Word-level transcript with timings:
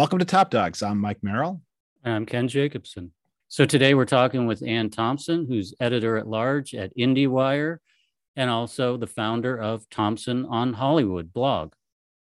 Welcome 0.00 0.20
to 0.20 0.24
Top 0.24 0.48
Docs. 0.48 0.82
I'm 0.82 0.96
Mike 0.96 1.18
Merrill. 1.20 1.60
I'm 2.06 2.24
Ken 2.24 2.48
Jacobson. 2.48 3.12
So 3.48 3.66
today 3.66 3.92
we're 3.92 4.06
talking 4.06 4.46
with 4.46 4.62
Anne 4.66 4.88
Thompson, 4.88 5.44
who's 5.46 5.74
editor 5.78 6.16
at 6.16 6.26
large 6.26 6.74
at 6.74 6.96
IndieWire 6.96 7.80
and 8.34 8.48
also 8.48 8.96
the 8.96 9.06
founder 9.06 9.60
of 9.60 9.86
Thompson 9.90 10.46
on 10.46 10.72
Hollywood 10.72 11.34
blog. 11.34 11.74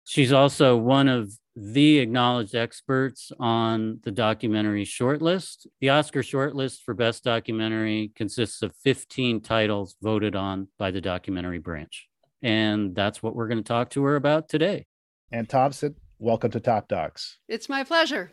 She's 0.03 0.33
also 0.33 0.77
one 0.77 1.07
of 1.07 1.31
the 1.55 1.99
acknowledged 1.99 2.55
experts 2.55 3.31
on 3.39 3.99
the 4.01 4.09
documentary 4.09 4.83
shortlist. 4.83 5.67
The 5.79 5.89
Oscar 5.89 6.23
shortlist 6.23 6.81
for 6.81 6.95
Best 6.95 7.23
Documentary 7.23 8.11
consists 8.15 8.63
of 8.63 8.73
15 8.83 9.41
titles 9.41 9.95
voted 10.01 10.35
on 10.35 10.69
by 10.79 10.89
the 10.89 11.01
documentary 11.01 11.59
branch. 11.59 12.07
And 12.41 12.95
that's 12.95 13.21
what 13.21 13.35
we're 13.35 13.47
going 13.47 13.63
to 13.63 13.63
talk 13.63 13.91
to 13.91 14.03
her 14.05 14.15
about 14.15 14.49
today. 14.49 14.87
Anne 15.31 15.45
Thompson, 15.45 15.95
welcome 16.19 16.51
to 16.51 16.59
Top 16.59 16.89
Docs. 16.89 17.37
It's 17.47 17.69
my 17.69 17.85
pleasure. 17.85 18.31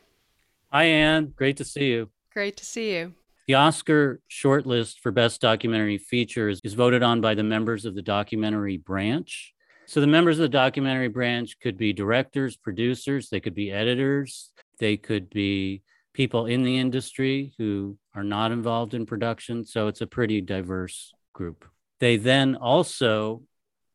Hi, 0.72 0.84
Anne. 0.84 1.32
Great 1.36 1.56
to 1.58 1.64
see 1.64 1.86
you. 1.86 2.10
Great 2.32 2.56
to 2.56 2.64
see 2.64 2.92
you. 2.94 3.14
The 3.46 3.54
Oscar 3.54 4.20
shortlist 4.28 4.98
for 4.98 5.12
Best 5.12 5.40
Documentary 5.40 5.98
Features 5.98 6.60
is 6.64 6.74
voted 6.74 7.04
on 7.04 7.20
by 7.20 7.34
the 7.34 7.44
members 7.44 7.84
of 7.84 7.94
the 7.94 8.02
documentary 8.02 8.76
branch. 8.76 9.54
So 9.86 10.00
the 10.00 10.08
members 10.08 10.38
of 10.38 10.42
the 10.42 10.48
documentary 10.48 11.06
branch 11.06 11.60
could 11.60 11.78
be 11.78 11.92
directors, 11.92 12.56
producers, 12.56 13.28
they 13.28 13.38
could 13.38 13.54
be 13.54 13.70
editors, 13.70 14.50
they 14.80 14.96
could 14.96 15.30
be 15.30 15.82
people 16.12 16.46
in 16.46 16.64
the 16.64 16.76
industry 16.78 17.54
who 17.56 17.96
are 18.16 18.24
not 18.24 18.50
involved 18.50 18.94
in 18.94 19.06
production. 19.06 19.64
So 19.64 19.86
it's 19.86 20.00
a 20.00 20.08
pretty 20.08 20.40
diverse 20.40 21.12
group. 21.32 21.64
They 22.00 22.16
then 22.16 22.56
also 22.56 23.42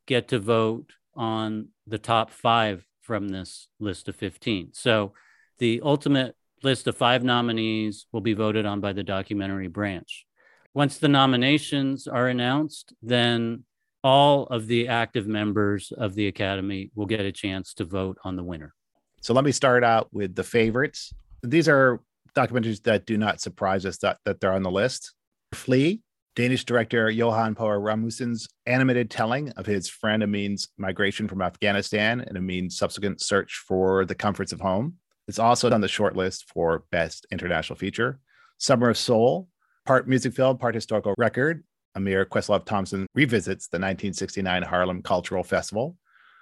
get 0.08 0.30
to 0.30 0.39
vote 0.39 0.94
on 1.14 1.67
the 1.88 1.98
top 1.98 2.31
five 2.31 2.86
from 3.12 3.28
this 3.28 3.67
list 3.81 4.08
of 4.08 4.16
15. 4.16 4.70
So 4.72 5.12
the 5.59 5.81
ultimate 5.84 6.34
list 6.64 6.88
of 6.88 6.95
five 6.95 7.26
nominees 7.26 8.06
will 8.14 8.22
be 8.22 8.34
voted 8.34 8.66
on 8.66 8.80
by 8.80 8.94
the 8.94 9.04
documentary 9.04 9.67
branch. 9.67 10.26
Once 10.73 10.98
the 10.98 11.09
nominations 11.09 12.08
are 12.08 12.30
announced, 12.30 12.94
then 13.02 13.66
all 14.02 14.44
of 14.44 14.67
the 14.67 14.88
active 14.88 15.28
members 15.28 15.92
of 15.98 16.16
the 16.16 16.28
Academy 16.28 16.89
will 16.95 17.06
get 17.06 17.20
a 17.20 17.34
chance 17.34 17.73
to 17.73 17.84
vote 17.84 18.17
on 18.23 18.38
the 18.38 18.45
winner. 18.45 18.73
So 19.20 19.34
let 19.34 19.44
me 19.44 19.52
start 19.52 19.84
out 19.84 20.08
with 20.14 20.34
the 20.34 20.45
favorites. 20.45 21.14
These 21.44 21.67
are 21.67 22.00
documentaries 22.34 22.82
that 22.84 23.06
do 23.06 23.17
not 23.17 23.42
surprise 23.42 23.86
us 23.86 23.98
that, 23.98 24.20
that 24.23 24.39
they're 24.39 24.54
on 24.54 24.64
the 24.64 24.72
list. 24.72 25.16
Flee, 25.52 26.00
Danish 26.36 26.64
director 26.64 27.12
Jonas 27.12 27.56
Poher 27.56 27.82
Rasmussen's 27.84 28.48
animated 28.66 29.10
telling 29.10 29.50
of 29.52 29.66
his 29.66 29.90
friend 29.90 30.24
Amin's 30.24 30.70
migration 30.78 31.28
from 31.28 31.42
Afghanistan 31.42 32.22
and 32.22 32.38
Amin's 32.38 32.78
subsequent 32.78 33.22
search 33.22 33.62
for 33.68 34.06
the 34.06 34.16
comforts 34.16 34.54
of 34.54 34.62
home. 34.62 34.96
It's 35.28 35.40
also 35.40 35.70
on 35.70 35.82
the 35.82 35.88
shortlist 35.88 36.46
for 36.48 36.86
Best 36.90 37.28
International 37.32 37.76
Feature. 37.76 38.20
Summer 38.60 38.90
of 38.90 38.98
Soul, 38.98 39.50
part 39.86 40.08
music 40.08 40.34
film, 40.34 40.58
part 40.58 40.73
historical 40.73 41.14
record, 41.18 41.66
Ahmir 41.98 42.26
Questlove 42.26 42.66
Thompson 42.66 43.08
revisits 43.14 43.68
the 43.68 43.76
1969 43.76 44.64
Harlem 44.64 45.02
Cultural 45.02 45.44
Festival. 45.44 45.98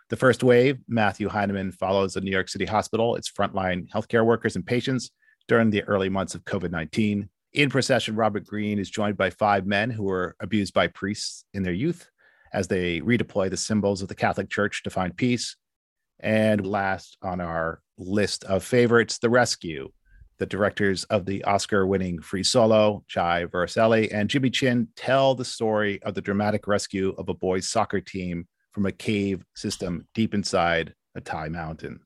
The 0.10 0.18
first 0.18 0.44
wave, 0.44 0.78
Matthew 0.88 1.30
Heineman 1.30 1.72
follows 1.72 2.16
a 2.16 2.22
New 2.22 2.32
York 2.32 2.50
City 2.50 2.66
hospital, 2.66 3.16
its 3.16 3.32
frontline 3.32 3.90
healthcare 3.90 4.26
workers 4.26 4.56
and 4.56 4.66
patients 4.66 5.10
during 5.48 5.72
the 5.72 5.84
early 5.84 6.10
months 6.10 6.36
of 6.36 6.46
COVID 6.46 6.70
19. 6.70 7.30
In 7.54 7.70
procession, 7.70 8.16
Robert 8.16 8.46
Greene 8.46 8.78
is 8.78 8.90
joined 8.90 9.18
by 9.18 9.32
five 9.32 9.66
men 9.66 9.90
who 9.90 10.04
were 10.04 10.36
abused 10.40 10.74
by 10.74 10.88
priests 10.88 11.46
in 11.54 11.64
their 11.64 11.74
youth 11.74 12.08
as 12.54 12.68
they 12.68 13.02
redeploy 13.02 13.50
the 13.50 13.58
symbols 13.58 14.02
of 14.02 14.08
the 14.08 14.16
Catholic 14.16 14.50
Church 14.50 14.84
to 14.84 14.90
find 14.90 15.18
peace. 15.18 15.56
And 16.20 16.66
last 16.66 17.18
on 17.24 17.42
our 17.42 17.82
list 17.98 18.44
of 18.44 18.64
favorites, 18.64 19.18
The 19.18 19.30
Rescue, 19.30 19.90
the 20.38 20.46
directors 20.46 21.06
of 21.06 21.26
the 21.26 21.44
Oscar 21.44 21.88
winning 21.88 22.22
Free 22.22 22.44
Solo, 22.44 23.04
Chai 23.08 23.46
Vasarhelyi 23.46 24.14
and 24.14 24.30
Jimmy 24.30 24.50
Chin, 24.50 24.88
tell 24.96 25.34
the 25.34 25.46
story 25.46 26.02
of 26.04 26.14
the 26.14 26.22
dramatic 26.22 26.68
rescue 26.68 27.16
of 27.18 27.30
a 27.30 27.34
boys' 27.34 27.70
soccer 27.70 28.00
team 28.00 28.48
from 28.74 28.86
a 28.86 28.92
cave 28.92 29.44
system 29.56 30.08
deep 30.14 30.34
inside 30.34 30.94
a 31.16 31.22
Thai 31.22 31.50
mountain. 31.50 32.00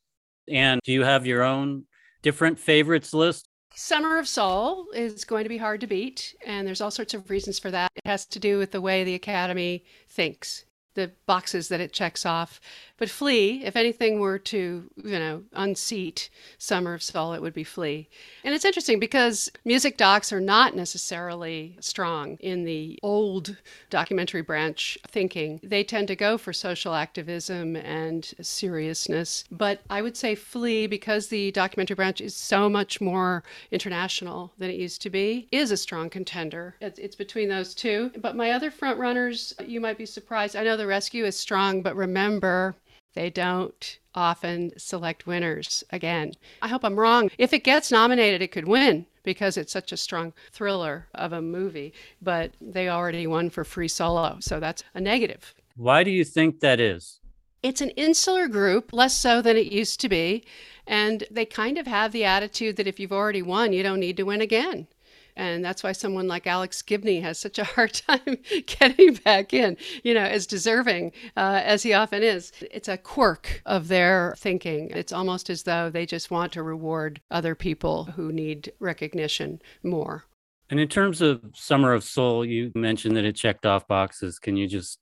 And 0.50 0.80
do 0.84 0.94
you 0.94 1.04
have 1.04 1.26
your 1.26 1.44
own 1.44 1.86
different 2.22 2.60
favorites 2.60 3.14
list? 3.14 3.48
Summer 3.76 4.20
of 4.20 4.28
Soul 4.28 4.88
is 4.94 5.26
going 5.26 5.44
to 5.44 5.50
be 5.50 5.58
hard 5.58 5.82
to 5.82 5.88
beat, 5.88 6.36
and 6.46 6.68
there's 6.68 6.82
all 6.82 6.92
sorts 6.92 7.14
of 7.14 7.30
reasons 7.30 7.58
for 7.58 7.72
that. 7.72 7.92
It 7.96 8.06
has 8.06 8.26
to 8.28 8.40
do 8.40 8.58
with 8.58 8.72
the 8.72 8.82
way 8.82 9.04
the 9.04 9.16
Academy 9.16 9.84
thinks 10.08 10.66
the 10.96 11.12
boxes 11.26 11.68
that 11.70 11.80
it 11.80 11.94
checks 11.94 12.26
off. 12.26 12.60
But 12.98 13.10
Flee, 13.10 13.64
if 13.66 13.76
anything 13.76 14.20
were 14.20 14.40
to, 14.40 14.90
you 14.96 15.20
know, 15.20 15.44
unseat 15.52 16.30
Summer 16.58 16.94
of 16.94 17.04
Soul, 17.04 17.34
it 17.34 17.42
would 17.42 17.54
be 17.54 17.64
Flee. 17.64 18.08
And 18.44 18.54
it's 18.54 18.64
interesting 18.64 19.00
because 19.00 19.52
music 19.66 19.98
docs 19.98 20.32
are 20.32 20.40
not 20.40 20.76
necessarily 20.76 21.76
strong 21.82 22.38
in 22.40 22.64
the 22.64 23.00
old 23.04 23.58
documentary 23.90 24.42
branch 24.42 24.98
thinking. 25.08 25.60
They 25.64 25.84
tend 25.84 26.08
to 26.10 26.16
go 26.16 26.38
for 26.38 26.54
social 26.54 26.94
activism 26.94 27.76
and 27.76 28.32
seriousness. 28.42 29.44
But 29.52 29.82
I 29.90 30.02
would 30.02 30.16
say 30.16 30.36
Flee, 30.36 30.88
because 30.88 31.28
the 31.28 31.52
documentary 31.52 31.96
branch 31.96 32.22
is 32.22 32.36
so 32.36 32.70
much 32.70 33.02
more 33.02 33.44
international 33.72 34.54
than 34.58 34.70
it 34.70 34.78
used 34.78 35.02
to 35.02 35.10
be, 35.10 35.48
is 35.52 35.72
a 35.72 35.78
strong 35.78 36.10
contender. 36.10 36.76
It's 36.80 37.16
between 37.16 37.50
those 37.50 37.74
two. 37.74 38.12
But 38.18 38.36
my 38.36 38.52
other 38.52 38.72
front 38.72 39.00
runners, 39.00 39.54
you 39.66 39.82
might 39.82 39.98
be 39.98 40.06
surprised. 40.06 40.56
I 40.56 40.64
know 40.64 40.78
the 40.84 40.88
rescue 40.88 41.24
is 41.24 41.40
strong, 41.40 41.82
but 41.82 41.96
remember, 41.96 42.76
they 43.14 43.30
don't 43.30 44.00
often 44.14 44.78
select 44.78 45.26
winners 45.26 45.82
again. 45.92 46.34
I 46.62 46.68
hope 46.68 46.84
I'm 46.84 47.00
wrong. 47.00 47.30
If 47.38 47.54
it 47.54 47.64
gets 47.64 47.90
nominated, 47.90 48.42
it 48.42 48.52
could 48.52 48.68
win 48.68 49.06
because 49.24 49.56
it's 49.56 49.72
such 49.72 49.94
a 49.94 49.98
strong 49.98 50.34
thriller 50.52 51.08
of 51.16 51.32
a 51.32 51.42
movie, 51.42 51.94
but 52.22 52.52
they 52.60 52.90
already 52.90 53.26
won 53.26 53.50
for 53.50 53.64
Free 53.64 53.88
Solo, 53.88 54.40
so 54.42 54.60
that's 54.60 54.84
a 54.94 55.00
negative. 55.00 55.54
Why 55.78 56.04
do 56.04 56.12
you 56.12 56.26
think 56.26 56.60
that 56.60 56.82
is? 56.82 57.22
It's 57.62 57.80
an 57.80 57.92
insular 57.92 58.50
group, 58.50 58.92
less 58.92 59.14
so 59.14 59.42
than 59.42 59.56
it 59.56 59.72
used 59.72 60.02
to 60.02 60.10
be, 60.10 60.44
and 60.86 61.24
they 61.32 61.46
kind 61.46 61.78
of 61.78 61.88
have 61.88 62.12
the 62.12 62.26
attitude 62.26 62.76
that 62.76 62.88
if 62.88 63.00
you've 63.00 63.14
already 63.14 63.42
won, 63.42 63.72
you 63.72 63.84
don't 63.84 64.02
need 64.02 64.18
to 64.18 64.24
win 64.24 64.42
again. 64.42 64.88
And 65.36 65.64
that's 65.64 65.84
why 65.84 65.92
someone 65.92 66.28
like 66.28 66.48
Alex 66.48 66.82
Gibney 66.82 67.22
has 67.22 67.40
such 67.40 67.60
a 67.60 67.64
hard 67.64 67.94
time 68.08 68.38
getting 68.66 69.16
back 69.16 69.54
in, 69.54 69.78
you 70.04 70.14
know, 70.14 70.24
as 70.24 70.48
deserving 70.48 71.12
uh, 71.36 71.62
as 71.64 71.84
he 71.84 71.94
often 71.94 72.24
is. 72.24 72.52
It's 72.72 72.88
a 72.88 72.98
quirk 72.98 73.62
of 73.66 73.88
their 73.88 74.36
thinking. 74.38 74.90
It's 74.92 75.14
almost 75.14 75.50
as 75.50 75.64
though 75.64 75.90
they 75.90 76.06
just 76.06 76.32
want 76.32 76.54
to 76.54 76.64
reward 76.64 77.22
other 77.32 77.56
people 77.56 78.06
who 78.06 78.32
need 78.32 78.72
recognition 78.80 79.62
more. 79.84 80.26
And 80.70 80.80
in 80.80 80.88
terms 80.88 81.22
of 81.22 81.42
Summer 81.54 81.94
of 81.94 82.04
Soul, 82.04 82.46
you 82.46 82.72
mentioned 82.74 83.16
that 83.18 83.26
it 83.26 83.36
checked 83.36 83.66
off 83.66 83.88
boxes. 83.88 84.40
Can 84.40 84.58
you 84.58 84.68
just 84.68 85.00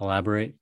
elaborate? 0.00 0.54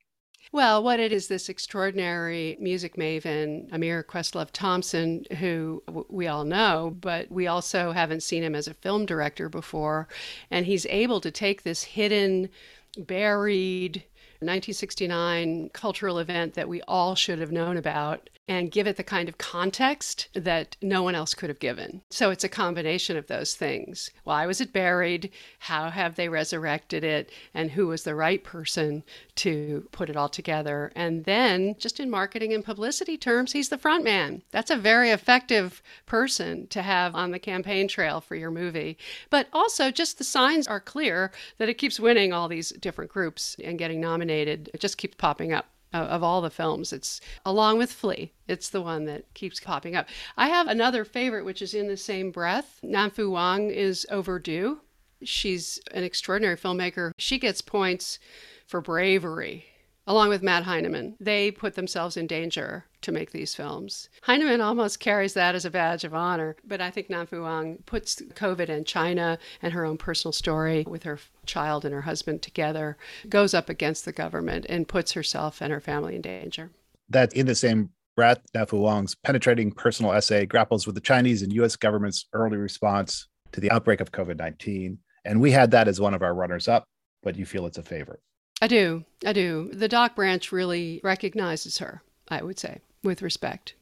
Well, 0.55 0.83
what 0.83 1.01
it 1.01 1.13
is 1.13 1.29
this 1.29 1.49
extraordinary 1.49 2.59
music 2.61 2.97
maven, 2.97 3.71
Ahmir 3.71 4.05
Questlove 4.05 4.51
Thompson, 4.53 5.25
who 5.39 5.83
we 6.11 6.27
all 6.27 6.45
know, 6.45 6.95
but 7.01 7.33
we 7.33 7.47
also 7.47 7.93
haven't 7.93 8.23
seen 8.23 8.43
him 8.43 8.55
as 8.55 8.69
a 8.69 8.75
film 8.75 9.07
director 9.07 9.49
before. 9.49 10.09
And 10.51 10.67
he's 10.67 10.85
able 10.91 11.23
to 11.23 11.31
take 11.31 11.63
this 11.63 11.85
hidden, 11.85 12.51
buried, 12.99 14.05
1969 14.41 15.71
cultural 15.73 16.19
event 16.19 16.53
that 16.53 16.69
we 16.69 16.83
all 16.83 17.15
should 17.15 17.39
have 17.39 17.53
known 17.53 17.79
about 17.79 18.29
and 18.49 18.73
give 18.73 18.89
it 18.89 18.97
the 18.97 19.05
kind 19.05 19.29
of 19.29 19.39
context 19.39 20.29
that 20.35 20.77
no 20.83 21.03
one 21.03 21.15
else 21.15 21.33
could 21.33 21.49
have 21.49 21.61
given. 21.61 22.03
So 22.11 22.31
it's 22.31 22.43
a 22.43 22.49
combination 22.49 23.17
of 23.17 23.29
those 23.29 23.55
things. 23.55 24.11
Why 24.25 24.47
was 24.47 24.61
it 24.61 24.73
buried? 24.73 25.31
How 25.61 25.91
have 25.91 26.17
they 26.17 26.29
resurrected 26.29 27.05
it? 27.05 27.31
And 27.55 27.71
who 27.71 27.87
was 27.87 28.03
the 28.03 28.17
right 28.17 28.43
person 28.43 29.05
to 29.37 29.87
put 29.93 30.11
it 30.11 30.17
all 30.17 30.29
together? 30.29 30.91
And 30.97 31.25
then, 31.25 31.77
just 31.79 32.01
in 32.01 32.11
marketing 32.11 32.53
and 32.53 32.65
publicity 32.65 33.17
terms, 33.17 33.53
he's 33.53 33.69
the 33.69 33.79
front 33.79 34.03
man. 34.03 34.43
That's 34.51 34.71
a 34.71 34.77
very 34.77 35.11
effective 35.11 35.83
person 36.07 36.67
to 36.69 36.83
have 36.83 37.15
on 37.15 37.31
the 37.31 37.39
campaign 37.39 37.87
trail 37.87 38.21
for 38.21 38.35
your 38.35 38.51
movie. 38.51 38.99
But 39.31 39.49
also, 39.53 39.91
just 39.91 40.19
the 40.19 40.25
signs 40.25 40.67
are 40.67 40.81
clear 40.81 41.31
that 41.59 41.69
it 41.69 41.79
keeps 41.79 42.01
winning 42.01 42.33
all 42.33 42.49
these 42.49 42.71
different 42.71 43.13
groups 43.13 43.57
and 43.63 43.79
getting 43.79 44.01
nominated. 44.01 44.69
It 44.75 44.81
just 44.81 44.99
keeps 44.99 45.15
popping 45.17 45.53
up 45.53 45.67
of 45.93 46.23
all 46.23 46.41
the 46.41 46.51
films. 46.51 46.93
It's 46.93 47.21
along 47.45 47.79
with 47.79 47.93
Flee. 47.93 48.33
It's 48.49 48.71
the 48.71 48.83
one 48.83 49.05
that 49.07 49.33
keeps 49.35 49.61
popping 49.61 49.97
up. 49.97 50.09
I 50.37 50.49
have 50.49 50.69
another 50.69 51.05
favorite, 51.05 51.45
which 51.45 51.63
is 51.63 51.75
in 51.75 51.89
the 51.89 51.97
same 51.97 52.31
breath. 52.31 52.81
Nanfu 52.83 53.31
Wang 53.31 53.71
is 53.71 54.07
overdue. 54.11 54.81
She's 55.23 55.81
an 55.93 56.05
extraordinary 56.05 56.57
filmmaker. 56.57 57.13
She 57.19 57.39
gets 57.39 57.61
points 57.61 58.19
for 58.67 58.81
bravery 58.81 59.67
along 60.13 60.29
with 60.29 60.43
Matt 60.43 60.65
Heineman. 60.65 61.17
They 61.19 61.51
put 61.51 61.75
themselves 61.75 62.19
in 62.19 62.27
danger 62.27 62.85
to 63.01 63.11
make 63.11 63.33
these 63.33 63.55
films. 63.55 64.11
Heineman 64.23 64.61
almost 64.61 65.01
carries 65.01 65.33
that 65.33 65.55
as 65.55 65.65
a 65.65 65.71
badge 65.71 66.05
of 66.05 66.13
honor, 66.13 66.55
but 66.65 66.83
I 66.83 66.91
think 66.91 67.09
Nanfu 67.09 67.43
Wang 67.43 67.79
puts 67.87 68.17
COVID 68.17 68.69
and 68.69 68.87
China 68.87 69.39
and 69.63 69.73
her 69.73 69.87
own 69.87 69.97
personal 69.97 70.33
story 70.33 70.85
with 70.87 71.05
her 71.05 71.19
child 71.47 71.87
and 71.87 71.95
her 71.95 72.03
husband 72.03 72.43
together, 72.43 72.99
goes 73.31 73.55
up 73.55 73.71
against 73.71 74.05
the 74.05 74.13
government 74.13 74.67
and 74.69 74.87
puts 74.87 75.13
herself 75.13 75.63
and 75.63 75.73
her 75.73 75.81
family 75.81 76.15
in 76.15 76.21
danger. 76.21 76.71
That 77.09 77.33
in 77.33 77.47
the 77.47 77.55
same 77.55 77.91
Breath, 78.15 78.43
Nanfu 78.55 78.79
Wang's 78.79 79.15
penetrating 79.15 79.73
personal 79.73 80.13
essay 80.13 80.45
grapples 80.45 80.85
with 80.85 80.95
the 80.95 81.01
Chinese 81.01 81.41
and 81.41 81.51
US 81.55 81.77
government's 81.77 82.27
early 82.35 82.59
response 82.59 83.29
to 83.53 83.61
the 83.61 83.71
outbreak 83.71 84.03
of 84.03 84.13
COVID 84.13 84.37
19. 84.37 84.99
And 85.25 85.41
we 85.41 85.53
had 85.53 85.71
that 85.71 85.89
as 85.89 85.99
one 85.99 86.13
of 86.13 86.21
our 86.21 86.35
runners 86.35 86.69
up, 86.69 86.85
but 87.23 87.37
you 87.37 87.47
feel 87.47 87.65
it's 87.65 87.79
a 87.79 87.83
favorite. 87.83 88.21
I 88.63 88.69
do. 88.69 89.05
I 89.27 89.33
do. 89.33 89.71
The 89.73 89.89
doc 89.89 90.15
branch 90.15 90.53
really 90.53 91.01
recognizes 91.03 91.79
her, 91.79 92.01
I 92.29 92.45
would 92.45 92.61
say, 92.61 92.79
with 93.03 93.21
respect. 93.21 93.75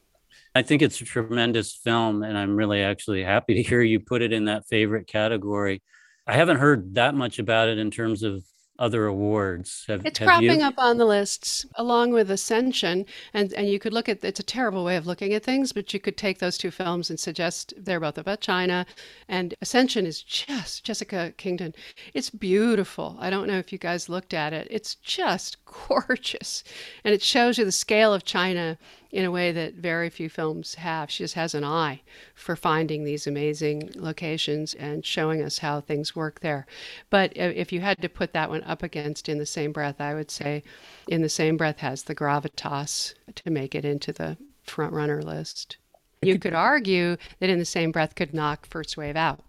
I 0.55 0.62
think 0.62 0.81
it's 0.81 0.99
a 1.03 1.05
tremendous 1.05 1.75
film, 1.75 2.23
and 2.23 2.37
I'm 2.37 2.56
really 2.56 2.81
actually 2.81 3.23
happy 3.23 3.53
to 3.55 3.62
hear 3.62 3.82
you 3.82 4.00
put 4.00 4.23
it 4.23 4.32
in 4.32 4.47
that 4.47 4.67
favorite 4.69 5.06
category. 5.06 5.82
I 6.27 6.32
haven't 6.35 6.56
heard 6.56 6.94
that 6.94 7.15
much 7.15 7.38
about 7.38 7.69
it 7.69 7.77
in 7.77 7.91
terms 7.91 8.23
of 8.23 8.43
other 8.81 9.06
awards. 9.06 9.85
Have, 9.87 10.05
it's 10.06 10.19
have 10.19 10.27
cropping 10.27 10.61
you? 10.61 10.67
up 10.67 10.75
on 10.79 10.97
the 10.97 11.05
lists 11.05 11.67
along 11.77 12.12
with 12.12 12.31
Ascension, 12.31 13.05
and 13.35 13.53
and 13.53 13.69
you 13.69 13.79
could 13.79 13.93
look 13.93 14.09
at 14.09 14.25
it's 14.25 14.41
a 14.41 14.43
terrible 14.43 14.82
way 14.82 14.97
of 14.97 15.06
looking 15.06 15.35
at 15.35 15.44
things, 15.44 15.73
but 15.73 15.93
you 15.93 16.00
could 16.00 16.17
take 16.17 16.38
those 16.38 16.56
two 16.56 16.71
films 16.71 17.11
and 17.11 17.21
suggest 17.21 17.75
they're 17.77 18.00
both 18.00 18.19
about 18.19 18.41
China, 18.41 18.87
and 19.29 19.55
Ascension 19.61 20.06
is 20.06 20.23
just 20.23 20.82
Jessica 20.82 21.35
Kingdon. 21.37 21.75
It's 22.15 22.31
beautiful. 22.31 23.17
I 23.21 23.29
don't 23.29 23.47
know 23.47 23.59
if 23.59 23.71
you 23.71 23.79
guys 23.79 24.09
looked 24.09 24.32
at 24.35 24.53
it. 24.53 24.67
It's 24.71 24.94
just 24.94 25.59
gorgeous, 25.88 26.65
and 27.05 27.15
it 27.15 27.23
shows 27.23 27.59
you 27.59 27.65
the 27.67 27.73
scale 27.73 28.15
of 28.15 28.25
China 28.25 28.79
in 29.12 29.24
a 29.24 29.30
way 29.30 29.52
that 29.52 29.74
very 29.74 30.08
few 30.08 30.28
films 30.28 30.74
have. 30.76 31.10
She 31.10 31.24
just 31.24 31.34
has 31.34 31.54
an 31.54 31.64
eye 31.64 32.02
for 32.34 32.54
finding 32.56 33.04
these 33.04 33.26
amazing 33.26 33.90
locations 33.96 34.74
and 34.74 35.04
showing 35.04 35.42
us 35.42 35.58
how 35.58 35.80
things 35.80 36.14
work 36.14 36.40
there. 36.40 36.66
But 37.10 37.32
if 37.36 37.72
you 37.72 37.80
had 37.80 38.00
to 38.02 38.08
put 38.08 38.32
that 38.32 38.50
one 38.50 38.62
up 38.64 38.82
against 38.82 39.28
in 39.28 39.38
the 39.38 39.46
same 39.46 39.72
breath, 39.72 40.00
I 40.00 40.14
would 40.14 40.30
say 40.30 40.62
in 41.08 41.22
the 41.22 41.28
same 41.28 41.56
breath 41.56 41.78
has 41.78 42.04
the 42.04 42.14
gravitas 42.14 43.14
to 43.34 43.50
make 43.50 43.74
it 43.74 43.84
into 43.84 44.12
the 44.12 44.36
front 44.62 44.92
runner 44.92 45.22
list. 45.22 45.76
You 46.22 46.38
could 46.38 46.54
argue 46.54 47.16
that 47.38 47.50
in 47.50 47.58
the 47.58 47.64
same 47.64 47.92
breath 47.92 48.14
could 48.14 48.34
knock 48.34 48.66
First 48.66 48.96
Wave 48.96 49.16
out. 49.16 49.40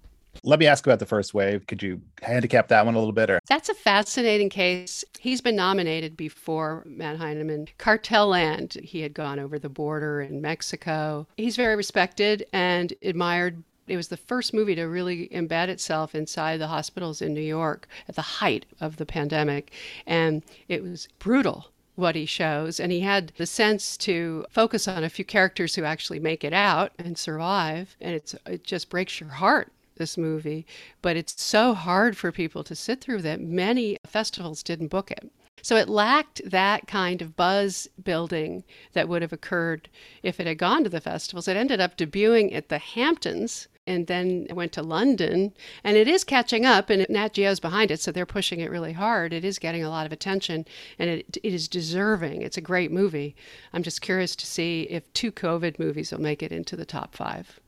Let 0.43 0.59
me 0.59 0.67
ask 0.67 0.85
about 0.85 0.99
the 0.99 1.05
first 1.05 1.33
wave. 1.33 1.67
Could 1.67 1.83
you 1.83 2.01
handicap 2.21 2.67
that 2.69 2.85
one 2.85 2.95
a 2.95 2.99
little 2.99 3.13
bit? 3.13 3.29
Or? 3.29 3.39
That's 3.47 3.69
a 3.69 3.73
fascinating 3.73 4.49
case. 4.49 5.03
He's 5.19 5.41
been 5.41 5.55
nominated 5.55 6.17
before, 6.17 6.83
Matt 6.85 7.17
Heineman. 7.17 7.67
Cartel 7.77 8.27
Land, 8.27 8.73
he 8.83 9.01
had 9.01 9.13
gone 9.13 9.39
over 9.39 9.59
the 9.59 9.69
border 9.69 10.21
in 10.21 10.41
Mexico. 10.41 11.27
He's 11.37 11.55
very 11.55 11.75
respected 11.75 12.45
and 12.53 12.93
admired 13.03 13.63
it 13.87 13.97
was 13.97 14.07
the 14.07 14.17
first 14.17 14.53
movie 14.53 14.75
to 14.75 14.83
really 14.83 15.27
embed 15.29 15.67
itself 15.67 16.15
inside 16.15 16.57
the 16.57 16.67
hospitals 16.67 17.21
in 17.21 17.33
New 17.33 17.41
York 17.41 17.87
at 18.07 18.15
the 18.15 18.21
height 18.21 18.65
of 18.79 18.95
the 18.97 19.05
pandemic. 19.05 19.71
And 20.05 20.43
it 20.69 20.81
was 20.81 21.09
brutal 21.19 21.67
what 21.95 22.15
he 22.15 22.25
shows. 22.25 22.79
And 22.79 22.91
he 22.91 23.01
had 23.01 23.33
the 23.37 23.45
sense 23.45 23.97
to 23.97 24.45
focus 24.49 24.87
on 24.87 25.03
a 25.03 25.09
few 25.09 25.25
characters 25.25 25.75
who 25.75 25.83
actually 25.83 26.19
make 26.19 26.43
it 26.43 26.53
out 26.53 26.93
and 26.97 27.17
survive. 27.17 27.97
And 27.99 28.15
it's, 28.15 28.33
it 28.45 28.63
just 28.63 28.89
breaks 28.89 29.19
your 29.19 29.29
heart 29.29 29.71
this 30.01 30.17
movie, 30.17 30.65
but 31.01 31.15
it's 31.15 31.41
so 31.41 31.73
hard 31.73 32.17
for 32.17 32.31
people 32.31 32.63
to 32.65 32.75
sit 32.75 32.99
through 32.99 33.21
that 33.21 33.39
many 33.39 33.97
festivals 34.05 34.63
didn't 34.63 34.87
book 34.87 35.11
it. 35.11 35.31
So 35.61 35.75
it 35.75 35.87
lacked 35.87 36.41
that 36.43 36.87
kind 36.87 37.21
of 37.21 37.35
buzz 37.35 37.87
building 38.03 38.63
that 38.93 39.07
would 39.07 39.21
have 39.21 39.31
occurred 39.31 39.89
if 40.23 40.39
it 40.39 40.47
had 40.47 40.57
gone 40.57 40.83
to 40.83 40.89
the 40.89 40.99
festivals. 40.99 41.47
It 41.47 41.55
ended 41.55 41.79
up 41.79 41.97
debuting 41.97 42.53
at 42.55 42.69
the 42.69 42.79
Hamptons 42.79 43.67
and 43.87 44.07
then 44.07 44.47
went 44.51 44.71
to 44.73 44.81
London. 44.81 45.53
And 45.83 45.97
it 45.97 46.07
is 46.07 46.23
catching 46.23 46.65
up, 46.65 46.89
and 46.89 47.05
Nat 47.09 47.33
Geo's 47.33 47.59
behind 47.59 47.91
it, 47.91 47.99
so 47.99 48.11
they're 48.11 48.25
pushing 48.25 48.59
it 48.59 48.71
really 48.71 48.93
hard. 48.93 49.33
It 49.33 49.43
is 49.43 49.59
getting 49.59 49.83
a 49.83 49.89
lot 49.89 50.05
of 50.05 50.11
attention, 50.11 50.65
and 50.99 51.09
it, 51.09 51.37
it 51.43 51.53
is 51.53 51.67
deserving. 51.67 52.41
It's 52.41 52.57
a 52.57 52.61
great 52.61 52.91
movie. 52.91 53.35
I'm 53.73 53.83
just 53.83 54.01
curious 54.01 54.35
to 54.37 54.45
see 54.45 54.83
if 54.83 55.11
two 55.13 55.31
COVID 55.31 55.79
movies 55.79 56.11
will 56.11 56.21
make 56.21 56.43
it 56.43 56.51
into 56.51 56.75
the 56.75 56.85
top 56.85 57.15
five. 57.15 57.59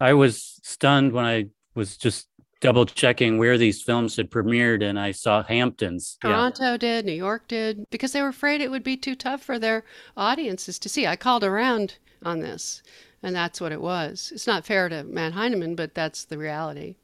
I 0.00 0.12
was 0.14 0.60
stunned 0.62 1.12
when 1.12 1.24
I 1.24 1.46
was 1.80 1.96
just 1.96 2.28
double 2.60 2.84
checking 2.84 3.38
where 3.38 3.56
these 3.56 3.80
films 3.80 4.16
had 4.16 4.30
premiered 4.30 4.82
and 4.84 5.00
I 5.00 5.12
saw 5.12 5.42
Hamptons. 5.42 6.18
Toronto 6.20 6.72
yeah. 6.72 6.76
did, 6.76 7.06
New 7.06 7.12
York 7.12 7.48
did, 7.48 7.86
because 7.88 8.12
they 8.12 8.20
were 8.20 8.28
afraid 8.28 8.60
it 8.60 8.70
would 8.70 8.82
be 8.82 8.98
too 8.98 9.14
tough 9.14 9.42
for 9.42 9.58
their 9.58 9.82
audiences 10.14 10.78
to 10.80 10.90
see. 10.90 11.06
I 11.06 11.16
called 11.16 11.42
around 11.42 11.96
on 12.22 12.40
this, 12.40 12.82
and 13.22 13.34
that's 13.34 13.62
what 13.62 13.72
it 13.72 13.80
was. 13.80 14.30
It's 14.34 14.46
not 14.46 14.66
fair 14.66 14.90
to 14.90 15.04
Matt 15.04 15.32
Heineman, 15.32 15.74
but 15.74 15.94
that's 15.94 16.26
the 16.26 16.36
reality. 16.36 16.96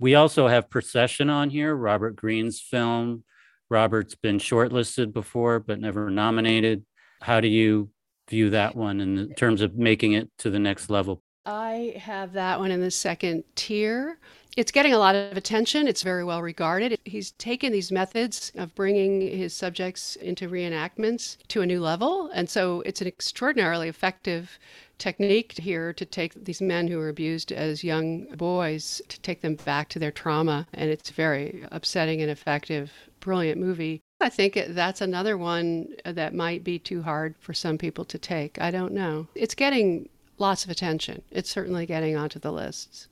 We 0.00 0.14
also 0.14 0.48
have 0.48 0.70
Procession 0.70 1.28
on 1.28 1.50
here, 1.50 1.76
Robert 1.76 2.16
Greene's 2.16 2.62
film. 2.62 3.24
Robert's 3.68 4.14
been 4.14 4.38
shortlisted 4.38 5.12
before, 5.12 5.60
but 5.60 5.80
never 5.80 6.08
nominated. 6.08 6.82
How 7.20 7.40
do 7.40 7.48
you 7.48 7.90
view 8.30 8.48
that 8.50 8.74
one 8.74 9.02
in 9.02 9.34
terms 9.34 9.60
of 9.60 9.76
making 9.76 10.12
it 10.12 10.30
to 10.38 10.48
the 10.48 10.58
next 10.58 10.88
level? 10.88 11.22
I 11.46 11.94
have 11.98 12.32
that 12.32 12.58
one 12.58 12.70
in 12.70 12.80
the 12.80 12.90
second 12.90 13.44
tier. 13.54 14.18
It's 14.56 14.70
getting 14.70 14.94
a 14.94 14.98
lot 14.98 15.16
of 15.16 15.36
attention. 15.36 15.88
It's 15.88 16.02
very 16.02 16.24
well 16.24 16.40
regarded. 16.40 16.98
He's 17.04 17.32
taken 17.32 17.72
these 17.72 17.90
methods 17.90 18.52
of 18.54 18.74
bringing 18.74 19.20
his 19.20 19.52
subjects 19.52 20.16
into 20.16 20.48
reenactments 20.48 21.36
to 21.48 21.60
a 21.60 21.66
new 21.66 21.80
level. 21.80 22.30
And 22.32 22.48
so 22.48 22.80
it's 22.82 23.00
an 23.00 23.08
extraordinarily 23.08 23.88
effective 23.88 24.58
technique 24.96 25.52
here 25.58 25.92
to 25.92 26.04
take 26.04 26.44
these 26.44 26.62
men 26.62 26.86
who 26.86 26.98
were 26.98 27.08
abused 27.08 27.50
as 27.50 27.82
young 27.82 28.26
boys 28.36 29.02
to 29.08 29.20
take 29.20 29.40
them 29.40 29.56
back 29.56 29.88
to 29.90 29.98
their 29.98 30.12
trauma. 30.12 30.68
And 30.72 30.88
it's 30.88 31.10
very 31.10 31.66
upsetting 31.72 32.22
and 32.22 32.30
effective, 32.30 32.92
brilliant 33.18 33.60
movie. 33.60 34.00
I 34.20 34.28
think 34.28 34.58
that's 34.68 35.00
another 35.00 35.36
one 35.36 35.88
that 36.04 36.32
might 36.32 36.62
be 36.62 36.78
too 36.78 37.02
hard 37.02 37.34
for 37.40 37.52
some 37.52 37.76
people 37.76 38.04
to 38.06 38.18
take. 38.18 38.60
I 38.60 38.70
don't 38.70 38.94
know. 38.94 39.26
It's 39.34 39.56
getting 39.56 40.08
lots 40.38 40.64
of 40.64 40.70
attention. 40.70 41.22
It's 41.30 41.50
certainly 41.50 41.86
getting 41.86 42.16
onto 42.16 42.38
the 42.38 42.52
lists. 42.52 43.08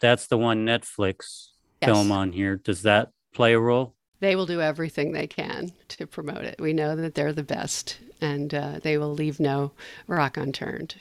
That's 0.00 0.26
the 0.26 0.38
one 0.38 0.66
Netflix 0.66 1.48
yes. 1.80 1.90
film 1.90 2.12
on 2.12 2.32
here. 2.32 2.56
Does 2.56 2.82
that 2.82 3.10
play 3.34 3.54
a 3.54 3.60
role? 3.60 3.94
They 4.20 4.36
will 4.36 4.46
do 4.46 4.60
everything 4.60 5.12
they 5.12 5.26
can 5.26 5.72
to 5.88 6.06
promote 6.06 6.44
it. 6.44 6.60
We 6.60 6.72
know 6.72 6.96
that 6.96 7.14
they're 7.14 7.32
the 7.32 7.42
best 7.42 7.98
and 8.20 8.54
uh, 8.54 8.80
they 8.82 8.96
will 8.98 9.12
leave 9.12 9.40
no 9.40 9.72
rock 10.06 10.36
unturned. 10.36 10.96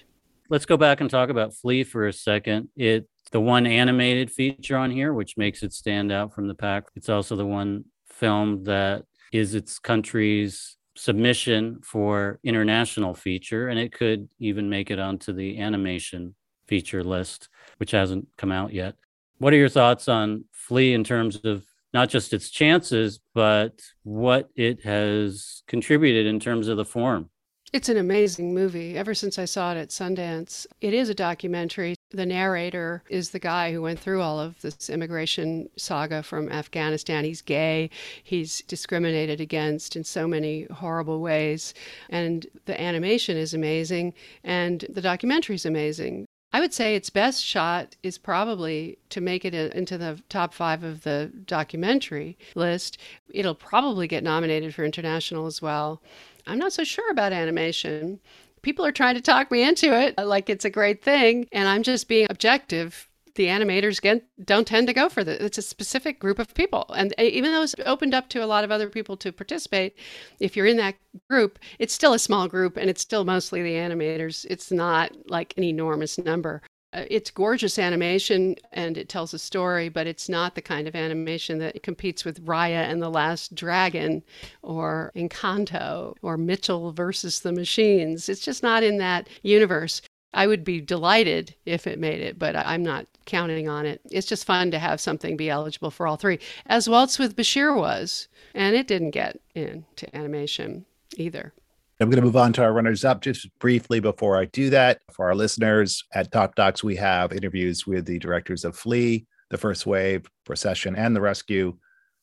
Let's 0.49 0.65
go 0.65 0.77
back 0.77 1.01
and 1.01 1.09
talk 1.09 1.29
about 1.29 1.55
Flee 1.55 1.83
for 1.83 2.07
a 2.07 2.13
second. 2.13 2.69
It's 2.75 3.07
the 3.31 3.41
one 3.41 3.65
animated 3.65 4.31
feature 4.31 4.77
on 4.77 4.91
here, 4.91 5.13
which 5.13 5.37
makes 5.37 5.63
it 5.63 5.73
stand 5.73 6.11
out 6.11 6.33
from 6.33 6.47
the 6.47 6.53
pack. 6.53 6.83
It's 6.95 7.09
also 7.09 7.35
the 7.35 7.45
one 7.45 7.85
film 8.09 8.63
that 8.65 9.03
is 9.31 9.55
its 9.55 9.79
country's 9.79 10.77
submission 10.95 11.79
for 11.83 12.39
international 12.43 13.13
feature, 13.13 13.67
and 13.67 13.79
it 13.79 13.91
could 13.91 14.29
even 14.39 14.69
make 14.69 14.89
it 14.91 14.99
onto 14.99 15.33
the 15.33 15.59
animation 15.59 16.35
feature 16.67 17.03
list, 17.03 17.49
which 17.77 17.91
hasn't 17.91 18.27
come 18.37 18.51
out 18.51 18.73
yet. 18.73 18.95
What 19.37 19.53
are 19.53 19.57
your 19.57 19.69
thoughts 19.69 20.07
on 20.07 20.45
Flee 20.51 20.93
in 20.93 21.03
terms 21.03 21.37
of 21.43 21.65
not 21.93 22.09
just 22.09 22.33
its 22.33 22.49
chances, 22.49 23.19
but 23.33 23.81
what 24.03 24.49
it 24.55 24.81
has 24.83 25.63
contributed 25.67 26.25
in 26.25 26.39
terms 26.39 26.67
of 26.67 26.77
the 26.77 26.85
form? 26.85 27.29
It's 27.73 27.89
an 27.89 27.97
amazing 27.97 28.53
movie. 28.53 28.97
Ever 28.97 29.13
since 29.13 29.37
I 29.37 29.45
saw 29.45 29.73
it 29.73 29.77
at 29.77 29.89
Sundance, 29.89 30.65
it 30.81 30.93
is 30.93 31.09
a 31.09 31.15
documentary. 31.15 31.94
The 32.11 32.25
narrator 32.25 33.03
is 33.09 33.31
the 33.31 33.39
guy 33.39 33.71
who 33.71 33.81
went 33.81 33.99
through 33.99 34.21
all 34.21 34.39
of 34.39 34.61
this 34.61 34.89
immigration 34.89 35.69
saga 35.75 36.21
from 36.21 36.49
Afghanistan. 36.49 37.25
He's 37.25 37.41
gay, 37.41 37.89
he's 38.23 38.61
discriminated 38.61 39.41
against 39.41 39.95
in 39.95 40.03
so 40.03 40.27
many 40.27 40.65
horrible 40.65 41.19
ways. 41.19 41.73
And 42.09 42.45
the 42.65 42.79
animation 42.79 43.37
is 43.37 43.53
amazing, 43.53 44.13
and 44.43 44.85
the 44.87 45.01
documentary 45.01 45.55
is 45.55 45.65
amazing. 45.65 46.27
I 46.53 46.61
would 46.61 46.73
say 46.73 46.95
its 46.95 47.09
best 47.09 47.43
shot 47.43 47.97
is 48.01 48.17
probably 48.17 48.97
to 49.09 49.19
make 49.19 49.43
it 49.43 49.53
into 49.53 49.97
the 49.97 50.21
top 50.29 50.53
five 50.53 50.83
of 50.83 51.03
the 51.03 51.31
documentary 51.45 52.37
list. 52.53 52.97
It'll 53.29 53.55
probably 53.55 54.07
get 54.07 54.23
nominated 54.23 54.73
for 54.73 54.85
international 54.85 55.47
as 55.47 55.61
well. 55.61 56.01
I'm 56.47 56.59
not 56.59 56.71
so 56.71 56.85
sure 56.85 57.11
about 57.11 57.33
animation. 57.33 58.21
People 58.65 58.83
are 58.83 58.91
trying 58.91 59.13
to 59.13 59.21
talk 59.21 59.51
me 59.51 59.61
into 59.61 59.95
it 59.95 60.15
uh, 60.17 60.25
like 60.25 60.49
it's 60.49 60.65
a 60.65 60.71
great 60.71 61.03
thing, 61.03 61.47
and 61.51 61.67
I'm 61.67 61.83
just 61.83 62.07
being 62.07 62.25
objective. 62.31 63.07
The 63.35 63.45
animators 63.45 64.01
get, 64.01 64.25
don't 64.43 64.65
tend 64.65 64.87
to 64.87 64.93
go 64.93 65.07
for 65.07 65.23
this. 65.23 65.39
It's 65.39 65.59
a 65.59 65.61
specific 65.61 66.19
group 66.19 66.39
of 66.39 66.51
people. 66.55 66.87
And 66.97 67.13
uh, 67.19 67.21
even 67.21 67.51
though 67.51 67.61
it's 67.61 67.75
opened 67.85 68.15
up 68.15 68.27
to 68.29 68.43
a 68.43 68.47
lot 68.47 68.63
of 68.63 68.71
other 68.71 68.89
people 68.89 69.17
to 69.17 69.31
participate, 69.31 69.95
if 70.39 70.57
you're 70.57 70.65
in 70.65 70.77
that 70.77 70.95
group, 71.29 71.59
it's 71.77 71.93
still 71.93 72.13
a 72.13 72.17
small 72.17 72.47
group 72.47 72.75
and 72.75 72.89
it's 72.89 73.01
still 73.01 73.23
mostly 73.23 73.61
the 73.61 73.75
animators. 73.75 74.47
It's 74.49 74.71
not 74.71 75.11
like 75.29 75.53
an 75.57 75.63
enormous 75.63 76.17
number. 76.17 76.63
Uh, 76.95 77.03
it's 77.09 77.29
gorgeous 77.29 77.77
animation 77.77 78.55
and 78.71 78.97
it 78.97 79.09
tells 79.09 79.33
a 79.33 79.39
story, 79.39 79.89
but 79.89 80.07
it's 80.07 80.29
not 80.29 80.55
the 80.55 80.61
kind 80.61 80.87
of 80.87 80.95
animation 80.95 81.59
that 81.59 81.83
competes 81.83 82.23
with 82.23 82.45
Raya 82.45 82.89
and 82.89 83.01
the 83.01 83.09
Last 83.09 83.53
Dragon 83.53 84.23
or 84.61 85.11
Encanto 85.13 86.15
or 86.21 86.37
Mitchell 86.37 86.93
versus 86.93 87.41
the 87.41 87.51
Machines. 87.51 88.29
It's 88.29 88.45
just 88.45 88.63
not 88.63 88.81
in 88.81 88.97
that 88.99 89.27
universe. 89.43 90.01
I 90.33 90.47
would 90.47 90.63
be 90.63 90.79
delighted 90.79 91.55
if 91.65 91.85
it 91.85 91.99
made 91.99 92.21
it, 92.21 92.39
but 92.39 92.55
I'm 92.55 92.83
not 92.83 93.07
counting 93.25 93.67
on 93.67 93.85
it. 93.85 93.99
It's 94.11 94.27
just 94.27 94.45
fun 94.45 94.71
to 94.71 94.79
have 94.79 95.01
something 95.01 95.35
be 95.35 95.49
eligible 95.49 95.91
for 95.91 96.07
all 96.07 96.17
three, 96.17 96.39
as 96.65 96.89
Waltz 96.89 97.19
with 97.19 97.35
Bashir 97.35 97.75
was, 97.75 98.27
and 98.53 98.75
it 98.75 98.87
didn't 98.87 99.11
get 99.11 99.39
into 99.53 100.13
animation 100.15 100.85
either. 101.17 101.53
I'm 102.01 102.09
going 102.09 102.19
to 102.19 102.25
move 102.25 102.35
on 102.35 102.51
to 102.53 102.61
our 102.61 102.73
runners 102.73 103.05
up 103.05 103.21
just 103.21 103.47
briefly 103.59 104.01
before 104.01 104.37
I 104.37 104.45
do 104.45 104.69
that. 104.71 104.99
For 105.13 105.27
our 105.27 105.35
listeners 105.35 106.03
at 106.13 106.29
Top 106.29 106.55
Docs, 106.55 106.83
we 106.83 106.97
have 106.97 107.31
interviews 107.31 107.87
with 107.87 108.05
the 108.05 108.19
directors 108.19 108.65
of 108.65 108.75
Flee, 108.75 109.25
The 109.49 109.57
First 109.57 109.85
Wave, 109.85 110.29
Procession, 110.45 110.97
and 110.97 111.15
The 111.15 111.21
Rescue. 111.21 111.77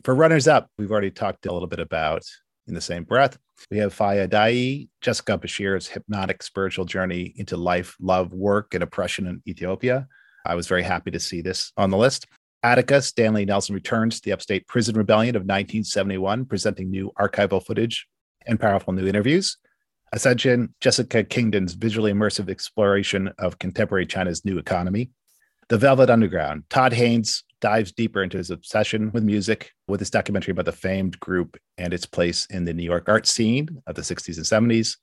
For 0.05 0.15
runners 0.15 0.47
up, 0.47 0.69
we've 0.77 0.91
already 0.91 1.11
talked 1.11 1.47
a 1.47 1.53
little 1.53 1.69
bit 1.69 1.79
about 1.79 2.23
in 2.67 2.75
the 2.75 2.83
same 2.83 3.05
breath. 3.05 3.39
We 3.71 3.79
have 3.79 3.97
Faya 3.97 4.29
Dayi, 4.29 4.91
Jessica 5.01 5.39
Beshir's 5.39 5.89
hypnotic 5.89 6.43
spiritual 6.43 6.85
journey 6.85 7.33
into 7.37 7.57
life, 7.57 7.97
love, 7.99 8.35
work, 8.35 8.75
and 8.75 8.83
oppression 8.83 9.27
in 9.27 9.43
Ethiopia. 9.49 10.07
I 10.45 10.55
was 10.55 10.67
very 10.67 10.83
happy 10.83 11.13
to 11.13 11.21
see 11.21 11.41
this 11.41 11.73
on 11.79 11.89
the 11.89 11.97
list. 11.97 12.27
Attica, 12.63 13.01
Stanley 13.01 13.47
Nelson 13.47 13.75
returns 13.75 14.17
to 14.21 14.25
the 14.27 14.33
upstate 14.33 14.67
prison 14.67 14.99
rebellion 14.99 15.35
of 15.35 15.43
1971, 15.43 16.45
presenting 16.45 16.91
new 16.91 17.11
archival 17.19 17.65
footage 17.65 18.07
and 18.47 18.61
powerful 18.61 18.93
new 18.93 19.07
interviews. 19.07 19.57
Ascension, 20.13 20.75
Jessica 20.81 21.25
Kingdon's 21.25 21.73
visually 21.73 22.13
immersive 22.13 22.51
exploration 22.51 23.33
of 23.39 23.59
contemporary 23.59 24.07
China's 24.07 24.45
new 24.45 24.59
economy. 24.59 25.11
The 25.69 25.79
Velvet 25.79 26.11
Underground, 26.11 26.65
Todd 26.69 26.93
Haynes 26.93 27.45
dives 27.63 27.93
deeper 27.93 28.23
into 28.23 28.37
his 28.37 28.51
obsession 28.51 29.11
with 29.13 29.23
music 29.23 29.71
with 29.89 30.01
his 30.01 30.11
documentary 30.11 30.53
about 30.53 30.67
the 30.67 30.73
famed 30.73 31.19
group 31.21 31.57
and 31.79 31.95
its 31.95 32.05
place 32.05 32.47
in 32.51 32.65
the 32.65 32.75
New 32.75 32.83
York 32.83 33.09
art 33.09 33.27
scene 33.27 33.83
of 33.87 33.95
the 33.95 34.03
60s 34.03 34.37
and 34.37 34.71
70s. 34.71 34.97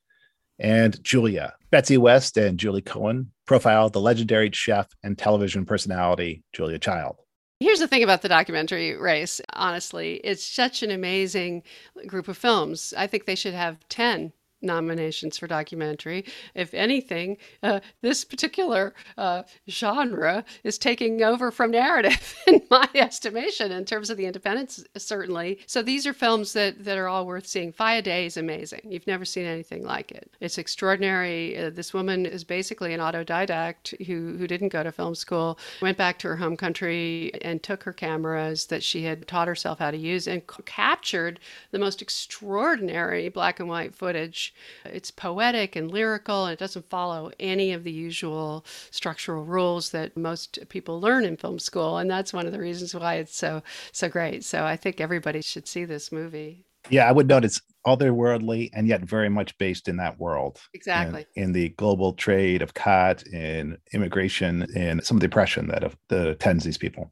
And 0.60 1.02
Julia, 1.04 1.56
Betsy 1.72 1.98
West 1.98 2.38
and 2.38 2.60
Julie 2.60 2.82
Cohen 2.82 3.32
profile 3.48 3.90
the 3.90 4.02
legendary 4.02 4.52
chef 4.52 4.88
and 5.04 5.18
television 5.18 5.66
personality 5.66 6.44
Julia 6.54 6.78
Child. 6.78 7.16
Here's 7.60 7.80
the 7.80 7.88
thing 7.88 8.04
about 8.04 8.22
the 8.22 8.30
documentary 8.30 8.96
race, 8.96 9.42
honestly. 9.54 10.22
It's 10.24 10.44
such 10.44 10.82
an 10.82 10.92
amazing 10.92 11.64
group 12.08 12.30
of 12.30 12.38
films. 12.38 12.94
I 12.98 13.06
think 13.06 13.26
they 13.26 13.36
should 13.36 13.54
have 13.54 13.78
10 13.90 14.32
nominations 14.62 15.38
for 15.38 15.48
documentary. 15.48 16.26
If 16.56 16.74
anything, 16.74 17.38
uh, 17.64 17.80
this 18.02 18.24
particular 18.26 18.94
uh, 19.18 19.44
genre 19.70 20.44
is 20.64 20.78
taking 20.78 21.24
over 21.24 21.52
from 21.52 21.72
narrative, 21.72 22.36
in 22.48 22.62
my 22.70 22.88
estimation, 22.96 23.72
in 23.72 23.86
terms 23.86 24.10
of 24.10 24.18
the 24.18 24.26
independents, 24.26 24.84
certainly. 24.98 25.60
So 25.68 25.82
these 25.82 26.06
are 26.06 26.14
films 26.14 26.54
that, 26.54 26.84
that 26.84 26.98
are 26.98 27.08
all 27.08 27.26
worth 27.26 27.48
seeing. 27.48 27.74
Adaei 27.74 28.26
is 28.26 28.38
amazing. 28.38 28.82
You've 28.86 29.08
never 29.08 29.26
seen 29.26 29.46
anything 29.46 29.84
like 29.84 30.12
it. 30.12 30.32
It's 30.40 30.58
extraordinary. 30.58 31.58
Uh, 31.58 31.70
this 31.70 31.94
woman 31.94 32.26
is 32.26 32.44
basically 32.44 32.94
an 32.94 33.00
autodidact 33.00 34.06
who, 34.06 34.38
who 34.38 34.48
didn't 34.48 34.70
go 34.70 34.84
to 34.84 34.92
film 34.92 35.16
school, 35.16 35.58
went 35.82 35.98
back 35.98 36.20
to 36.20 36.28
her 36.28 36.38
home 36.38 36.58
country 36.58 37.32
and 37.42 37.62
took 37.62 37.84
her 37.84 37.94
cameras 37.94 38.68
that 38.68 38.84
she 38.84 39.04
had 39.04 39.28
taught 39.28 39.48
herself 39.48 39.80
how 39.80 39.92
to 39.92 39.98
use 39.98 40.28
and 40.28 40.42
c- 40.50 40.64
captured 40.66 41.40
the 41.72 41.80
most 41.80 42.02
extraordinary 42.02 43.30
black 43.30 43.60
and 43.60 43.70
white 43.70 43.96
footage 43.96 44.49
it's 44.86 45.12
poetic 45.12 45.76
and 45.76 45.92
lyrical, 45.92 46.46
and 46.46 46.54
it 46.54 46.60
doesn't 46.60 46.90
follow 46.90 47.32
any 47.40 47.72
of 47.72 47.84
the 47.84 47.92
usual 47.92 48.66
structural 48.92 49.44
rules 49.44 49.92
that 49.92 50.16
most 50.18 50.60
people 50.70 51.00
learn 51.00 51.26
in 51.26 51.38
film 51.38 51.60
school. 51.60 51.98
And 51.98 52.10
that's 52.10 52.34
one 52.34 52.46
of 52.46 52.52
the 52.52 52.60
reasons 52.60 52.94
why 52.94 53.16
it's 53.16 53.36
so 53.36 53.62
so 53.92 54.10
great. 54.10 54.44
So 54.44 54.66
I 54.66 54.76
think 54.76 55.00
everybody 55.00 55.42
should 55.42 55.68
see 55.68 55.86
this 55.86 56.12
movie. 56.12 56.66
Yeah, 56.90 57.08
I 57.08 57.12
would 57.12 57.28
note 57.28 57.46
it's 57.46 57.62
otherworldly 57.86 58.70
and 58.74 58.88
yet 58.88 59.02
very 59.02 59.30
much 59.30 59.58
based 59.58 59.88
in 59.88 59.98
that 59.98 60.20
world. 60.20 60.60
Exactly. 60.74 61.26
In, 61.36 61.44
in 61.44 61.52
the 61.52 61.70
global 61.70 62.14
trade 62.14 62.62
of 62.62 62.74
khat, 62.74 63.24
in 63.28 63.78
immigration, 63.94 64.66
and 64.76 65.04
some 65.04 65.18
of 65.18 65.22
the 65.22 65.28
oppression 65.28 65.68
that, 65.68 65.84
of, 65.84 65.98
that 66.10 66.28
attends 66.28 66.64
these 66.64 66.78
people. 66.78 67.12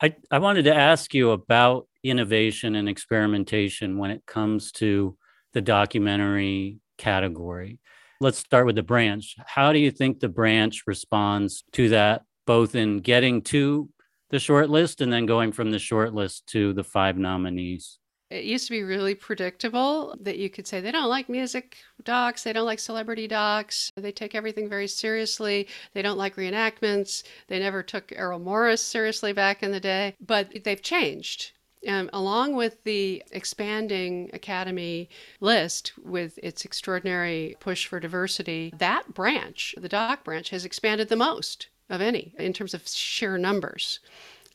I, 0.00 0.14
I 0.30 0.38
wanted 0.38 0.64
to 0.64 0.74
ask 0.74 1.12
you 1.12 1.32
about 1.32 1.88
innovation 2.04 2.76
and 2.76 2.88
experimentation 2.88 3.98
when 3.98 4.10
it 4.10 4.24
comes 4.26 4.70
to 4.72 5.16
the 5.52 5.60
documentary 5.60 6.78
category. 6.96 7.78
Let's 8.20 8.38
start 8.38 8.66
with 8.66 8.76
the 8.76 8.82
branch. 8.82 9.36
How 9.46 9.72
do 9.72 9.78
you 9.78 9.90
think 9.90 10.18
the 10.18 10.28
branch 10.28 10.82
responds 10.86 11.64
to 11.72 11.90
that, 11.90 12.22
both 12.46 12.74
in 12.74 12.98
getting 12.98 13.42
to 13.42 13.88
the 14.30 14.38
short 14.38 14.68
list 14.70 15.00
and 15.00 15.12
then 15.12 15.26
going 15.26 15.52
from 15.52 15.70
the 15.70 15.78
short 15.78 16.14
list 16.14 16.46
to 16.48 16.72
the 16.72 16.84
five 16.84 17.16
nominees? 17.16 17.98
It 18.30 18.44
used 18.44 18.66
to 18.66 18.72
be 18.72 18.82
really 18.82 19.14
predictable 19.14 20.14
that 20.20 20.36
you 20.36 20.50
could 20.50 20.66
say 20.66 20.80
they 20.80 20.92
don't 20.92 21.08
like 21.08 21.30
music 21.30 21.78
docs, 22.04 22.42
they 22.42 22.52
don't 22.52 22.66
like 22.66 22.78
celebrity 22.78 23.26
docs, 23.26 23.90
they 23.96 24.12
take 24.12 24.34
everything 24.34 24.68
very 24.68 24.86
seriously, 24.86 25.66
they 25.94 26.02
don't 26.02 26.18
like 26.18 26.36
reenactments, 26.36 27.22
they 27.46 27.58
never 27.58 27.82
took 27.82 28.12
Errol 28.14 28.38
Morris 28.38 28.82
seriously 28.82 29.32
back 29.32 29.62
in 29.62 29.72
the 29.72 29.80
day, 29.80 30.14
but 30.20 30.52
they've 30.62 30.82
changed. 30.82 31.52
Um, 31.86 32.10
along 32.12 32.56
with 32.56 32.82
the 32.82 33.22
expanding 33.30 34.30
Academy 34.32 35.08
list 35.40 35.92
with 36.02 36.38
its 36.42 36.64
extraordinary 36.64 37.56
push 37.60 37.86
for 37.86 38.00
diversity, 38.00 38.72
that 38.78 39.14
branch, 39.14 39.74
the 39.78 39.88
doc 39.88 40.24
branch, 40.24 40.50
has 40.50 40.64
expanded 40.64 41.08
the 41.08 41.16
most 41.16 41.68
of 41.88 42.00
any 42.00 42.34
in 42.38 42.52
terms 42.52 42.74
of 42.74 42.86
sheer 42.86 43.38
numbers. 43.38 44.00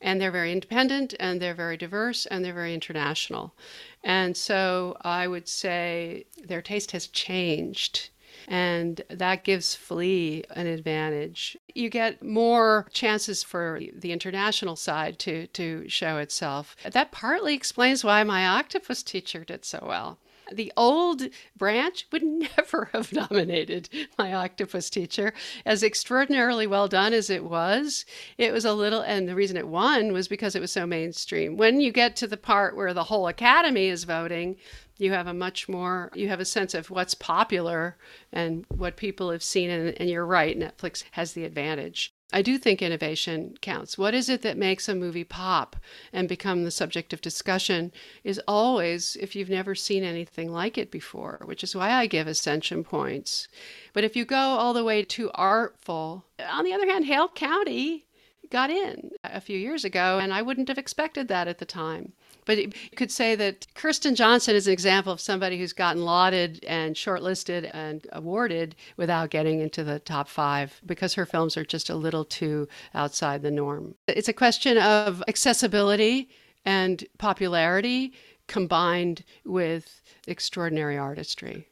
And 0.02 0.20
they're 0.20 0.30
very 0.30 0.52
independent 0.52 1.14
and 1.18 1.40
they're 1.40 1.54
very 1.54 1.78
diverse 1.78 2.26
and 2.26 2.44
they're 2.44 2.52
very 2.52 2.74
international. 2.74 3.54
And 4.02 4.36
so 4.36 4.96
I 5.00 5.26
would 5.26 5.48
say 5.48 6.26
their 6.44 6.60
taste 6.60 6.90
has 6.90 7.06
changed 7.06 8.10
and 8.48 9.02
that 9.08 9.44
gives 9.44 9.74
Flee 9.74 10.44
an 10.50 10.66
advantage. 10.66 11.56
You 11.74 11.88
get 11.90 12.22
more 12.22 12.86
chances 12.92 13.42
for 13.42 13.80
the 13.94 14.12
international 14.12 14.76
side 14.76 15.18
to, 15.20 15.46
to 15.48 15.88
show 15.88 16.18
itself. 16.18 16.76
That 16.90 17.12
partly 17.12 17.54
explains 17.54 18.04
why 18.04 18.22
my 18.24 18.46
octopus 18.46 19.02
teacher 19.02 19.44
did 19.44 19.64
so 19.64 19.84
well. 19.86 20.18
The 20.52 20.72
old 20.76 21.22
branch 21.56 22.06
would 22.12 22.22
never 22.56 22.90
have 22.92 23.12
nominated 23.12 23.88
my 24.18 24.34
octopus 24.34 24.90
teacher. 24.90 25.32
As 25.64 25.82
extraordinarily 25.82 26.66
well 26.66 26.86
done 26.86 27.12
as 27.12 27.30
it 27.30 27.44
was, 27.44 28.04
it 28.36 28.52
was 28.52 28.64
a 28.64 28.74
little, 28.74 29.00
and 29.00 29.26
the 29.28 29.34
reason 29.34 29.56
it 29.56 29.68
won 29.68 30.12
was 30.12 30.28
because 30.28 30.54
it 30.54 30.60
was 30.60 30.72
so 30.72 30.86
mainstream. 30.86 31.56
When 31.56 31.80
you 31.80 31.92
get 31.92 32.14
to 32.16 32.26
the 32.26 32.36
part 32.36 32.76
where 32.76 32.92
the 32.92 33.04
whole 33.04 33.26
academy 33.26 33.86
is 33.86 34.04
voting, 34.04 34.56
you 34.96 35.12
have 35.12 35.26
a 35.26 35.34
much 35.34 35.68
more 35.68 36.10
you 36.14 36.28
have 36.28 36.40
a 36.40 36.44
sense 36.44 36.74
of 36.74 36.90
what's 36.90 37.14
popular 37.14 37.96
and 38.32 38.64
what 38.68 38.96
people 38.96 39.30
have 39.30 39.42
seen 39.42 39.70
and, 39.70 39.94
and, 40.00 40.08
you're 40.08 40.26
right 40.26 40.58
netflix 40.58 41.04
has 41.12 41.32
the 41.32 41.44
advantage. 41.44 42.12
I 42.32 42.42
do 42.42 42.58
think 42.58 42.82
innovation 42.82 43.56
counts. 43.60 43.96
What 43.96 44.14
is 44.14 44.28
it 44.28 44.42
that 44.42 44.56
makes 44.56 44.88
a 44.88 44.94
movie 44.94 45.24
pop 45.24 45.76
and 46.12 46.28
become 46.28 46.64
the 46.64 46.70
subject 46.70 47.12
of 47.12 47.20
discussion 47.20 47.92
is 48.24 48.40
always 48.48 49.16
if 49.20 49.36
you've 49.36 49.50
never 49.50 49.76
seen 49.76 50.02
anything 50.02 50.50
like 50.50 50.76
it 50.76 50.90
before 50.90 51.40
which 51.44 51.62
is 51.62 51.76
why 51.76 51.92
i 51.92 52.06
give 52.06 52.26
ascension 52.26 52.84
points. 52.84 53.48
But 53.92 54.04
if 54.04 54.16
you 54.16 54.24
go 54.24 54.36
all 54.36 54.72
the 54.72 54.84
way 54.84 55.04
to 55.04 55.30
artful 55.34 56.24
on 56.38 56.64
the 56.64 56.72
other 56.72 56.86
hand 56.86 57.06
hale 57.06 57.28
county 57.28 58.06
got 58.50 58.70
in 58.70 59.10
a 59.24 59.40
few 59.40 59.58
years 59.58 59.84
ago 59.84 60.18
and 60.20 60.32
i 60.32 60.42
wouldn't 60.42 60.68
have 60.68 60.78
expected 60.78 61.28
that 61.28 61.48
at 61.48 61.58
the 61.58 61.64
time 61.64 62.12
but 62.44 62.58
you 62.58 62.70
could 62.96 63.10
say 63.10 63.34
that 63.36 63.66
Kirsten 63.74 64.14
Johnson 64.14 64.54
is 64.54 64.66
an 64.66 64.72
example 64.72 65.12
of 65.12 65.20
somebody 65.20 65.58
who's 65.58 65.72
gotten 65.72 66.04
lauded 66.04 66.64
and 66.66 66.94
shortlisted 66.94 67.70
and 67.72 68.06
awarded 68.12 68.76
without 68.96 69.30
getting 69.30 69.60
into 69.60 69.84
the 69.84 69.98
top 70.00 70.28
five 70.28 70.80
because 70.84 71.14
her 71.14 71.26
films 71.26 71.56
are 71.56 71.64
just 71.64 71.90
a 71.90 71.94
little 71.94 72.24
too 72.24 72.68
outside 72.94 73.42
the 73.42 73.50
norm. 73.50 73.94
It's 74.08 74.28
a 74.28 74.32
question 74.32 74.78
of 74.78 75.22
accessibility 75.28 76.28
and 76.64 77.04
popularity 77.18 78.12
combined 78.46 79.24
with 79.44 80.02
extraordinary 80.26 80.98
artistry. 80.98 81.66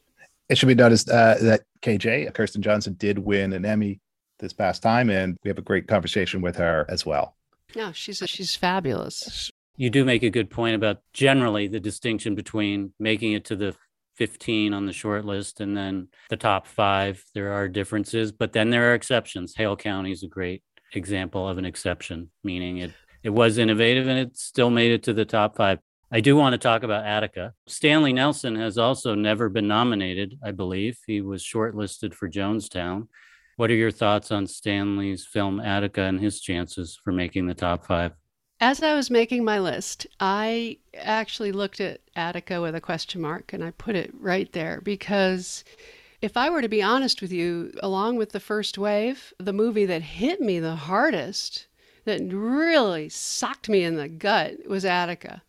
It 0.49 0.57
should 0.57 0.67
be 0.67 0.75
noticed 0.75 1.09
uh, 1.09 1.35
that 1.41 1.61
KJ, 1.81 2.33
Kirsten 2.33 2.61
Johnson, 2.61 2.95
did 2.99 3.19
win 3.19 3.53
an 3.53 3.65
Emmy 3.65 3.99
this 4.43 4.53
past 4.53 4.83
time, 4.83 5.09
and 5.09 5.37
we 5.43 5.49
have 5.49 5.57
a 5.57 5.63
great 5.63 5.87
conversation 5.87 6.41
with 6.41 6.57
her 6.57 6.85
as 6.89 7.03
well. 7.05 7.35
No, 7.75 7.91
she's 7.91 8.21
a, 8.21 8.27
she's 8.27 8.55
fabulous. 8.55 9.49
You 9.77 9.89
do 9.89 10.05
make 10.05 10.21
a 10.21 10.29
good 10.29 10.51
point 10.51 10.75
about 10.75 10.97
generally 11.13 11.67
the 11.67 11.79
distinction 11.79 12.35
between 12.35 12.93
making 12.99 13.33
it 13.33 13.45
to 13.45 13.55
the 13.55 13.75
15 14.17 14.73
on 14.73 14.85
the 14.85 14.93
short 14.93 15.25
list 15.25 15.59
and 15.59 15.75
then 15.75 16.09
the 16.29 16.37
top 16.37 16.67
five. 16.67 17.23
There 17.33 17.53
are 17.53 17.67
differences, 17.67 18.31
but 18.31 18.53
then 18.53 18.69
there 18.69 18.91
are 18.91 18.93
exceptions. 18.93 19.55
Hale 19.55 19.75
County 19.75 20.11
is 20.11 20.21
a 20.21 20.27
great 20.27 20.61
example 20.93 21.47
of 21.47 21.57
an 21.57 21.65
exception, 21.65 22.29
meaning 22.43 22.77
it, 22.77 22.91
it 23.23 23.31
was 23.31 23.57
innovative 23.57 24.07
and 24.07 24.19
it 24.19 24.37
still 24.37 24.69
made 24.69 24.91
it 24.91 25.01
to 25.03 25.13
the 25.13 25.25
top 25.25 25.55
five. 25.55 25.79
I 26.11 26.19
do 26.19 26.35
want 26.35 26.53
to 26.53 26.59
talk 26.59 26.83
about 26.83 27.07
Attica. 27.07 27.53
Stanley 27.65 28.13
Nelson 28.13 28.55
has 28.55 28.77
also 28.77 29.15
never 29.15 29.49
been 29.49 29.67
nominated, 29.67 30.37
I 30.43 30.51
believe. 30.51 30.99
He 31.07 31.21
was 31.21 31.41
shortlisted 31.43 32.13
for 32.13 32.29
Jonestown. 32.29 33.07
What 33.55 33.69
are 33.69 33.75
your 33.75 33.91
thoughts 33.91 34.31
on 34.31 34.47
Stanley's 34.47 35.25
film 35.25 35.59
Attica 35.59 36.01
and 36.01 36.19
his 36.19 36.41
chances 36.41 36.99
for 37.03 37.11
making 37.11 37.45
the 37.45 37.53
top 37.53 37.85
five? 37.85 38.13
As 38.59 38.81
I 38.81 38.95
was 38.95 39.11
making 39.11 39.43
my 39.43 39.59
list, 39.59 40.07
I 40.19 40.77
actually 40.95 41.51
looked 41.51 41.79
at 41.79 42.01
Attica 42.15 42.61
with 42.61 42.73
a 42.73 42.81
question 42.81 43.21
mark 43.21 43.53
and 43.53 43.63
I 43.63 43.71
put 43.71 43.95
it 43.95 44.11
right 44.19 44.51
there 44.53 44.81
because 44.81 45.63
if 46.21 46.35
I 46.35 46.49
were 46.49 46.61
to 46.61 46.69
be 46.69 46.81
honest 46.81 47.21
with 47.21 47.31
you, 47.31 47.71
along 47.83 48.15
with 48.15 48.31
the 48.31 48.39
first 48.39 48.77
wave, 48.77 49.33
the 49.37 49.53
movie 49.53 49.85
that 49.85 50.01
hit 50.01 50.41
me 50.41 50.59
the 50.59 50.75
hardest, 50.75 51.67
that 52.05 52.21
really 52.31 53.09
socked 53.09 53.69
me 53.69 53.83
in 53.83 53.97
the 53.97 54.07
gut, 54.07 54.67
was 54.67 54.85
Attica. 54.85 55.43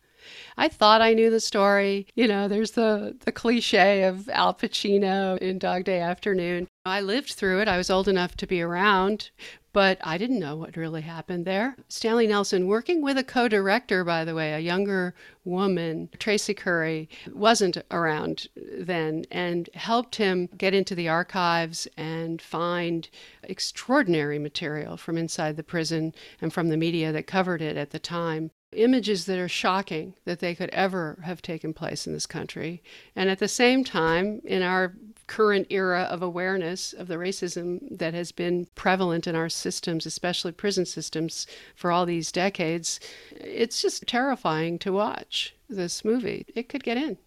I 0.57 0.69
thought 0.69 1.01
I 1.01 1.13
knew 1.13 1.29
the 1.29 1.39
story. 1.39 2.07
You 2.15 2.27
know, 2.27 2.47
there's 2.47 2.71
the, 2.71 3.15
the 3.25 3.31
cliche 3.31 4.03
of 4.03 4.29
Al 4.29 4.53
Pacino 4.53 5.37
in 5.39 5.59
Dog 5.59 5.83
Day 5.83 5.99
Afternoon. 5.99 6.67
I 6.85 7.01
lived 7.01 7.31
through 7.31 7.61
it. 7.61 7.67
I 7.67 7.77
was 7.77 7.89
old 7.89 8.07
enough 8.07 8.37
to 8.37 8.47
be 8.47 8.61
around, 8.61 9.31
but 9.73 9.97
I 10.01 10.17
didn't 10.17 10.39
know 10.39 10.55
what 10.55 10.77
really 10.77 11.01
happened 11.01 11.43
there. 11.43 11.75
Stanley 11.89 12.27
Nelson, 12.27 12.67
working 12.67 13.01
with 13.01 13.17
a 13.17 13.23
co 13.23 13.47
director, 13.47 14.05
by 14.05 14.23
the 14.23 14.35
way, 14.35 14.53
a 14.53 14.59
younger 14.59 15.13
woman, 15.43 16.09
Tracy 16.19 16.53
Curry, 16.53 17.09
wasn't 17.33 17.77
around 17.91 18.47
then 18.55 19.25
and 19.31 19.69
helped 19.73 20.15
him 20.15 20.47
get 20.57 20.73
into 20.73 20.95
the 20.95 21.09
archives 21.09 21.87
and 21.97 22.41
find 22.41 23.09
extraordinary 23.43 24.39
material 24.39 24.95
from 24.95 25.17
inside 25.17 25.57
the 25.57 25.63
prison 25.63 26.13
and 26.39 26.53
from 26.53 26.69
the 26.69 26.77
media 26.77 27.11
that 27.11 27.27
covered 27.27 27.61
it 27.61 27.75
at 27.75 27.89
the 27.89 27.99
time 27.99 28.51
images 28.75 29.25
that 29.25 29.39
are 29.39 29.47
shocking 29.47 30.13
that 30.25 30.39
they 30.39 30.55
could 30.55 30.69
ever 30.69 31.19
have 31.23 31.41
taken 31.41 31.73
place 31.73 32.05
in 32.05 32.13
this 32.13 32.25
country. 32.25 32.83
And 33.15 33.29
at 33.29 33.39
the 33.39 33.47
same 33.47 33.83
time, 33.83 34.41
in 34.43 34.61
our 34.61 34.93
current 35.27 35.67
era 35.69 36.03
of 36.03 36.21
awareness 36.21 36.93
of 36.93 37.07
the 37.07 37.15
racism 37.15 37.79
that 37.97 38.13
has 38.13 38.31
been 38.31 38.67
prevalent 38.75 39.27
in 39.27 39.35
our 39.35 39.49
systems, 39.49 40.05
especially 40.05 40.51
prison 40.51 40.85
systems, 40.85 41.47
for 41.75 41.91
all 41.91 42.05
these 42.05 42.31
decades, 42.31 42.99
it's 43.31 43.81
just 43.81 44.05
terrifying 44.07 44.77
to 44.79 44.91
watch 44.91 45.55
this 45.69 46.05
movie. 46.05 46.45
It 46.55 46.69
could 46.69 46.83
get 46.83 46.97
in. 46.97 47.17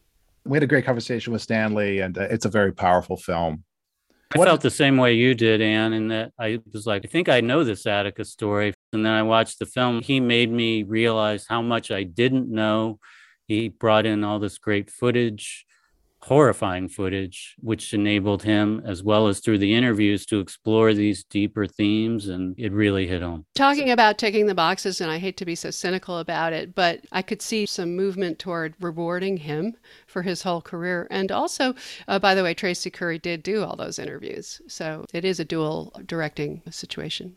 We 0.45 0.57
had 0.57 0.63
a 0.63 0.69
great 0.69 0.85
conversation 0.85 1.33
with 1.33 1.43
Stanley, 1.43 2.01
and 2.01 2.17
uh, 2.17 2.23
it's 2.31 2.45
a 2.45 2.51
very 2.51 2.73
powerful 2.73 3.17
film. 3.17 3.65
I 4.35 4.39
what 4.39 4.49
felt 4.49 4.61
the 4.61 4.71
same 4.71 4.99
way 4.99 5.15
you 5.15 5.35
did, 5.35 5.63
Anne, 5.63 5.95
in 5.95 6.09
that 6.09 6.33
I 6.39 6.59
was 6.73 6.87
like, 6.87 7.05
I 7.05 7.09
think 7.09 7.29
I 7.29 7.41
know 7.41 7.65
this 7.65 7.87
Atticus 7.87 8.31
story. 8.31 8.75
And 8.93 9.05
then 9.05 9.13
I 9.13 9.23
watched 9.23 9.59
the 9.59 9.67
film. 9.67 10.03
He 10.03 10.21
made 10.21 10.53
me 10.53 10.83
realize 10.83 11.47
how 11.49 11.63
much 11.63 11.91
I 11.91 12.03
didn't 12.03 12.51
know. 12.51 12.99
He 13.47 13.69
brought 13.69 14.05
in 14.05 14.25
all 14.25 14.39
this 14.39 14.59
great 14.59 14.91
footage 14.91 15.65
horrifying 16.23 16.89
footage, 16.89 17.57
which 17.61 17.95
enabled 17.95 18.43
him, 18.43 18.83
as 18.85 19.03
well 19.03 19.29
as 19.29 19.41
through 19.41 19.59
the 19.59 19.75
interviews, 19.75 20.27
to 20.27 20.41
explore 20.41 20.93
these 20.93 21.25
deeper 21.25 21.67
themes. 21.67 22.29
And 22.29 22.55
it 22.59 22.73
really 22.73 23.07
hit 23.07 23.23
home. 23.23 23.47
Talking 23.55 23.91
about 23.91 24.19
ticking 24.19 24.47
the 24.47 24.55
boxes, 24.55 25.01
and 25.01 25.11
I 25.11 25.19
hate 25.19 25.37
to 25.39 25.45
be 25.45 25.55
so 25.55 25.71
cynical 25.71 26.19
about 26.19 26.53
it, 26.53 26.75
but 26.75 27.01
I 27.13 27.23
could 27.23 27.43
see 27.43 27.67
some 27.67 27.97
movement 27.97 28.39
toward 28.39 28.75
rewarding 28.81 29.37
him 29.37 29.77
for 30.07 30.23
his 30.23 30.43
whole 30.43 30.61
career. 30.61 31.07
And 31.11 31.31
also, 31.31 31.75
uh, 32.09 32.19
by 32.19 32.35
the 32.35 32.43
way, 32.43 32.55
Tracy 32.55 32.91
Curry 32.91 33.19
did 33.19 33.43
do 33.43 33.65
all 33.65 33.77
those 33.77 33.99
interviews. 33.99 34.61
So 34.67 35.05
it 35.13 35.25
is 35.25 35.41
a 35.41 35.45
dual 35.45 35.93
directing 36.07 36.63
situation. 36.71 37.37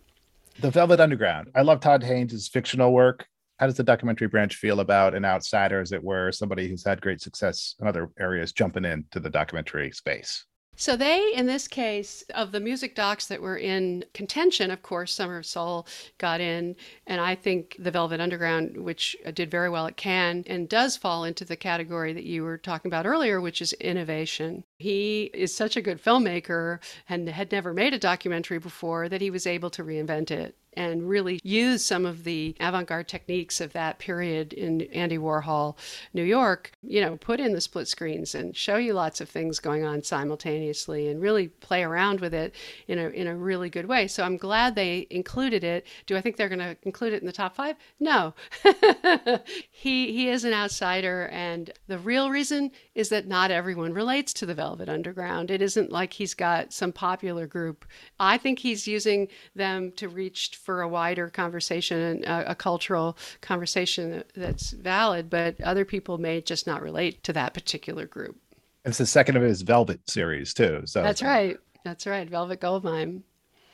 The 0.59 0.69
Velvet 0.69 0.99
Underground. 0.99 1.49
I 1.55 1.61
love 1.61 1.79
Todd 1.79 2.03
Haynes' 2.03 2.47
fictional 2.47 2.91
work 2.91 3.27
how 3.61 3.67
does 3.67 3.77
the 3.77 3.83
documentary 3.83 4.27
branch 4.27 4.55
feel 4.55 4.79
about 4.79 5.13
an 5.13 5.23
outsider, 5.23 5.79
as 5.79 5.91
it 5.91 6.03
were, 6.03 6.31
somebody 6.31 6.67
who's 6.67 6.83
had 6.83 6.99
great 6.99 7.21
success 7.21 7.75
in 7.79 7.85
other 7.85 8.09
areas 8.19 8.51
jumping 8.51 8.85
into 8.85 9.19
the 9.19 9.29
documentary 9.29 9.91
space? 9.91 10.45
So 10.77 10.95
they, 10.95 11.31
in 11.35 11.45
this 11.45 11.67
case, 11.67 12.23
of 12.33 12.51
the 12.51 12.59
music 12.59 12.95
docs 12.95 13.27
that 13.27 13.39
were 13.39 13.57
in 13.57 14.03
contention, 14.15 14.71
of 14.71 14.81
course, 14.81 15.13
Summer 15.13 15.37
of 15.37 15.45
Soul 15.45 15.85
got 16.17 16.41
in, 16.41 16.75
and 17.05 17.21
I 17.21 17.35
think 17.35 17.75
the 17.77 17.91
Velvet 17.91 18.19
Underground, 18.19 18.77
which 18.77 19.15
uh, 19.27 19.29
did 19.29 19.51
very 19.51 19.69
well 19.69 19.85
at 19.85 19.95
Cannes, 19.95 20.45
and 20.47 20.67
does 20.67 20.97
fall 20.97 21.23
into 21.23 21.45
the 21.45 21.55
category 21.55 22.13
that 22.13 22.23
you 22.23 22.41
were 22.41 22.57
talking 22.57 22.89
about 22.89 23.05
earlier, 23.05 23.39
which 23.39 23.61
is 23.61 23.73
innovation. 23.73 24.63
He 24.81 25.29
is 25.33 25.53
such 25.53 25.77
a 25.77 25.81
good 25.81 26.03
filmmaker 26.03 26.79
and 27.07 27.29
had 27.29 27.51
never 27.51 27.73
made 27.73 27.93
a 27.93 27.99
documentary 27.99 28.57
before 28.57 29.07
that 29.09 29.21
he 29.21 29.29
was 29.29 29.47
able 29.47 29.69
to 29.71 29.83
reinvent 29.83 30.31
it 30.31 30.55
and 30.73 31.09
really 31.09 31.39
use 31.43 31.83
some 31.85 32.05
of 32.05 32.23
the 32.23 32.55
avant-garde 32.59 33.07
techniques 33.07 33.59
of 33.59 33.73
that 33.73 33.99
period 33.99 34.53
in 34.53 34.81
Andy 34.93 35.17
Warhol, 35.17 35.75
New 36.13 36.23
York, 36.23 36.71
you 36.81 37.01
know, 37.01 37.17
put 37.17 37.39
in 37.39 37.53
the 37.53 37.61
split 37.61 37.87
screens 37.87 38.33
and 38.35 38.55
show 38.55 38.77
you 38.77 38.93
lots 38.93 39.19
of 39.19 39.29
things 39.29 39.59
going 39.59 39.83
on 39.83 40.01
simultaneously 40.03 41.09
and 41.09 41.21
really 41.21 41.49
play 41.49 41.83
around 41.83 42.21
with 42.21 42.33
it 42.33 42.55
in 42.87 42.99
a 42.99 43.09
in 43.09 43.27
a 43.27 43.35
really 43.35 43.69
good 43.69 43.85
way. 43.85 44.07
So 44.07 44.23
I'm 44.23 44.37
glad 44.37 44.75
they 44.75 45.07
included 45.09 45.63
it. 45.63 45.85
Do 46.05 46.15
I 46.15 46.21
think 46.21 46.37
they're 46.37 46.49
going 46.49 46.59
to 46.59 46.77
include 46.83 47.13
it 47.13 47.21
in 47.21 47.25
the 47.25 47.33
top 47.33 47.55
5? 47.55 47.75
No. 47.99 48.33
he 49.71 50.13
he 50.13 50.29
is 50.29 50.45
an 50.45 50.53
outsider 50.53 51.27
and 51.31 51.71
the 51.87 51.99
real 51.99 52.29
reason 52.29 52.71
is 52.95 53.09
that 53.09 53.27
not 53.27 53.51
everyone 53.51 53.93
relates 53.93 54.33
to 54.33 54.45
the 54.45 54.53
Velvet 54.53 54.70
It 54.79 54.87
underground. 54.87 55.51
It 55.51 55.61
isn't 55.61 55.91
like 55.91 56.13
he's 56.13 56.33
got 56.33 56.71
some 56.71 56.91
popular 56.91 57.47
group. 57.47 57.85
I 58.19 58.37
think 58.37 58.59
he's 58.59 58.87
using 58.87 59.27
them 59.55 59.91
to 59.93 60.07
reach 60.07 60.59
for 60.63 60.81
a 60.81 60.87
wider 60.87 61.29
conversation 61.29 62.23
a, 62.25 62.45
a 62.47 62.55
cultural 62.55 63.17
conversation 63.41 64.23
that's 64.35 64.71
valid, 64.71 65.29
but 65.29 65.59
other 65.61 65.83
people 65.83 66.17
may 66.17 66.41
just 66.41 66.67
not 66.67 66.81
relate 66.81 67.23
to 67.23 67.33
that 67.33 67.53
particular 67.53 68.05
group. 68.05 68.37
It's 68.85 68.97
the 68.97 69.05
second 69.05 69.37
of 69.37 69.43
his 69.43 69.61
Velvet 69.63 70.09
series 70.09 70.53
too. 70.53 70.83
So 70.85 71.03
that's 71.03 71.21
right. 71.21 71.57
That's 71.83 72.07
right. 72.07 72.29
Velvet 72.29 72.59
Goldmine. 72.61 73.23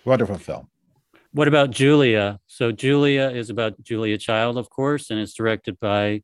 Wonderful 0.06 0.38
film. 0.38 0.70
What 1.34 1.48
about 1.48 1.72
Julia? 1.72 2.40
So 2.48 2.72
Julia 2.72 3.30
is 3.30 3.50
about 3.50 3.82
Julia 3.84 4.18
Child, 4.18 4.58
of 4.58 4.70
course, 4.70 5.10
and 5.10 5.20
it's 5.20 5.34
directed 5.34 5.80
by 5.80 6.24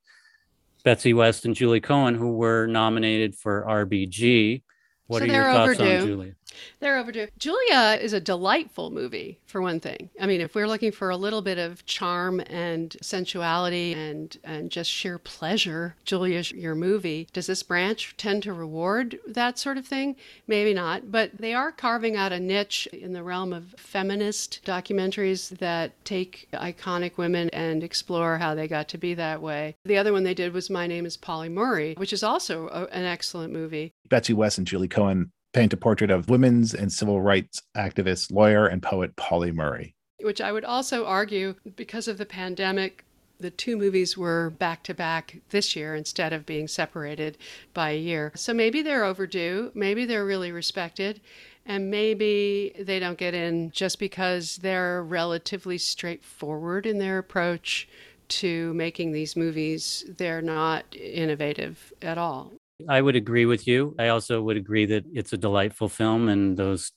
Betsy 0.83 1.13
West 1.13 1.45
and 1.45 1.55
Julie 1.55 1.81
Cohen, 1.81 2.15
who 2.15 2.33
were 2.33 2.67
nominated 2.67 3.35
for 3.35 3.65
RBG. 3.67 4.63
What 5.07 5.19
so 5.19 5.25
are 5.25 5.27
your 5.27 5.43
thoughts 5.43 5.79
overdue. 5.79 6.01
on 6.01 6.07
Julia? 6.07 6.35
They're 6.79 6.97
overdue. 6.97 7.27
Julia 7.37 7.99
is 8.01 8.13
a 8.13 8.19
delightful 8.19 8.89
movie, 8.91 9.39
for 9.45 9.61
one 9.61 9.79
thing. 9.79 10.09
I 10.19 10.25
mean, 10.25 10.41
if 10.41 10.55
we're 10.55 10.67
looking 10.67 10.91
for 10.91 11.09
a 11.09 11.17
little 11.17 11.41
bit 11.41 11.57
of 11.57 11.85
charm 11.85 12.39
and 12.41 12.95
sensuality 13.01 13.93
and, 13.93 14.37
and 14.43 14.69
just 14.69 14.89
sheer 14.89 15.17
pleasure, 15.17 15.95
Julia's 16.05 16.51
your 16.51 16.75
movie. 16.75 17.27
Does 17.33 17.47
this 17.47 17.63
branch 17.63 18.15
tend 18.17 18.43
to 18.43 18.53
reward 18.53 19.19
that 19.27 19.57
sort 19.57 19.77
of 19.77 19.85
thing? 19.85 20.15
Maybe 20.47 20.73
not, 20.73 21.11
but 21.11 21.37
they 21.37 21.53
are 21.53 21.71
carving 21.71 22.15
out 22.15 22.31
a 22.31 22.39
niche 22.39 22.87
in 22.91 23.13
the 23.13 23.23
realm 23.23 23.53
of 23.53 23.75
feminist 23.77 24.61
documentaries 24.65 25.57
that 25.59 25.91
take 26.05 26.47
iconic 26.53 27.17
women 27.17 27.49
and 27.49 27.83
explore 27.83 28.37
how 28.37 28.55
they 28.55 28.67
got 28.67 28.87
to 28.89 28.97
be 28.97 29.13
that 29.13 29.41
way. 29.41 29.75
The 29.85 29.97
other 29.97 30.13
one 30.13 30.23
they 30.23 30.33
did 30.33 30.53
was 30.53 30.69
My 30.69 30.87
Name 30.87 31.05
is 31.05 31.17
Pauli 31.17 31.49
Murray, 31.49 31.93
which 31.97 32.13
is 32.13 32.23
also 32.23 32.67
a, 32.67 32.85
an 32.91 33.05
excellent 33.05 33.53
movie. 33.53 33.93
Betsy 34.09 34.33
West 34.33 34.57
and 34.57 34.67
Julie 34.67 34.87
Cohen 34.87 35.31
paint 35.53 35.73
a 35.73 35.77
portrait 35.77 36.11
of 36.11 36.29
women's 36.29 36.73
and 36.73 36.91
civil 36.91 37.21
rights 37.21 37.61
activist, 37.77 38.31
lawyer, 38.31 38.65
and 38.65 38.81
poet 38.81 39.15
Pauli 39.15 39.51
Murray. 39.51 39.95
Which 40.21 40.41
I 40.41 40.51
would 40.51 40.65
also 40.65 41.05
argue, 41.05 41.55
because 41.75 42.07
of 42.07 42.17
the 42.17 42.25
pandemic, 42.25 43.05
the 43.39 43.51
two 43.51 43.77
movies 43.77 44.17
were 44.17 44.51
back 44.51 44.83
to 44.83 44.93
back 44.93 45.37
this 45.49 45.75
year 45.75 45.95
instead 45.95 46.33
of 46.33 46.45
being 46.45 46.67
separated 46.67 47.37
by 47.73 47.91
a 47.91 47.99
year. 47.99 48.31
So 48.35 48.53
maybe 48.53 48.81
they're 48.81 49.03
overdue, 49.03 49.71
maybe 49.73 50.05
they're 50.05 50.25
really 50.25 50.51
respected, 50.51 51.19
and 51.65 51.91
maybe 51.91 52.73
they 52.79 52.99
don't 52.99 53.17
get 53.17 53.33
in 53.33 53.71
just 53.71 53.99
because 53.99 54.57
they're 54.57 55.03
relatively 55.03 55.77
straightforward 55.77 56.85
in 56.85 56.99
their 56.99 57.17
approach 57.17 57.87
to 58.29 58.73
making 58.73 59.11
these 59.11 59.35
movies. 59.35 60.05
They're 60.17 60.41
not 60.41 60.95
innovative 60.95 61.93
at 62.01 62.17
all. 62.17 62.53
I 62.89 63.01
would 63.01 63.15
agree 63.15 63.45
with 63.45 63.67
you. 63.67 63.95
I 63.99 64.09
also 64.09 64.41
would 64.41 64.57
agree 64.57 64.85
that 64.87 65.05
it's 65.13 65.33
a 65.33 65.37
delightful 65.37 65.89
film 65.89 66.29
and 66.29 66.57
those 66.57 66.91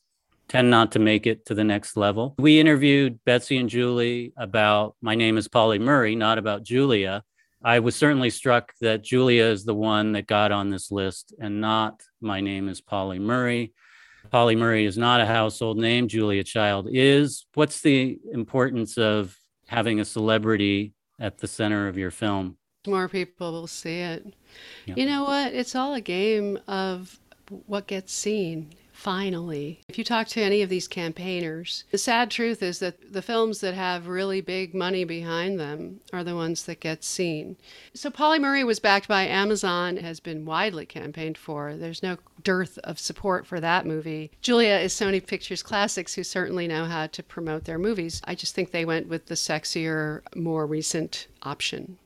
tend 0.49 0.71
not 0.71 0.93
to 0.93 0.99
make 0.99 1.27
it 1.27 1.45
to 1.47 1.55
the 1.55 1.65
next 1.65 1.97
level. 1.97 2.35
We 2.39 2.61
interviewed 2.61 3.19
Betsy 3.25 3.59
and 3.59 3.69
Julie 3.69 4.33
about 4.37 4.95
My 5.01 5.15
Name 5.15 5.39
is 5.39 5.49
Pauli 5.49 5.79
Murray, 5.79 6.15
not 6.15 6.39
about 6.39 6.63
Julia. 6.63 7.23
I 7.63 7.81
was 7.81 7.97
certainly 7.97 8.31
struck 8.31 8.73
that 8.81 9.03
Julia 9.03 9.45
is 9.45 9.65
the 9.65 9.75
one 9.75 10.13
that 10.13 10.27
got 10.27 10.53
on 10.53 10.71
this 10.71 10.93
list 10.93 11.35
and 11.41 11.61
not 11.61 12.01
My 12.21 12.41
Name 12.41 12.69
is 12.69 12.81
Pauli 12.81 13.19
Murray. 13.19 13.73
Pauli 14.31 14.57
Murray 14.57 14.85
is 14.85 14.99
not 14.99 15.21
a 15.21 15.27
household 15.27 15.79
name. 15.79 16.09
Julia 16.09 16.45
Child 16.45 16.89
is. 16.91 17.47
What's 17.55 17.81
the 17.81 18.19
importance 18.33 18.99
of 18.99 19.37
having 19.67 20.01
a 20.01 20.05
celebrity 20.05 20.95
at 21.19 21.39
the 21.39 21.47
center 21.47 21.89
of 21.89 21.97
your 21.97 22.11
film? 22.11 22.57
More 22.87 23.09
people 23.09 23.53
will 23.53 23.67
see 23.67 23.99
it. 23.99 24.35
Yeah. 24.87 24.95
You 24.97 25.07
know 25.07 25.25
what? 25.25 25.53
It's 25.53 25.75
all 25.75 25.95
a 25.95 26.01
game 26.01 26.59
of 26.67 27.19
what 27.67 27.87
gets 27.87 28.13
seen. 28.13 28.71
Finally, 28.93 29.79
if 29.89 29.99
you 29.99 30.05
talk 30.05 30.27
to 30.27 30.41
any 30.41 30.63
of 30.63 30.71
these 30.71 30.89
campaigners, 30.89 31.85
the 31.91 31.99
sad 31.99 32.31
truth 32.31 32.63
is 32.63 32.79
that 32.79 33.13
the 33.13 33.21
films 33.21 33.61
that 33.61 33.75
have 33.75 34.09
really 34.09 34.41
big 34.41 34.75
money 34.75 35.05
behind 35.05 35.61
them 35.61 36.01
are 36.15 36.25
the 36.25 36.35
ones 36.35 36.65
that 36.65 36.81
get 36.81 37.05
seen. 37.05 37.59
So, 37.93 38.11
Pauli 38.11 38.39
Murray 38.39 38.65
was 38.65 38.81
backed 38.81 39.07
by 39.07 39.27
Amazon, 39.27 39.99
has 39.99 40.19
been 40.19 40.47
widely 40.47 40.87
campaigned 40.87 41.37
for. 41.37 41.77
There's 41.77 42.03
no 42.03 42.17
dearth 42.43 42.79
of 42.85 42.99
support 42.99 43.47
for 43.47 43.61
that 43.61 43.85
movie. 43.85 44.31
Julia 44.41 44.77
is 44.77 44.95
Sony 44.95 45.25
Pictures 45.25 45.63
Classics, 45.63 46.15
who 46.15 46.25
certainly 46.25 46.67
know 46.67 46.87
how 46.87 47.07
to 47.07 47.23
promote 47.23 47.65
their 47.65 47.79
movies. 47.79 48.23
I 48.25 48.35
just 48.35 48.55
think 48.55 48.71
they 48.71 48.87
went 48.87 49.09
with 49.09 49.27
the 49.27 49.35
sexier, 49.35 50.23
more 50.35 50.67
recent 50.67 51.27
option. 51.43 51.99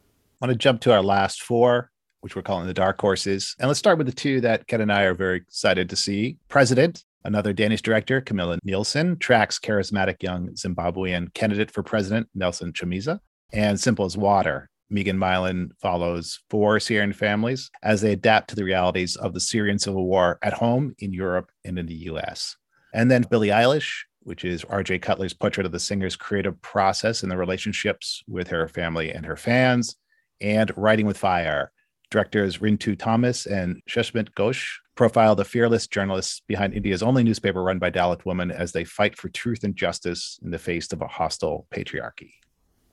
I 0.43 0.47
want 0.47 0.55
to 0.55 0.59
jump 0.59 0.81
to 0.83 0.93
our 0.93 1.03
last 1.03 1.41
four 1.41 1.93
which 2.21 2.37
we're 2.37 2.43
calling 2.43 2.67
the 2.67 2.75
dark 2.75 3.01
horses. 3.01 3.57
And 3.59 3.69
let's 3.69 3.79
start 3.79 3.99
with 3.99 4.07
the 4.07 4.13
two 4.13 4.41
that 4.43 4.67
Ken 4.67 4.81
and 4.81 4.93
I 4.93 5.03
are 5.03 5.15
very 5.15 5.39
excited 5.39 5.89
to 5.91 5.97
see. 5.97 6.39
President, 6.49 7.05
another 7.25 7.53
Danish 7.53 7.83
director, 7.83 8.21
Camilla 8.21 8.59
Nielsson, 8.67 9.19
tracks 9.19 9.59
charismatic 9.59 10.23
young 10.23 10.49
Zimbabwean 10.51 11.33
candidate 11.35 11.71
for 11.71 11.83
president, 11.83 12.29
Nelson 12.35 12.73
Chamisa, 12.73 13.21
and 13.53 13.79
Simple 13.79 14.05
as 14.05 14.17
Water, 14.17 14.71
Megan 14.91 15.17
Mylan 15.17 15.71
follows 15.81 16.41
four 16.51 16.81
Syrian 16.81 17.13
families 17.13 17.71
as 17.83 18.01
they 18.01 18.13
adapt 18.13 18.51
to 18.51 18.57
the 18.57 18.65
realities 18.65 19.17
of 19.17 19.33
the 19.33 19.41
Syrian 19.41 19.79
civil 19.79 20.07
war 20.07 20.39
at 20.43 20.53
home, 20.53 20.95
in 20.99 21.13
Europe, 21.13 21.51
and 21.65 21.79
in 21.79 21.87
the 21.87 21.95
US. 22.11 22.57
And 22.93 23.11
then 23.11 23.25
Billie 23.31 23.49
Eilish, 23.49 24.03
which 24.23 24.45
is 24.45 24.65
RJ 24.65 25.01
Cutler's 25.01 25.33
portrait 25.33 25.65
of 25.65 25.73
the 25.73 25.79
singer's 25.79 26.17
creative 26.17 26.61
process 26.61 27.23
and 27.23 27.31
the 27.31 27.37
relationships 27.37 28.23
with 28.27 28.49
her 28.49 28.69
family 28.69 29.13
and 29.13 29.25
her 29.25 29.37
fans, 29.37 29.97
and 30.41 30.73
Writing 30.77 31.07
with 31.07 31.17
Fire. 31.17 31.71
Directors 32.11 32.59
Rintu 32.59 32.99
Thomas 32.99 33.47
and 33.47 33.81
Sushmit 33.89 34.31
Ghosh 34.35 34.79
profile 34.97 35.35
the 35.35 35.45
fearless 35.45 35.87
journalists 35.87 36.41
behind 36.47 36.75
India's 36.75 37.03
only 37.03 37.23
newspaper 37.23 37.63
run 37.63 37.79
by 37.79 37.91
Dalit 37.91 38.25
women 38.25 38.51
as 38.51 38.73
they 38.73 38.85
fight 38.85 39.17
for 39.17 39.29
truth 39.29 39.65
and 39.65 39.77
justice 39.77 40.39
in 40.43 40.51
the 40.51 40.59
face 40.59 40.93
of 40.93 41.01
a 41.01 41.07
hostile 41.07 41.67
patriarchy. 41.75 42.33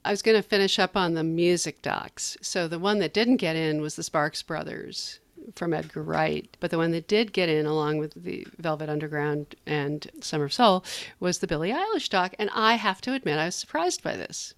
I 0.06 0.12
was 0.12 0.22
going 0.22 0.38
to 0.38 0.48
finish 0.48 0.80
up 0.80 0.96
on 0.96 1.16
the 1.16 1.24
music 1.24 1.82
docs. 1.82 2.38
So 2.42 2.68
the 2.68 2.80
one 2.80 3.00
that 3.00 3.14
didn't 3.14 3.38
get 3.38 3.58
in 3.58 3.82
was 3.82 3.98
the 3.98 4.04
Sparks 4.04 4.42
Brothers 4.42 5.20
from 5.56 5.74
Edgar 5.74 6.04
Wright, 6.04 6.56
but 6.60 6.72
the 6.72 6.78
one 6.78 6.92
that 6.92 7.08
did 7.08 7.34
get 7.34 7.50
in 7.50 7.66
along 7.66 7.98
with 7.98 8.14
the 8.14 8.48
Velvet 8.58 8.90
Underground 8.90 9.56
and 9.66 10.10
Summer 10.22 10.46
of 10.46 10.54
Soul 10.54 10.86
was 11.20 11.40
the 11.40 11.48
Billie 11.48 11.72
Eilish 11.72 12.10
doc, 12.10 12.34
and 12.40 12.50
I 12.54 12.76
have 12.76 13.02
to 13.02 13.14
admit 13.14 13.38
I 13.38 13.46
was 13.46 13.56
surprised 13.56 14.04
by 14.04 14.16
this. 14.16 14.54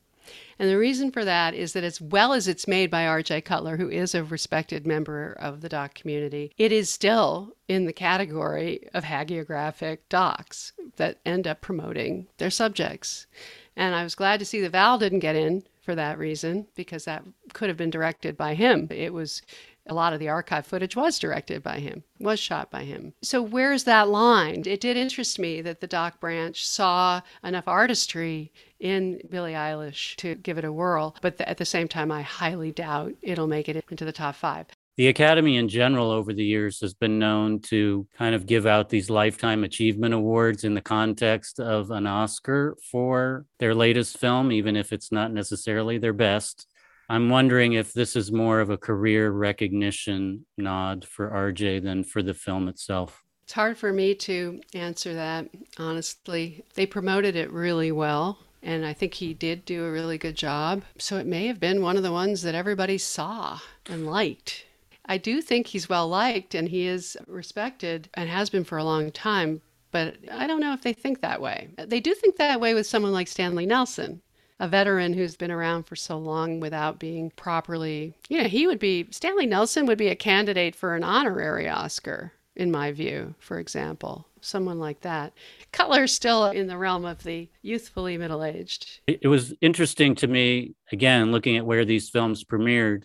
And 0.58 0.70
the 0.70 0.78
reason 0.78 1.12
for 1.12 1.24
that 1.26 1.54
is 1.54 1.74
that 1.74 1.84
as 1.84 2.02
well 2.02 2.34
as 2.34 2.48
it's 2.48 2.68
made 2.68 2.92
by 2.92 3.06
R.J. 3.06 3.42
Cutler, 3.42 3.78
who 3.78 3.90
is 3.90 4.14
a 4.14 4.24
respected 4.24 4.86
member 4.86 5.34
of 5.40 5.62
the 5.62 5.70
doc 5.70 5.94
community, 5.94 6.52
it 6.58 6.72
is 6.72 6.90
still 6.90 7.56
in 7.68 7.86
the 7.86 7.94
category 7.94 8.88
of 8.94 9.04
hagiographic 9.04 10.00
docs 10.10 10.74
that 10.98 11.20
end 11.26 11.48
up 11.48 11.62
promoting 11.62 12.28
their 12.38 12.50
subjects. 12.50 13.28
And 13.76 13.96
I 13.96 14.04
was 14.04 14.16
glad 14.16 14.40
to 14.40 14.46
see 14.46 14.60
that 14.62 14.72
Val 14.72 14.98
didn't 14.98 15.20
get 15.20 15.36
in 15.36 15.64
for 15.82 15.96
that 15.96 16.20
reason 16.20 16.68
because 16.76 17.06
that 17.06 17.24
could 17.54 17.70
have 17.70 17.78
been 17.78 17.90
directed 17.90 18.36
by 18.36 18.54
him. 18.54 18.88
It 18.92 19.14
was 19.14 19.42
a 19.88 19.94
lot 19.94 20.14
of 20.14 20.20
the 20.20 20.30
archive 20.30 20.68
footage 20.68 20.96
was 20.96 21.18
directed 21.18 21.64
by 21.64 21.80
him, 21.80 22.04
was 22.20 22.40
shot 22.40 22.70
by 22.70 22.84
him. 22.84 23.14
So 23.24 23.42
where's 23.42 23.86
that 23.86 24.08
line? 24.08 24.64
It 24.68 24.82
did 24.82 24.98
interest 24.98 25.40
me 25.40 25.62
that 25.62 25.80
the 25.80 25.88
doc 25.88 26.20
branch 26.20 26.68
saw 26.68 27.22
enough 27.44 27.68
artistry 27.68 28.52
in 28.80 29.22
Billie 29.30 29.54
Eilish 29.54 30.16
to 30.18 30.36
give 30.36 30.58
it 30.58 30.66
a 30.66 30.72
whirl, 30.72 31.16
but 31.22 31.40
at 31.42 31.58
the 31.58 31.66
same 31.66 31.88
time, 31.88 32.12
I 32.12 32.22
highly 32.22 32.72
doubt 32.72 33.14
it'll 33.22 33.48
make 33.48 33.70
it 33.70 33.84
into 33.90 34.06
the 34.06 34.12
top 34.12 34.36
five. 34.36 34.68
The 35.00 35.08
Academy 35.08 35.56
in 35.56 35.70
general 35.70 36.12
over 36.12 36.34
the 36.34 36.44
years 36.44 36.82
has 36.82 36.94
been 36.94 37.20
known 37.20 37.62
to 37.62 38.06
kind 38.18 38.36
of 38.36 38.46
give 38.46 38.66
out 38.66 38.90
these 38.90 39.10
lifetime 39.10 39.64
achievement 39.64 40.14
awards 40.14 40.66
in 40.66 40.74
the 40.74 40.82
context 40.82 41.62
of 41.62 41.90
an 41.92 42.06
Oscar 42.06 42.76
for 42.92 43.46
their 43.60 43.74
latest 43.74 44.18
film, 44.18 44.52
even 44.52 44.76
if 44.76 44.92
it's 44.92 45.10
not 45.10 45.32
necessarily 45.32 46.00
their 46.00 46.12
best. 46.12 46.68
I'm 47.08 47.30
wondering 47.30 47.74
if 47.74 47.94
this 47.94 48.18
is 48.18 48.32
more 48.32 48.60
of 48.60 48.72
a 48.72 48.78
career 48.78 49.32
recognition 49.32 50.46
nod 50.58 51.06
for 51.06 51.30
RJ 51.30 51.82
than 51.82 52.04
for 52.04 52.22
the 52.22 52.34
film 52.34 52.68
itself. 52.68 53.24
It's 53.44 53.54
hard 53.54 53.78
for 53.78 53.94
me 53.94 54.14
to 54.16 54.60
answer 54.76 55.14
that, 55.14 55.48
honestly. 55.78 56.66
They 56.76 56.86
promoted 56.86 57.38
it 57.38 57.52
really 57.52 57.94
well, 57.94 58.38
and 58.62 58.86
I 58.86 58.94
think 58.94 59.16
he 59.16 59.34
did 59.34 59.66
do 59.66 59.86
a 59.86 59.92
really 59.92 60.18
good 60.18 60.36
job. 60.36 60.84
So 60.98 61.18
it 61.18 61.26
may 61.26 61.48
have 61.48 61.60
been 61.60 61.82
one 61.82 61.98
of 61.98 62.04
the 62.04 62.12
ones 62.12 62.42
that 62.42 62.56
everybody 62.56 62.98
saw 62.98 63.60
and 63.88 64.06
liked. 64.06 64.66
I 65.06 65.18
do 65.18 65.42
think 65.42 65.68
he's 65.68 65.90
well 65.90 66.08
liked 66.08 66.54
and 66.54 66.70
he 66.70 66.86
is 66.86 67.18
respected 67.28 68.10
and 68.14 68.30
has 68.30 68.50
been 68.50 68.64
for 68.64 68.78
a 68.78 68.84
long 68.84 69.12
time, 69.12 69.62
but 69.92 70.18
I 70.32 70.46
don't 70.46 70.62
know 70.62 70.74
if 70.74 70.82
they 70.82 70.94
think 70.94 71.22
that 71.22 71.42
way. 71.42 71.70
They 71.78 72.00
do 72.00 72.14
think 72.14 72.38
that 72.38 72.62
way 72.62 72.74
with 72.74 72.86
someone 72.86 73.12
like 73.12 73.28
Stanley 73.28 73.66
Nelson 73.66 74.22
a 74.60 74.68
veteran 74.68 75.14
who's 75.14 75.36
been 75.36 75.52
around 75.52 75.84
for 75.84 75.96
so 75.96 76.18
long 76.18 76.60
without 76.60 77.00
being 77.00 77.32
properly, 77.32 78.14
you 78.28 78.42
know, 78.42 78.48
he 78.48 78.68
would 78.68 78.80
be, 78.80 79.08
Stanley 79.12 79.46
Nelson 79.46 79.86
would 79.86 79.98
be 79.98 80.10
a 80.10 80.16
candidate 80.16 80.76
for 80.76 80.96
an 80.96 81.04
honorary 81.04 81.70
Oscar, 81.70 82.34
in 82.56 82.70
my 82.70 82.92
view, 82.92 83.36
for 83.40 83.58
example. 83.58 84.28
Someone 84.42 84.80
like 84.80 85.02
that. 85.02 85.34
Cutler's 85.72 86.14
still 86.14 86.46
in 86.46 86.68
the 86.68 86.78
realm 86.78 87.06
of 87.06 87.24
the 87.24 87.50
youthfully 87.62 88.18
middle 88.18 88.44
aged. 88.44 89.02
It 89.08 89.28
was 89.28 89.54
interesting 89.62 90.16
to 90.16 90.28
me, 90.28 90.76
again, 90.92 91.32
looking 91.32 91.58
at 91.58 91.66
where 91.66 91.86
these 91.86 92.10
films 92.10 92.44
premiered. 92.44 93.04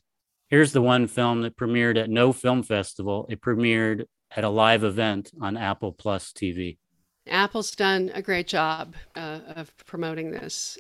Here's 0.49 0.73
the 0.73 0.83
one 0.83 1.07
film 1.07 1.43
that 1.43 1.57
premiered 1.57 1.99
at 1.99 2.11
no 2.11 2.33
film 2.33 2.63
festival. 2.63 3.27
It 3.29 3.41
premiered 3.41 4.05
at 4.35 4.45
a 4.45 4.49
live 4.49 4.85
event 4.85 5.31
on 5.41 5.57
Apple 5.57 5.93
Plus 5.93 6.33
TV. 6.33 6.79
Apple's 7.27 7.71
done 7.71 8.11
a 8.15 8.21
great 8.21 8.47
job 8.47 8.95
uh, 9.17 9.41
of 9.57 9.75
promoting 9.87 10.31
this 10.31 10.79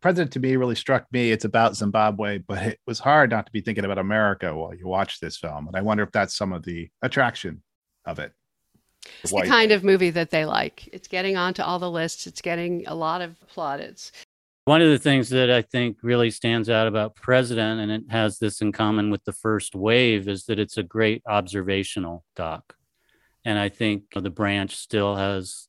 president 0.00 0.32
to 0.32 0.40
me 0.40 0.56
really 0.56 0.74
struck 0.74 1.06
me. 1.12 1.30
It's 1.30 1.44
about 1.44 1.76
Zimbabwe, 1.76 2.38
but 2.38 2.62
it 2.62 2.80
was 2.86 2.98
hard 2.98 3.30
not 3.30 3.46
to 3.46 3.52
be 3.52 3.60
thinking 3.60 3.84
about 3.84 3.98
America 3.98 4.54
while 4.54 4.74
you 4.74 4.86
watch 4.86 5.20
this 5.20 5.36
film. 5.36 5.66
And 5.66 5.76
I 5.76 5.82
wonder 5.82 6.02
if 6.02 6.12
that's 6.12 6.36
some 6.36 6.52
of 6.52 6.64
the 6.64 6.88
attraction 7.02 7.62
of 8.04 8.18
it. 8.18 8.32
It's 9.22 9.32
the 9.32 9.42
kind 9.42 9.72
of 9.72 9.84
movie 9.84 10.10
that 10.10 10.30
they 10.30 10.44
like. 10.44 10.88
It's 10.92 11.08
getting 11.08 11.36
onto 11.36 11.62
all 11.62 11.78
the 11.78 11.90
lists. 11.90 12.26
It's 12.26 12.40
getting 12.40 12.86
a 12.86 12.94
lot 12.94 13.22
of 13.22 13.38
plaudits. 13.48 14.12
One 14.66 14.82
of 14.82 14.90
the 14.90 14.98
things 14.98 15.30
that 15.30 15.50
I 15.50 15.62
think 15.62 15.96
really 16.02 16.30
stands 16.30 16.68
out 16.68 16.86
about 16.86 17.16
President, 17.16 17.80
and 17.80 17.90
it 17.90 18.02
has 18.10 18.38
this 18.38 18.60
in 18.60 18.72
common 18.72 19.10
with 19.10 19.24
the 19.24 19.32
first 19.32 19.74
wave, 19.74 20.28
is 20.28 20.44
that 20.46 20.58
it's 20.58 20.76
a 20.76 20.82
great 20.82 21.22
observational 21.26 22.24
doc. 22.36 22.74
And 23.44 23.58
I 23.58 23.68
think 23.68 24.04
the 24.14 24.30
branch 24.30 24.76
still 24.76 25.16
has 25.16 25.66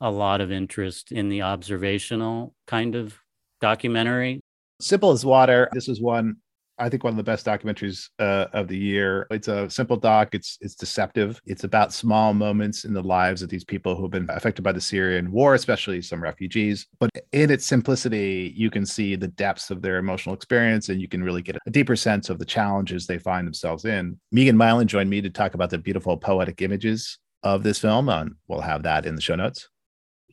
a 0.00 0.10
lot 0.10 0.40
of 0.40 0.52
interest 0.52 1.10
in 1.10 1.30
the 1.30 1.42
observational 1.42 2.54
kind 2.66 2.94
of 2.94 3.18
documentary. 3.60 4.40
Simple 4.80 5.12
as 5.12 5.24
Water. 5.24 5.68
This 5.72 5.88
was 5.88 6.00
one 6.00 6.36
I 6.78 6.88
think 6.88 7.04
one 7.04 7.12
of 7.12 7.16
the 7.16 7.22
best 7.22 7.46
documentaries 7.46 8.08
uh, 8.18 8.46
of 8.52 8.68
the 8.68 8.76
year. 8.76 9.26
It's 9.30 9.48
a 9.48 9.70
simple 9.70 9.96
doc. 9.96 10.34
It's 10.34 10.58
it's 10.60 10.74
deceptive. 10.74 11.40
It's 11.46 11.64
about 11.64 11.92
small 11.92 12.34
moments 12.34 12.84
in 12.84 12.92
the 12.92 13.02
lives 13.02 13.42
of 13.42 13.48
these 13.48 13.64
people 13.64 13.94
who've 13.94 14.10
been 14.10 14.28
affected 14.30 14.62
by 14.62 14.72
the 14.72 14.80
Syrian 14.80 15.30
war, 15.30 15.54
especially 15.54 16.02
some 16.02 16.22
refugees. 16.22 16.86
But 16.98 17.10
in 17.32 17.50
its 17.50 17.64
simplicity, 17.64 18.52
you 18.56 18.70
can 18.70 18.84
see 18.86 19.14
the 19.14 19.28
depths 19.28 19.70
of 19.70 19.82
their 19.82 19.98
emotional 19.98 20.34
experience, 20.34 20.88
and 20.88 21.00
you 21.00 21.08
can 21.08 21.22
really 21.22 21.42
get 21.42 21.56
a 21.66 21.70
deeper 21.70 21.96
sense 21.96 22.28
of 22.28 22.38
the 22.38 22.44
challenges 22.44 23.06
they 23.06 23.18
find 23.18 23.46
themselves 23.46 23.84
in. 23.84 24.18
Megan 24.32 24.56
Mylan 24.56 24.86
joined 24.86 25.10
me 25.10 25.20
to 25.20 25.30
talk 25.30 25.54
about 25.54 25.70
the 25.70 25.78
beautiful 25.78 26.16
poetic 26.16 26.60
images 26.60 27.18
of 27.42 27.62
this 27.62 27.78
film. 27.78 28.08
and 28.08 28.34
we'll 28.48 28.60
have 28.60 28.82
that 28.82 29.06
in 29.06 29.14
the 29.14 29.22
show 29.22 29.36
notes 29.36 29.68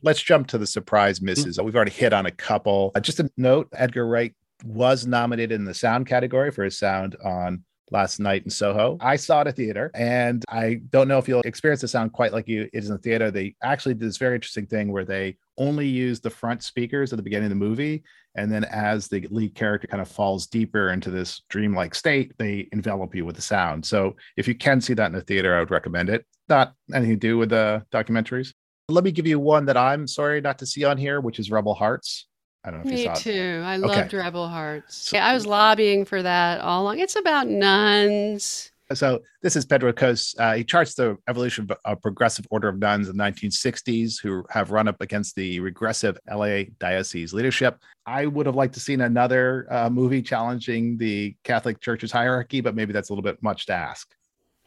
let's 0.02 0.20
jump 0.20 0.48
to 0.48 0.58
the 0.58 0.66
surprise 0.66 1.22
misses. 1.22 1.60
We've 1.60 1.76
already 1.76 1.92
hit 1.92 2.12
on 2.12 2.26
a 2.26 2.30
couple. 2.30 2.90
Uh, 2.94 3.00
just 3.00 3.20
a 3.20 3.30
note 3.36 3.68
Edgar 3.72 4.06
Wright 4.06 4.34
was 4.64 5.06
nominated 5.06 5.52
in 5.52 5.64
the 5.64 5.74
sound 5.74 6.06
category 6.06 6.50
for 6.50 6.64
his 6.64 6.78
sound 6.78 7.16
on 7.24 7.64
last 7.92 8.18
night 8.18 8.42
in 8.44 8.50
Soho. 8.50 8.96
I 9.00 9.16
saw 9.16 9.42
it 9.42 9.48
at 9.48 9.56
theater 9.56 9.90
and 9.94 10.44
I 10.48 10.80
don't 10.90 11.08
know 11.08 11.18
if 11.18 11.28
you'll 11.28 11.42
experience 11.42 11.82
the 11.82 11.88
sound 11.88 12.12
quite 12.12 12.32
like 12.32 12.48
you 12.48 12.62
it 12.62 12.70
is 12.72 12.88
in 12.88 12.96
the 12.96 13.02
theater. 13.02 13.30
They 13.30 13.54
actually 13.62 13.94
did 13.94 14.08
this 14.08 14.16
very 14.16 14.34
interesting 14.34 14.66
thing 14.66 14.90
where 14.90 15.04
they 15.04 15.36
only 15.58 15.86
use 15.86 16.20
the 16.20 16.30
front 16.30 16.62
speakers 16.62 17.12
at 17.12 17.16
the 17.16 17.22
beginning 17.22 17.46
of 17.46 17.50
the 17.50 17.56
movie. 17.56 18.02
And 18.34 18.50
then 18.50 18.64
as 18.64 19.08
the 19.08 19.28
lead 19.30 19.54
character 19.54 19.86
kind 19.86 20.00
of 20.00 20.08
falls 20.08 20.46
deeper 20.46 20.90
into 20.90 21.10
this 21.10 21.42
dreamlike 21.50 21.94
state, 21.94 22.32
they 22.38 22.68
envelop 22.72 23.14
you 23.14 23.26
with 23.26 23.36
the 23.36 23.42
sound. 23.42 23.84
So 23.84 24.16
if 24.38 24.48
you 24.48 24.54
can 24.54 24.80
see 24.80 24.94
that 24.94 25.06
in 25.06 25.12
the 25.12 25.20
theater, 25.20 25.54
I 25.54 25.60
would 25.60 25.70
recommend 25.70 26.08
it. 26.08 26.24
Not 26.48 26.74
anything 26.94 27.14
to 27.14 27.20
do 27.20 27.36
with 27.36 27.50
the 27.50 27.84
documentaries. 27.92 28.54
Let 28.88 29.04
me 29.04 29.12
give 29.12 29.26
you 29.26 29.38
one 29.38 29.66
that 29.66 29.76
I'm 29.76 30.06
sorry 30.06 30.40
not 30.40 30.58
to 30.58 30.66
see 30.66 30.84
on 30.84 30.96
here, 30.96 31.20
which 31.20 31.38
is 31.38 31.50
Rebel 31.50 31.74
Hearts. 31.74 32.26
I 32.64 32.70
don't 32.70 32.84
know 32.84 32.90
if 32.90 32.94
Me 32.94 33.02
you 33.02 33.06
saw 33.06 33.14
too. 33.14 33.30
It. 33.30 33.64
I 33.64 33.76
loved 33.76 34.14
okay. 34.14 34.16
Rebel 34.16 34.48
Hearts. 34.48 35.08
So, 35.08 35.16
yeah, 35.16 35.26
I 35.26 35.34
was 35.34 35.46
lobbying 35.46 36.04
for 36.04 36.22
that 36.22 36.60
all 36.60 36.82
along. 36.82 37.00
It's 37.00 37.16
about 37.16 37.48
nuns. 37.48 38.70
So 38.94 39.22
this 39.40 39.56
is 39.56 39.64
Pedro 39.64 39.92
Kos. 39.92 40.34
Uh, 40.38 40.54
he 40.54 40.64
charts 40.64 40.94
the 40.94 41.16
evolution 41.28 41.68
of 41.70 41.78
a 41.84 41.96
progressive 41.96 42.46
order 42.50 42.68
of 42.68 42.78
nuns 42.78 43.08
in 43.08 43.16
the 43.16 43.24
1960s 43.24 44.20
who 44.20 44.44
have 44.50 44.70
run 44.70 44.86
up 44.86 45.00
against 45.00 45.34
the 45.34 45.60
regressive 45.60 46.18
LA 46.30 46.64
diocese 46.78 47.32
leadership. 47.32 47.78
I 48.06 48.26
would 48.26 48.46
have 48.46 48.54
liked 48.54 48.74
to 48.74 48.80
seen 48.80 49.00
another 49.00 49.66
uh, 49.70 49.88
movie 49.88 50.22
challenging 50.22 50.98
the 50.98 51.34
Catholic 51.44 51.80
Church's 51.80 52.12
hierarchy, 52.12 52.60
but 52.60 52.74
maybe 52.74 52.92
that's 52.92 53.08
a 53.08 53.12
little 53.12 53.22
bit 53.22 53.42
much 53.42 53.66
to 53.66 53.72
ask. 53.72 54.14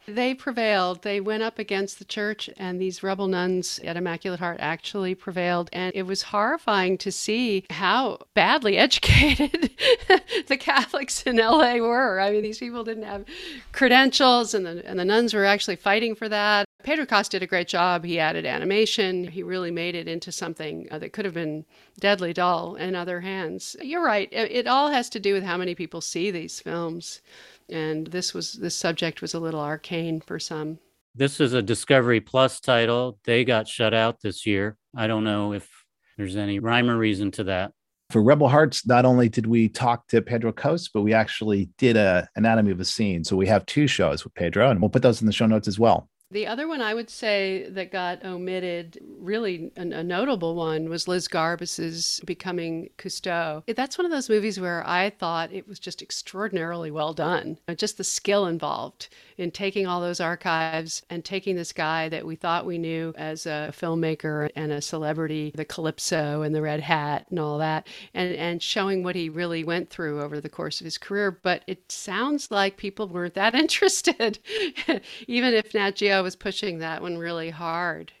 They 0.06 0.34
prevailed. 0.34 1.02
They 1.02 1.20
went 1.20 1.42
up 1.42 1.58
against 1.58 1.98
the 1.98 2.04
church, 2.04 2.48
and 2.56 2.80
these 2.80 3.02
rebel 3.02 3.26
nuns 3.26 3.80
at 3.84 3.96
Immaculate 3.96 4.38
Heart 4.38 4.58
actually 4.60 5.14
prevailed. 5.14 5.68
And 5.72 5.92
it 5.94 6.04
was 6.04 6.22
horrifying 6.22 6.96
to 6.98 7.10
see 7.10 7.64
how 7.70 8.18
badly 8.34 8.78
educated 8.86 9.70
the 10.46 10.56
Catholics 10.56 11.22
in 11.24 11.36
LA 11.36 11.76
were. 11.76 12.20
I 12.20 12.30
mean, 12.30 12.42
these 12.42 12.58
people 12.58 12.84
didn't 12.84 13.02
have 13.02 13.24
credentials, 13.72 14.54
and 14.54 14.64
the, 14.64 14.86
and 14.86 14.98
the 14.98 15.04
nuns 15.04 15.34
were 15.34 15.44
actually 15.44 15.76
fighting 15.76 16.14
for 16.14 16.28
that. 16.28 16.66
Pedro 16.84 17.04
Kos 17.04 17.28
did 17.28 17.42
a 17.42 17.48
great 17.48 17.66
job. 17.66 18.04
He 18.04 18.20
added 18.20 18.46
animation. 18.46 19.26
He 19.26 19.42
really 19.42 19.72
made 19.72 19.96
it 19.96 20.06
into 20.06 20.30
something 20.30 20.86
uh, 20.92 21.00
that 21.00 21.12
could 21.12 21.24
have 21.24 21.34
been 21.34 21.64
deadly 21.98 22.32
dull 22.32 22.76
in 22.76 22.94
other 22.94 23.20
hands. 23.20 23.74
You're 23.82 24.04
right. 24.04 24.28
It, 24.30 24.52
it 24.52 24.66
all 24.68 24.90
has 24.90 25.10
to 25.10 25.18
do 25.18 25.34
with 25.34 25.42
how 25.42 25.56
many 25.56 25.74
people 25.74 26.00
see 26.00 26.30
these 26.30 26.60
films 26.60 27.22
and 27.70 28.06
this 28.06 28.34
was 28.34 28.54
this 28.54 28.74
subject 28.74 29.22
was 29.22 29.34
a 29.34 29.40
little 29.40 29.60
arcane 29.60 30.20
for 30.20 30.38
some. 30.38 30.78
This 31.14 31.40
is 31.40 31.54
a 31.54 31.62
Discovery 31.62 32.20
Plus 32.20 32.60
title. 32.60 33.18
They 33.24 33.44
got 33.44 33.66
shut 33.66 33.94
out 33.94 34.20
this 34.20 34.44
year. 34.44 34.76
I 34.94 35.06
don't 35.06 35.24
know 35.24 35.52
if 35.54 35.68
there's 36.16 36.36
any 36.36 36.58
rhyme 36.58 36.90
or 36.90 36.98
reason 36.98 37.30
to 37.32 37.44
that. 37.44 37.72
For 38.10 38.22
Rebel 38.22 38.48
Hearts, 38.48 38.86
not 38.86 39.04
only 39.04 39.28
did 39.28 39.46
we 39.46 39.68
talk 39.68 40.06
to 40.08 40.22
Pedro 40.22 40.52
Kos, 40.52 40.88
but 40.88 41.02
we 41.02 41.12
actually 41.12 41.70
did 41.76 41.96
a 41.96 42.28
anatomy 42.36 42.70
of 42.70 42.80
a 42.80 42.84
scene. 42.84 43.24
So 43.24 43.34
we 43.34 43.46
have 43.46 43.66
two 43.66 43.86
shows 43.86 44.24
with 44.24 44.34
Pedro, 44.34 44.70
and 44.70 44.80
we'll 44.80 44.90
put 44.90 45.02
those 45.02 45.20
in 45.20 45.26
the 45.26 45.32
show 45.32 45.46
notes 45.46 45.66
as 45.66 45.78
well. 45.78 46.08
The 46.32 46.48
other 46.48 46.66
one 46.66 46.80
I 46.80 46.92
would 46.92 47.08
say 47.08 47.68
that 47.70 47.92
got 47.92 48.24
omitted, 48.24 48.98
really 49.18 49.70
a, 49.76 49.82
a 49.82 50.02
notable 50.02 50.56
one, 50.56 50.88
was 50.88 51.06
Liz 51.06 51.28
Garbus's 51.28 52.20
Becoming 52.26 52.90
Cousteau. 52.98 53.62
That's 53.72 53.96
one 53.96 54.06
of 54.06 54.10
those 54.10 54.28
movies 54.28 54.58
where 54.58 54.84
I 54.86 55.10
thought 55.10 55.52
it 55.52 55.68
was 55.68 55.78
just 55.78 56.02
extraordinarily 56.02 56.90
well 56.90 57.12
done. 57.12 57.58
Uh, 57.68 57.74
just 57.74 57.96
the 57.96 58.04
skill 58.04 58.46
involved 58.46 59.08
in 59.38 59.52
taking 59.52 59.86
all 59.86 60.00
those 60.00 60.20
archives 60.20 61.02
and 61.10 61.24
taking 61.24 61.54
this 61.54 61.72
guy 61.72 62.08
that 62.08 62.26
we 62.26 62.34
thought 62.34 62.66
we 62.66 62.78
knew 62.78 63.14
as 63.16 63.46
a 63.46 63.72
filmmaker 63.72 64.50
and 64.56 64.72
a 64.72 64.82
celebrity, 64.82 65.52
the 65.54 65.64
Calypso 65.64 66.42
and 66.42 66.54
the 66.54 66.62
Red 66.62 66.80
Hat 66.80 67.26
and 67.30 67.38
all 67.38 67.58
that, 67.58 67.86
and, 68.14 68.34
and 68.34 68.62
showing 68.62 69.04
what 69.04 69.14
he 69.14 69.28
really 69.28 69.62
went 69.62 69.90
through 69.90 70.20
over 70.20 70.40
the 70.40 70.48
course 70.48 70.80
of 70.80 70.86
his 70.86 70.98
career. 70.98 71.30
But 71.30 71.62
it 71.68 71.92
sounds 71.92 72.50
like 72.50 72.76
people 72.76 73.06
weren't 73.06 73.34
that 73.34 73.54
interested, 73.66 74.40
even 75.28 75.54
if 75.54 75.72
Nat 75.72 75.94
Geo 75.96 76.15
was 76.20 76.36
pushing 76.36 76.78
that 76.78 77.02
one 77.02 77.18
really 77.18 77.50
hard. 77.50 78.12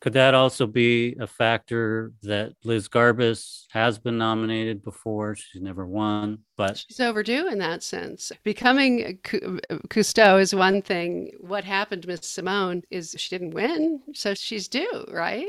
Could 0.00 0.12
that 0.12 0.34
also 0.34 0.66
be 0.66 1.16
a 1.18 1.26
factor 1.26 2.12
that 2.22 2.52
Liz 2.64 2.86
Garbus 2.88 3.64
has 3.70 3.98
been 3.98 4.18
nominated 4.18 4.84
before? 4.84 5.34
She's 5.34 5.62
never 5.62 5.86
won, 5.86 6.38
but 6.56 6.76
she's 6.76 7.00
overdue 7.00 7.48
in 7.48 7.58
that 7.58 7.82
sense. 7.82 8.30
Becoming 8.44 9.18
Cousteau 9.88 10.40
is 10.40 10.54
one 10.54 10.82
thing. 10.82 11.32
What 11.40 11.64
happened 11.64 12.02
to 12.02 12.08
Miss 12.08 12.28
Simone 12.28 12.82
is 12.90 13.16
she 13.18 13.30
didn't 13.30 13.54
win, 13.54 14.02
so 14.12 14.34
she's 14.34 14.68
due, 14.68 15.06
right? 15.10 15.48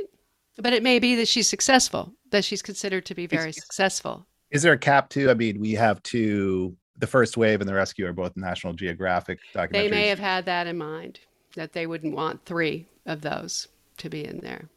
But 0.58 0.73
it 0.73 0.82
may 0.82 0.97
be 1.00 1.15
that 1.15 1.28
she's 1.28 1.50
successful, 1.50 2.13
that 2.32 2.45
she's 2.45 2.62
considered 2.62 3.06
to 3.08 3.15
be 3.15 3.28
very 3.28 3.50
is, 3.50 3.58
successful. 3.58 4.26
Is 4.50 4.63
there 4.63 4.73
a 4.73 4.78
cap 4.78 5.10
too? 5.10 5.30
I 5.30 5.34
mean, 5.34 5.60
we 5.60 5.73
have 5.73 6.02
two. 6.04 6.76
The 7.00 7.06
first 7.06 7.38
wave 7.38 7.60
and 7.60 7.69
the 7.69 7.76
rescue 7.76 8.08
are 8.08 8.13
both 8.13 8.36
National 8.38 8.73
Geographic 8.73 9.39
documentaries. 9.54 9.71
They 9.71 9.89
may 9.89 10.08
have 10.08 10.17
had 10.17 10.45
that 10.45 10.65
in 10.65 10.80
mind 10.80 11.19
that 11.58 11.74
they 11.74 11.86
wouldn't 11.86 12.15
want 12.15 12.46
three 12.46 12.88
of 13.06 13.22
those 13.22 13.67
to 13.98 14.10
be 14.10 14.26
in 14.26 14.39
there. 14.39 14.70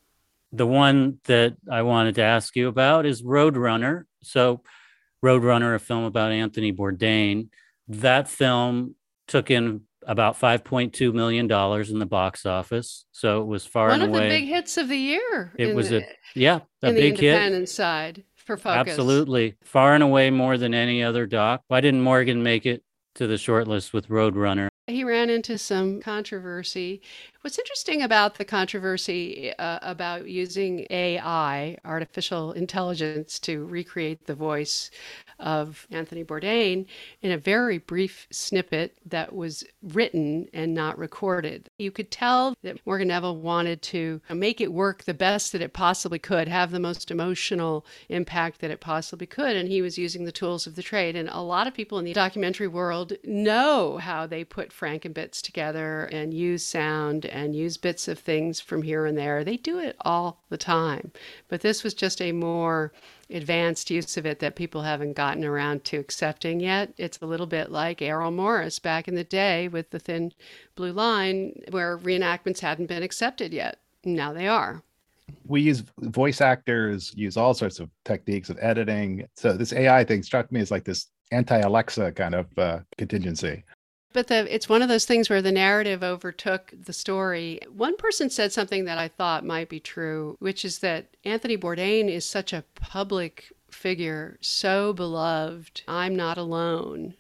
The 0.53 0.67
one 0.67 1.19
that 1.25 1.57
I 1.71 1.83
wanted 1.83 2.17
to 2.17 2.23
ask 2.23 2.57
you 2.57 2.69
about 2.69 3.07
is 3.07 3.23
Roadrunner. 3.23 4.05
So, 4.23 4.63
Roadrunner, 5.25 5.75
a 5.75 5.79
film 5.79 6.05
about 6.05 6.33
Anthony 6.33 6.73
Bourdain, 6.73 7.49
that 7.89 8.29
film 8.29 8.97
took 9.29 9.51
in 9.51 9.83
about 10.07 10.41
$5.2 10.41 11.13
million 11.13 11.51
in 11.51 11.99
the 11.99 12.07
box 12.07 12.47
office. 12.47 13.05
So 13.13 13.43
it 13.43 13.47
was 13.47 13.67
far 13.67 13.91
and 13.91 14.03
away. 14.03 14.11
one 14.11 14.23
of 14.23 14.29
the 14.29 14.41
big 14.41 14.49
hits 14.49 14.77
of 14.77 14.89
the 14.89 14.97
year. 14.97 15.53
It 15.57 15.75
was 15.75 15.91
the, 15.91 16.03
a, 16.03 16.07
yeah, 16.35 16.61
a 16.83 16.93
big 16.93 17.19
the 17.19 17.29
independent 17.29 17.63
hit. 17.63 17.69
side 17.69 18.25
for 18.35 18.57
focus. 18.57 18.91
Absolutely. 18.91 19.57
Far 19.63 19.95
and 19.95 20.03
away 20.03 20.31
more 20.31 20.57
than 20.57 20.75
any 20.75 21.03
other 21.03 21.27
doc. 21.27 21.63
Why 21.69 21.81
didn't 21.81 22.03
Morgan 22.03 22.43
make 22.43 22.67
it 22.67 22.83
to 23.17 23.27
the 23.27 23.35
shortlist 23.35 23.93
with 23.93 24.09
Roadrunner? 24.09 24.70
He 24.91 25.05
ran 25.05 25.31
into 25.31 25.57
some 25.59 26.01
controversy. 26.01 27.01
What's 27.43 27.59
interesting 27.59 28.03
about 28.03 28.35
the 28.35 28.45
controversy 28.45 29.55
uh, 29.59 29.79
about 29.81 30.29
using 30.29 30.87
AI, 30.91 31.79
artificial 31.87 32.53
intelligence, 32.53 33.39
to 33.39 33.65
recreate 33.65 34.27
the 34.27 34.35
voice 34.35 34.91
of 35.39 35.87
Anthony 35.91 36.23
Bourdain 36.23 36.85
in 37.23 37.33
a 37.33 37.39
very 37.39 37.79
brief 37.79 38.27
snippet 38.31 38.99
that 39.07 39.35
was 39.35 39.65
written 39.83 40.49
and 40.53 40.75
not 40.75 40.99
recorded. 40.99 41.71
You 41.79 41.91
could 41.91 42.11
tell 42.11 42.55
that 42.63 42.85
Morgan 42.85 43.09
Neville 43.09 43.39
wanted 43.39 43.81
to 43.83 44.21
make 44.29 44.61
it 44.61 44.71
work 44.71 45.05
the 45.05 45.15
best 45.15 45.53
that 45.53 45.63
it 45.63 45.73
possibly 45.73 46.19
could, 46.19 46.47
have 46.47 46.71
the 46.71 46.79
most 46.79 47.11
emotional 47.11 47.87
impact 48.11 48.61
that 48.61 48.71
it 48.71 48.81
possibly 48.81 49.27
could, 49.27 49.57
and 49.57 49.67
he 49.67 49.81
was 49.81 49.97
using 49.97 50.27
the 50.27 50.33
tools 50.33 50.67
of 50.67 50.77
the 50.77 50.83
trade. 50.83 51.17
And 51.17 51.31
a 51.31 51.41
lot 51.41 51.67
of 51.67 51.73
people 51.73 51.99
in 51.99 52.05
the 52.05 52.13
documentary 52.13 52.69
world 52.69 53.15
know 53.25 53.97
how 53.97 54.27
they 54.27 54.45
put 54.45 54.75
Frankenbits 54.75 55.41
together 55.41 56.05
and 56.13 56.35
use 56.35 56.63
sound 56.63 57.30
and 57.31 57.55
use 57.55 57.77
bits 57.77 58.09
of 58.09 58.19
things 58.19 58.61
from 58.61 58.83
here 58.83 59.07
and 59.07 59.17
there. 59.17 59.45
They 59.45 59.57
do 59.57 59.79
it 59.79 59.97
all 60.01 60.43
the 60.49 60.59
time. 60.59 61.13
But 61.49 61.61
this 61.61 61.83
was 61.83 61.95
just 61.95 62.21
a 62.21 62.33
more 62.33 62.93
advanced 63.31 63.91
use 63.91 64.17
of 64.17 64.27
it 64.27 64.41
that 64.41 64.57
people 64.57 64.83
haven't 64.83 65.15
gotten 65.15 65.45
around 65.45 65.85
to 65.85 65.99
accepting 65.99 66.61
yet. 66.61 66.93
It's 66.97 67.19
a 67.23 67.27
little 67.27 67.47
bit 67.47 67.71
like 67.71 68.03
Errol 68.03 68.31
Morris 68.31 68.79
back 68.79 69.09
in 69.09 69.15
the 69.15 69.25
day 69.25 69.69
with 69.69 69.91
the 69.91 69.99
thin 69.99 70.33
blue 70.75 70.93
line, 70.93 71.63
where 71.71 71.99
reenactments 71.99 72.61
hadn't 72.61 72.87
been 72.87 73.03
accepted 73.03 73.53
yet. 73.53 73.79
Now 74.05 74.33
they 74.33 74.49
are. 74.49 74.83
We 75.47 75.63
use 75.63 75.85
voice 75.99 76.41
actors, 76.41 77.13
use 77.17 77.37
all 77.37 77.55
sorts 77.55 77.79
of 77.79 77.89
techniques 78.05 78.51
of 78.51 78.59
editing. 78.61 79.27
So 79.37 79.53
this 79.53 79.73
AI 79.73 80.05
thing 80.05 80.23
struck 80.23 80.51
me 80.51 80.61
as 80.61 80.71
like 80.71 80.85
this 80.85 81.07
anti 81.31 81.59
Alexa 81.59 82.13
kind 82.13 82.35
of 82.35 82.59
uh, 82.59 82.81
contingency. 82.99 83.63
But 84.13 84.27
the, 84.27 84.53
it's 84.53 84.69
one 84.69 84.83
of 84.83 84.89
those 84.89 85.05
things 85.05 85.31
where 85.31 85.43
the 85.43 85.53
narrative 85.53 86.03
overtook 86.03 86.73
the 86.77 86.93
story. 86.93 87.61
One 87.73 87.97
person 87.97 88.29
said 88.29 88.53
something 88.53 88.85
that 88.87 88.99
I 88.99 89.09
thought 89.09 89.45
might 89.45 89.69
be 89.69 89.79
true, 89.79 90.37
which 90.41 90.65
is 90.65 90.81
that 90.81 91.07
Anthony 91.25 91.57
Bourdain 91.57 92.09
is 92.09 92.25
such 92.25 92.53
a 92.53 92.65
public 92.75 93.53
figure, 93.71 94.37
so 94.41 94.93
beloved. 94.93 95.83
I'm 95.87 96.17
not 96.17 96.39
alone. 96.39 97.15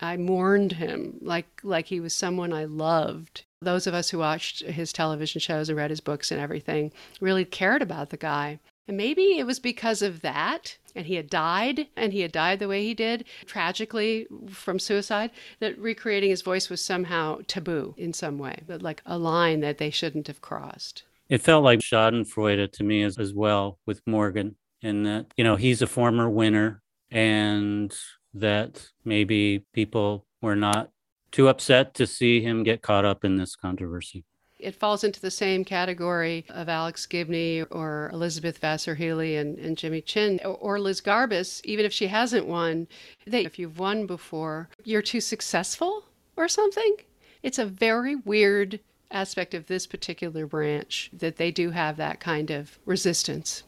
I 0.00 0.16
mourned 0.16 0.72
him 0.72 1.18
like 1.20 1.60
like 1.62 1.86
he 1.86 2.00
was 2.00 2.14
someone 2.14 2.52
I 2.52 2.64
loved. 2.64 3.44
Those 3.60 3.86
of 3.86 3.92
us 3.92 4.08
who 4.10 4.18
watched 4.18 4.62
his 4.62 4.92
television 4.92 5.40
shows 5.40 5.68
and 5.68 5.76
read 5.76 5.90
his 5.90 6.00
books 6.00 6.30
and 6.30 6.40
everything 6.40 6.92
really 7.20 7.44
cared 7.44 7.82
about 7.82 8.08
the 8.08 8.16
guy. 8.16 8.60
And 8.90 8.96
maybe 8.96 9.38
it 9.38 9.46
was 9.46 9.60
because 9.60 10.02
of 10.02 10.20
that, 10.22 10.76
and 10.96 11.06
he 11.06 11.14
had 11.14 11.30
died, 11.30 11.86
and 11.96 12.12
he 12.12 12.22
had 12.22 12.32
died 12.32 12.58
the 12.58 12.66
way 12.66 12.82
he 12.82 12.92
did, 12.92 13.24
tragically 13.46 14.26
from 14.48 14.80
suicide, 14.80 15.30
that 15.60 15.78
recreating 15.78 16.30
his 16.30 16.42
voice 16.42 16.68
was 16.68 16.84
somehow 16.84 17.38
taboo 17.46 17.94
in 17.96 18.12
some 18.12 18.36
way, 18.36 18.62
but 18.66 18.82
like 18.82 19.00
a 19.06 19.16
line 19.16 19.60
that 19.60 19.78
they 19.78 19.90
shouldn't 19.90 20.26
have 20.26 20.40
crossed. 20.40 21.04
It 21.28 21.40
felt 21.40 21.62
like 21.62 21.78
Schadenfreude 21.78 22.72
to 22.72 22.82
me 22.82 23.04
as, 23.04 23.16
as 23.16 23.32
well 23.32 23.78
with 23.86 24.02
Morgan, 24.08 24.56
in 24.82 25.04
that, 25.04 25.26
you 25.36 25.44
know, 25.44 25.54
he's 25.54 25.82
a 25.82 25.86
former 25.86 26.28
winner, 26.28 26.82
and 27.12 27.96
that 28.34 28.88
maybe 29.04 29.66
people 29.72 30.26
were 30.42 30.56
not 30.56 30.90
too 31.30 31.46
upset 31.46 31.94
to 31.94 32.08
see 32.08 32.40
him 32.40 32.64
get 32.64 32.82
caught 32.82 33.04
up 33.04 33.24
in 33.24 33.36
this 33.36 33.54
controversy. 33.54 34.24
It 34.62 34.74
falls 34.74 35.04
into 35.04 35.20
the 35.20 35.30
same 35.30 35.64
category 35.64 36.44
of 36.48 36.68
Alex 36.68 37.06
Gibney 37.06 37.62
or 37.62 38.10
Elizabeth 38.12 38.60
Vasarhelyi 38.60 39.38
and, 39.40 39.58
and 39.58 39.76
Jimmy 39.76 40.00
Chin 40.00 40.40
or, 40.44 40.54
or 40.54 40.80
Liz 40.80 41.00
Garbus, 41.00 41.60
even 41.64 41.84
if 41.84 41.92
she 41.92 42.08
hasn't 42.08 42.46
won. 42.46 42.86
They, 43.26 43.44
if 43.44 43.58
you've 43.58 43.78
won 43.78 44.06
before, 44.06 44.68
you're 44.84 45.02
too 45.02 45.20
successful 45.20 46.04
or 46.36 46.48
something. 46.48 46.96
It's 47.42 47.58
a 47.58 47.66
very 47.66 48.16
weird 48.16 48.80
aspect 49.10 49.54
of 49.54 49.66
this 49.66 49.86
particular 49.86 50.46
branch 50.46 51.10
that 51.12 51.36
they 51.36 51.50
do 51.50 51.70
have 51.70 51.96
that 51.96 52.20
kind 52.20 52.50
of 52.50 52.78
resistance 52.84 53.64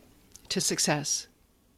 to 0.49 0.61
success. 0.61 1.29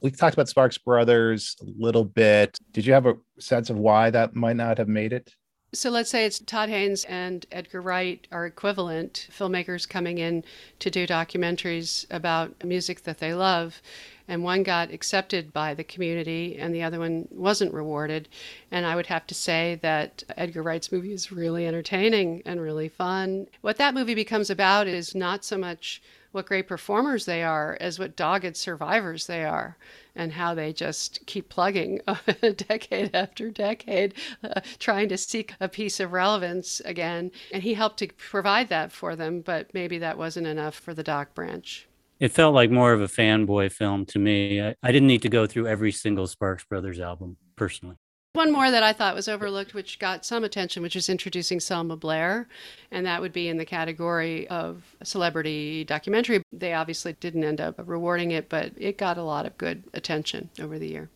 We 0.01 0.11
talked 0.11 0.35
about 0.35 0.49
Sparks 0.49 0.77
Brothers 0.77 1.57
a 1.63 1.65
little 1.79 2.05
bit. 2.05 2.59
Did 2.73 2.85
you 2.85 2.93
have 2.93 3.07
a 3.07 3.15
sense 3.39 3.71
of 3.71 3.79
why 3.79 4.11
that 4.11 4.35
might 4.35 4.57
not 4.57 4.77
have 4.77 4.89
made 4.89 5.13
it? 5.15 5.35
So 5.75 5.91
let's 5.91 6.09
say 6.09 6.25
it's 6.25 6.39
Todd 6.39 6.69
Haynes 6.69 7.05
and 7.07 7.45
Edgar 7.51 7.81
Wright 7.81 8.25
are 8.31 8.47
equivalent 8.47 9.27
filmmakers 9.37 9.89
coming 9.89 10.19
in 10.19 10.45
to 10.79 10.89
do 10.89 11.05
documentaries 11.05 12.07
about 12.11 12.63
music 12.63 13.03
that 13.03 13.19
they 13.19 13.35
love. 13.35 13.83
And 14.29 14.45
one 14.45 14.63
got 14.63 14.93
accepted 14.93 15.53
by 15.53 15.75
the 15.75 15.83
community 15.83 16.57
and 16.57 16.73
the 16.73 16.85
other 16.85 17.01
one 17.01 17.27
wasn't 17.33 17.75
rewarded. 17.75 18.29
And 18.71 18.87
I 18.87 18.95
would 18.95 19.07
have 19.07 19.27
to 19.27 19.35
say 19.35 19.81
that 19.83 20.23
Edgar 20.37 20.63
Wright's 20.63 20.93
movie 20.93 21.13
is 21.13 21.33
really 21.33 21.67
entertaining 21.67 22.43
and 22.47 22.61
really 22.61 22.89
fun. 22.89 23.49
What 23.61 23.77
that 23.79 23.95
movie 23.95 24.15
becomes 24.15 24.51
about 24.51 24.87
is 24.87 25.13
not 25.13 25.45
so 25.45 25.59
much 25.59 26.01
what 26.35 26.47
great 26.47 26.67
performers 26.67 27.25
they 27.25 27.43
are 27.43 27.79
as 27.81 27.99
what 27.99 28.17
dogged 28.17 28.57
survivors 28.57 29.27
they 29.27 29.45
are 29.45 29.77
and 30.17 30.33
how 30.33 30.55
they 30.55 30.73
just 30.73 31.25
keep 31.27 31.49
plugging 31.49 32.01
decade 32.57 33.15
after 33.15 33.51
decade, 33.51 34.15
uh, 34.43 34.61
trying 34.79 35.09
to 35.09 35.17
seek 35.17 35.55
a 35.61 35.69
piece 35.69 36.01
of 36.01 36.13
relevance 36.13 36.81
again. 36.81 37.31
And 37.53 37.63
he 37.63 37.75
helped 37.75 37.99
to 37.99 38.09
provide 38.09 38.69
that 38.69 38.93
for 38.93 39.17
them, 39.17 39.41
but 39.41 39.73
maybe 39.75 39.99
that 39.99 40.19
wasn't 40.19 40.47
enough 40.47 40.75
for 40.75 40.95
the 40.95 41.03
doc 41.03 41.35
branch. 41.35 41.89
It 42.21 42.33
felt 42.33 42.55
like 42.55 42.71
more 42.71 42.93
of 42.93 43.01
a 43.01 43.09
fanboy 43.09 43.73
film 43.73 44.07
to 44.07 44.19
me. 44.19 44.63
I, 44.63 44.75
I 44.83 44.93
didn't 44.93 45.09
need 45.09 45.23
to 45.23 45.29
go 45.29 45.47
through 45.47 45.67
every 45.67 45.93
single 45.93 46.27
Sparks 46.27 46.65
Brothers 46.65 47.01
album 47.01 47.37
personally. 47.57 47.97
One 48.35 48.51
more 48.51 48.69
that 48.69 48.83
I 48.83 48.93
thought 48.93 49.15
was 49.15 49.29
overlooked, 49.29 49.75
which 49.75 50.01
got 50.01 50.25
some 50.25 50.43
attention, 50.43 50.83
which 50.83 50.97
is 50.97 51.09
introducing 51.09 51.61
Selma 51.61 51.97
Blair, 51.97 52.49
and 52.91 53.07
that 53.07 53.21
would 53.21 53.33
be 53.33 53.47
in 53.47 53.59
the 53.59 53.65
category 53.65 54.49
of 54.49 54.97
celebrity 55.05 55.85
documentary. 55.85 56.43
They 56.53 56.75
obviously 56.75 57.13
didn't 57.13 57.45
end 57.45 57.61
up 57.61 57.77
rewarding 57.87 58.33
it, 58.33 58.49
but 58.49 58.73
it 58.77 58.99
got 58.99 59.19
a 59.19 59.23
lot 59.23 59.47
of 59.47 59.57
good 59.57 59.85
attention 59.95 60.51
over 60.61 60.81
the 60.81 60.89
year. 60.89 61.11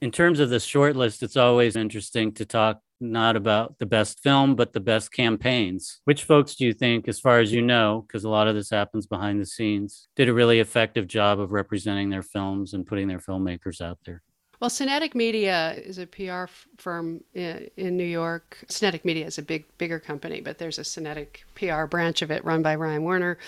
In 0.00 0.10
terms 0.10 0.40
of 0.40 0.48
the 0.48 0.58
short 0.58 0.96
list, 0.96 1.22
it's 1.22 1.36
always 1.36 1.76
interesting 1.76 2.32
to 2.32 2.46
talk 2.46 2.80
not 3.02 3.36
about 3.36 3.78
the 3.78 3.84
best 3.84 4.20
film, 4.20 4.56
but 4.56 4.72
the 4.72 4.80
best 4.80 5.12
campaigns. 5.12 6.00
Which 6.04 6.24
folks 6.24 6.54
do 6.54 6.64
you 6.64 6.72
think, 6.72 7.06
as 7.06 7.20
far 7.20 7.38
as 7.38 7.52
you 7.52 7.60
know, 7.60 8.06
because 8.08 8.24
a 8.24 8.30
lot 8.30 8.48
of 8.48 8.54
this 8.54 8.70
happens 8.70 9.06
behind 9.06 9.42
the 9.42 9.46
scenes, 9.46 10.08
did 10.16 10.30
a 10.30 10.32
really 10.32 10.60
effective 10.60 11.06
job 11.06 11.38
of 11.38 11.52
representing 11.52 12.08
their 12.08 12.22
films 12.22 12.72
and 12.72 12.86
putting 12.86 13.08
their 13.08 13.20
filmmakers 13.20 13.82
out 13.82 13.98
there? 14.06 14.22
Well, 14.58 14.70
Cinetic 14.70 15.14
Media 15.14 15.74
is 15.74 15.98
a 15.98 16.06
PR 16.06 16.44
firm 16.78 17.22
in, 17.34 17.68
in, 17.76 17.96
New 17.96 18.04
York. 18.04 18.64
Cinetic 18.68 19.04
Media 19.04 19.26
is 19.26 19.36
a 19.36 19.42
big, 19.42 19.64
bigger 19.76 19.98
company, 19.98 20.40
but 20.40 20.56
there's 20.56 20.78
a 20.78 20.84
Cinetic 20.84 21.44
PR 21.54 21.84
branch 21.84 22.22
of 22.22 22.30
it 22.30 22.44
run 22.44 22.62
by 22.62 22.74
Ryan 22.74 23.04
Werner. 23.04 23.38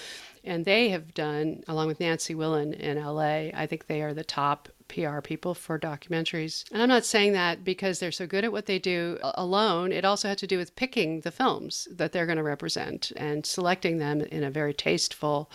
And 0.44 0.64
they 0.64 0.90
have 0.90 1.14
done, 1.14 1.64
along 1.66 1.88
with 1.88 2.00
Nancy 2.00 2.34
Willen 2.34 2.74
in 2.74 3.02
LA, 3.02 3.50
I 3.54 3.66
think 3.66 3.86
they 3.86 4.02
are 4.02 4.12
the 4.12 4.24
top 4.24 4.68
PR 4.88 5.20
people 5.20 5.54
for 5.54 5.78
documentaries. 5.78 6.64
And 6.72 6.82
I'm 6.82 6.88
not 6.88 7.04
saying 7.04 7.32
that 7.32 7.64
because 7.64 7.98
they're 7.98 8.10
so 8.10 8.26
good 8.26 8.44
at 8.44 8.52
what 8.52 8.66
they 8.66 8.78
do 8.78 9.18
alone. 9.22 9.92
It 9.92 10.04
also 10.04 10.28
had 10.28 10.38
to 10.38 10.46
do 10.46 10.58
with 10.58 10.76
picking 10.76 11.20
the 11.20 11.30
films 11.30 11.86
that 11.90 12.12
they're 12.12 12.26
going 12.26 12.38
to 12.38 12.42
represent 12.42 13.12
and 13.16 13.44
selecting 13.46 13.98
them 13.98 14.20
in 14.20 14.42
a 14.42 14.50
very 14.50 14.74
tasteful 14.74 15.50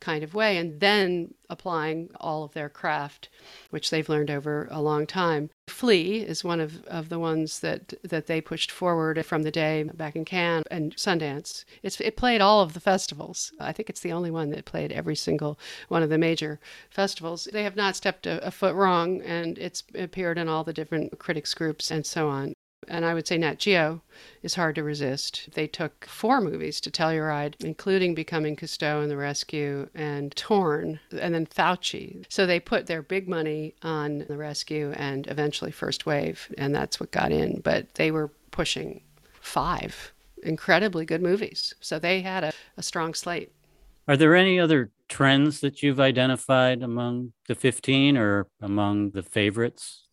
kind 0.00 0.22
of 0.22 0.34
way, 0.34 0.56
and 0.56 0.80
then 0.80 1.34
applying 1.48 2.10
all 2.20 2.44
of 2.44 2.52
their 2.52 2.68
craft, 2.68 3.28
which 3.70 3.90
they've 3.90 4.08
learned 4.08 4.30
over 4.30 4.68
a 4.70 4.80
long 4.80 5.06
time. 5.06 5.50
Flee 5.68 6.20
is 6.20 6.42
one 6.42 6.60
of, 6.60 6.84
of 6.86 7.08
the 7.08 7.18
ones 7.18 7.60
that, 7.60 7.94
that 8.02 8.26
they 8.26 8.40
pushed 8.40 8.70
forward 8.70 9.24
from 9.26 9.42
the 9.42 9.50
day 9.50 9.82
back 9.82 10.16
in 10.16 10.24
Cannes 10.24 10.64
and 10.70 10.96
Sundance. 10.96 11.64
It's, 11.82 12.00
it 12.00 12.16
played 12.16 12.40
all 12.40 12.62
of 12.62 12.72
the 12.72 12.80
festivals. 12.80 13.52
I 13.60 13.72
think 13.72 13.90
it's 13.90 14.00
the 14.00 14.12
only 14.12 14.30
one 14.30 14.50
that 14.50 14.64
played 14.64 14.90
every 14.90 15.16
single 15.16 15.58
one 15.88 16.02
of 16.02 16.08
the 16.08 16.18
major 16.18 16.60
festivals. 16.88 17.48
They 17.52 17.62
have 17.62 17.76
not 17.76 17.94
stepped 17.94 18.26
a, 18.26 18.44
a 18.46 18.50
foot 18.50 18.74
wrong, 18.74 19.20
and 19.22 19.58
it's 19.58 19.82
appeared 19.94 20.38
in 20.38 20.48
all 20.48 20.64
the 20.64 20.72
different 20.72 21.18
critics 21.18 21.52
groups 21.52 21.90
and 21.90 22.06
so 22.06 22.28
on. 22.28 22.55
And 22.88 23.04
I 23.04 23.14
would 23.14 23.26
say 23.26 23.38
Nat 23.38 23.58
Geo 23.58 24.02
is 24.42 24.54
hard 24.54 24.74
to 24.76 24.82
resist. 24.82 25.48
They 25.54 25.66
took 25.66 26.06
four 26.06 26.40
movies 26.40 26.80
to 26.82 26.90
Telluride, 26.90 27.54
including 27.60 28.14
Becoming 28.14 28.56
Cousteau 28.56 29.02
and 29.02 29.10
The 29.10 29.16
Rescue 29.16 29.88
and 29.94 30.34
Torn, 30.36 31.00
and 31.18 31.34
then 31.34 31.46
Fauci. 31.46 32.24
So 32.28 32.46
they 32.46 32.60
put 32.60 32.86
their 32.86 33.02
big 33.02 33.28
money 33.28 33.74
on 33.82 34.24
The 34.28 34.36
Rescue 34.36 34.92
and 34.96 35.26
eventually 35.26 35.70
First 35.70 36.06
Wave, 36.06 36.52
and 36.56 36.74
that's 36.74 37.00
what 37.00 37.10
got 37.10 37.32
in. 37.32 37.60
But 37.60 37.94
they 37.94 38.10
were 38.10 38.30
pushing 38.50 39.02
five 39.40 40.12
incredibly 40.42 41.04
good 41.04 41.22
movies. 41.22 41.74
So 41.80 41.98
they 41.98 42.20
had 42.20 42.44
a, 42.44 42.52
a 42.76 42.82
strong 42.82 43.14
slate. 43.14 43.52
Are 44.08 44.16
there 44.16 44.36
any 44.36 44.60
other 44.60 44.90
trends 45.08 45.60
that 45.60 45.82
you've 45.82 45.98
identified 46.00 46.82
among 46.82 47.32
the 47.48 47.54
15 47.54 48.16
or 48.16 48.46
among 48.60 49.10
the 49.10 49.22
favorites? 49.22 50.05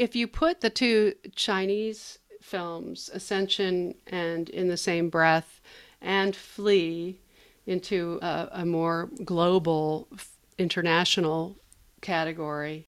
If 0.00 0.16
you 0.16 0.26
put 0.26 0.62
the 0.62 0.70
two 0.70 1.12
Chinese 1.36 2.18
films, 2.40 3.10
Ascension 3.12 3.94
and 4.06 4.48
In 4.48 4.68
the 4.68 4.78
Same 4.78 5.10
Breath, 5.10 5.60
and 6.00 6.34
Flee 6.34 7.20
into 7.66 8.18
a, 8.22 8.48
a 8.50 8.64
more 8.64 9.10
global, 9.22 10.08
international 10.56 11.58
category, 12.00 12.86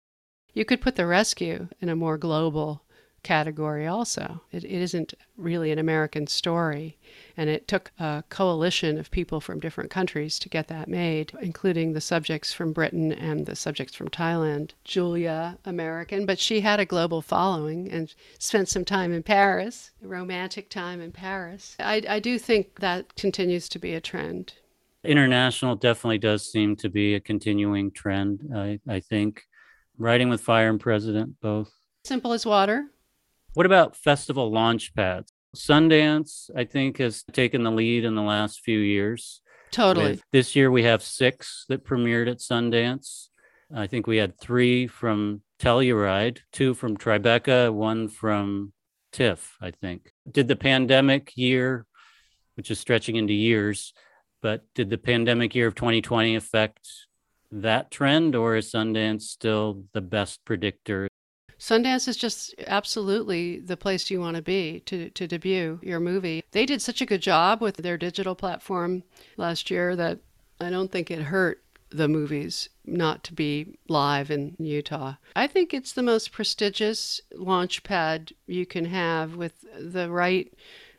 you 0.52 0.66
could 0.66 0.82
put 0.82 0.96
The 0.96 1.06
Rescue 1.06 1.68
in 1.80 1.88
a 1.88 1.96
more 1.96 2.18
global 2.18 2.82
category 3.28 3.86
also. 3.86 4.40
It, 4.50 4.64
it 4.64 4.80
isn't 4.80 5.12
really 5.36 5.70
an 5.70 5.78
American 5.78 6.26
story. 6.26 6.96
And 7.36 7.50
it 7.50 7.68
took 7.68 7.92
a 7.98 8.24
coalition 8.30 8.96
of 8.96 9.10
people 9.10 9.38
from 9.42 9.60
different 9.60 9.90
countries 9.90 10.38
to 10.38 10.48
get 10.48 10.68
that 10.68 10.88
made, 10.88 11.34
including 11.42 11.92
the 11.92 12.00
subjects 12.00 12.54
from 12.54 12.72
Britain 12.72 13.12
and 13.12 13.44
the 13.44 13.54
subjects 13.54 13.94
from 13.94 14.08
Thailand. 14.08 14.70
Julia, 14.82 15.58
American, 15.66 16.24
but 16.24 16.38
she 16.38 16.62
had 16.62 16.80
a 16.80 16.86
global 16.86 17.20
following 17.20 17.90
and 17.92 18.14
spent 18.38 18.70
some 18.70 18.86
time 18.86 19.12
in 19.12 19.22
Paris, 19.22 19.90
romantic 20.00 20.70
time 20.70 21.02
in 21.02 21.12
Paris. 21.12 21.76
I, 21.78 22.02
I 22.08 22.20
do 22.20 22.38
think 22.38 22.80
that 22.80 23.14
continues 23.14 23.68
to 23.68 23.78
be 23.78 23.92
a 23.92 24.00
trend. 24.00 24.54
International 25.04 25.76
definitely 25.76 26.18
does 26.18 26.50
seem 26.50 26.76
to 26.76 26.88
be 26.88 27.14
a 27.14 27.20
continuing 27.20 27.90
trend, 27.90 28.48
I, 28.54 28.80
I 28.88 29.00
think. 29.00 29.42
Writing 29.98 30.30
with 30.30 30.40
Fire 30.40 30.70
and 30.70 30.80
President, 30.80 31.38
both. 31.42 31.70
Simple 32.04 32.32
as 32.32 32.46
water. 32.46 32.86
What 33.58 33.66
about 33.66 33.96
festival 33.96 34.52
launch 34.52 34.94
pads? 34.94 35.32
Sundance, 35.56 36.48
I 36.54 36.62
think, 36.62 36.98
has 36.98 37.24
taken 37.32 37.64
the 37.64 37.72
lead 37.72 38.04
in 38.04 38.14
the 38.14 38.22
last 38.22 38.60
few 38.60 38.78
years. 38.78 39.40
Totally. 39.72 40.10
With, 40.10 40.22
this 40.30 40.54
year 40.54 40.70
we 40.70 40.84
have 40.84 41.02
six 41.02 41.64
that 41.68 41.84
premiered 41.84 42.30
at 42.30 42.38
Sundance. 42.38 43.30
I 43.74 43.88
think 43.88 44.06
we 44.06 44.18
had 44.18 44.38
three 44.38 44.86
from 44.86 45.42
Telluride, 45.58 46.38
two 46.52 46.72
from 46.72 46.96
Tribeca, 46.96 47.74
one 47.74 48.06
from 48.06 48.74
TIFF, 49.10 49.56
I 49.60 49.72
think. 49.72 50.12
Did 50.30 50.46
the 50.46 50.54
pandemic 50.54 51.32
year, 51.34 51.84
which 52.54 52.70
is 52.70 52.78
stretching 52.78 53.16
into 53.16 53.34
years, 53.34 53.92
but 54.40 54.66
did 54.76 54.88
the 54.88 54.98
pandemic 54.98 55.56
year 55.56 55.66
of 55.66 55.74
2020 55.74 56.36
affect 56.36 56.88
that 57.50 57.90
trend, 57.90 58.36
or 58.36 58.54
is 58.54 58.70
Sundance 58.70 59.22
still 59.22 59.82
the 59.94 60.00
best 60.00 60.44
predictor 60.44 61.08
Sundance 61.58 62.06
is 62.06 62.16
just 62.16 62.54
absolutely 62.66 63.58
the 63.58 63.76
place 63.76 64.10
you 64.10 64.20
want 64.20 64.36
to 64.36 64.42
be 64.42 64.80
to, 64.86 65.10
to 65.10 65.26
debut 65.26 65.80
your 65.82 65.98
movie. 65.98 66.44
They 66.52 66.64
did 66.64 66.80
such 66.80 67.00
a 67.00 67.06
good 67.06 67.20
job 67.20 67.60
with 67.60 67.78
their 67.78 67.98
digital 67.98 68.36
platform 68.36 69.02
last 69.36 69.70
year 69.70 69.96
that 69.96 70.20
I 70.60 70.70
don't 70.70 70.92
think 70.92 71.10
it 71.10 71.22
hurt 71.22 71.62
the 71.90 72.08
movies 72.08 72.68
not 72.84 73.24
to 73.24 73.32
be 73.32 73.78
live 73.88 74.30
in 74.30 74.54
Utah. 74.58 75.14
I 75.34 75.46
think 75.46 75.74
it's 75.74 75.92
the 75.92 76.02
most 76.02 76.32
prestigious 76.32 77.20
launch 77.34 77.82
pad 77.82 78.32
you 78.46 78.64
can 78.64 78.84
have 78.84 79.34
with 79.34 79.64
the 79.78 80.10
right 80.10 80.52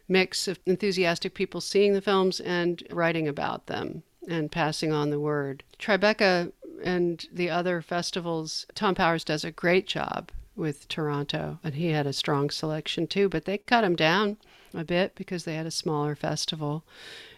mix 0.07 0.47
of 0.47 0.59
enthusiastic 0.65 1.35
people 1.35 1.61
seeing 1.61 1.93
the 1.93 2.01
films 2.01 2.39
and 2.39 2.83
writing 2.91 3.27
about 3.27 3.67
them 3.67 4.03
and 4.27 4.51
passing 4.51 4.91
on 4.91 5.09
the 5.09 5.19
word. 5.19 5.63
Tribeca 5.77 6.51
and 6.83 7.25
the 7.31 7.49
other 7.49 7.81
festivals, 7.81 8.65
Thom 8.75 8.95
Powers 8.95 9.23
does 9.23 9.43
a 9.43 9.51
great 9.51 9.87
job 9.87 10.31
with 10.59 10.87
Toronto, 10.87 11.59
and 11.63 11.75
he 11.75 11.87
had 11.87 12.05
a 12.05 12.13
strong 12.13 12.49
selection 12.49 13.07
too. 13.07 13.29
But 13.29 13.45
they 13.45 13.57
cut 13.57 13.83
him 13.83 13.95
down 13.95 14.37
a 14.73 14.83
bit 14.83 15.15
because 15.15 15.45
they 15.45 15.55
had 15.55 15.65
a 15.65 15.71
smaller 15.71 16.15
festival. 16.15 16.83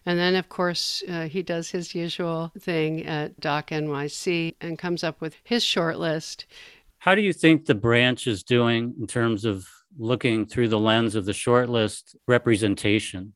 And 0.06 0.20
then, 0.20 0.36
of 0.36 0.50
course, 0.50 1.04
uh, 1.08 1.28
he 1.28 1.44
does 1.44 1.70
his 1.70 1.96
usual 1.96 2.52
thing 2.60 3.06
at 3.06 3.40
Doc 3.40 3.70
NYC 3.70 4.56
and 4.60 4.78
comes 4.78 5.04
up 5.04 5.22
with 5.22 5.36
his 5.44 5.64
short 5.64 6.00
list. 6.00 6.46
How 7.00 7.16
do 7.16 7.22
you 7.22 7.34
think 7.34 7.66
the 7.66 7.76
branch 7.76 8.28
is 8.28 8.44
doing 8.44 8.94
in 9.00 9.08
terms 9.08 9.46
of 9.46 9.68
looking 9.98 10.46
through 10.46 10.70
the 10.70 10.80
lens 10.80 11.16
of 11.16 11.26
the 11.26 11.32
shortlist 11.32 12.16
representation? 12.28 13.34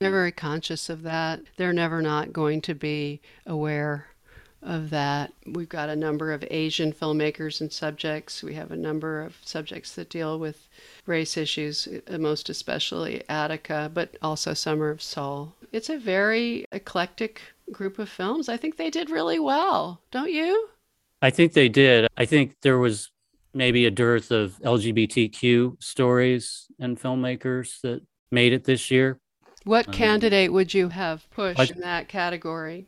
They're 0.00 0.10
very 0.10 0.32
conscious 0.32 0.88
of 0.88 1.02
that. 1.02 1.40
They're 1.56 1.72
never 1.72 2.02
not 2.02 2.32
going 2.32 2.60
to 2.62 2.74
be 2.74 3.20
aware 3.46 4.08
of 4.64 4.90
that. 4.90 5.32
We've 5.46 5.68
got 5.68 5.88
a 5.88 5.96
number 5.96 6.32
of 6.32 6.44
Asian 6.50 6.92
filmmakers 6.92 7.60
and 7.60 7.72
subjects. 7.72 8.42
We 8.42 8.54
have 8.54 8.70
a 8.70 8.76
number 8.76 9.22
of 9.22 9.36
subjects 9.44 9.94
that 9.94 10.10
deal 10.10 10.38
with 10.38 10.68
race 11.06 11.36
issues, 11.36 11.86
uh, 12.08 12.18
most 12.18 12.48
especially 12.48 13.22
Attica, 13.28 13.90
but 13.92 14.16
also 14.22 14.54
Summer 14.54 14.90
of 14.90 15.02
Soul. 15.02 15.54
It's 15.72 15.90
a 15.90 15.98
very 15.98 16.64
eclectic 16.72 17.42
group 17.70 17.98
of 17.98 18.08
films. 18.08 18.48
I 18.48 18.56
think 18.56 18.76
they 18.76 18.90
did 18.90 19.10
really 19.10 19.38
well, 19.38 20.00
don't 20.10 20.32
you? 20.32 20.68
I 21.20 21.30
think 21.30 21.52
they 21.52 21.68
did. 21.68 22.08
I 22.16 22.24
think 22.24 22.56
there 22.62 22.78
was 22.78 23.10
maybe 23.52 23.86
a 23.86 23.90
dearth 23.90 24.30
of 24.30 24.58
LGBTQ 24.62 25.82
stories 25.82 26.66
and 26.78 27.00
filmmakers 27.00 27.80
that 27.82 28.02
made 28.30 28.52
it 28.52 28.64
this 28.64 28.90
year. 28.90 29.18
What 29.64 29.88
um, 29.88 29.94
candidate 29.94 30.52
would 30.52 30.74
you 30.74 30.88
have 30.88 31.28
pushed 31.30 31.60
I, 31.60 31.64
in 31.64 31.80
that 31.80 32.08
category? 32.08 32.86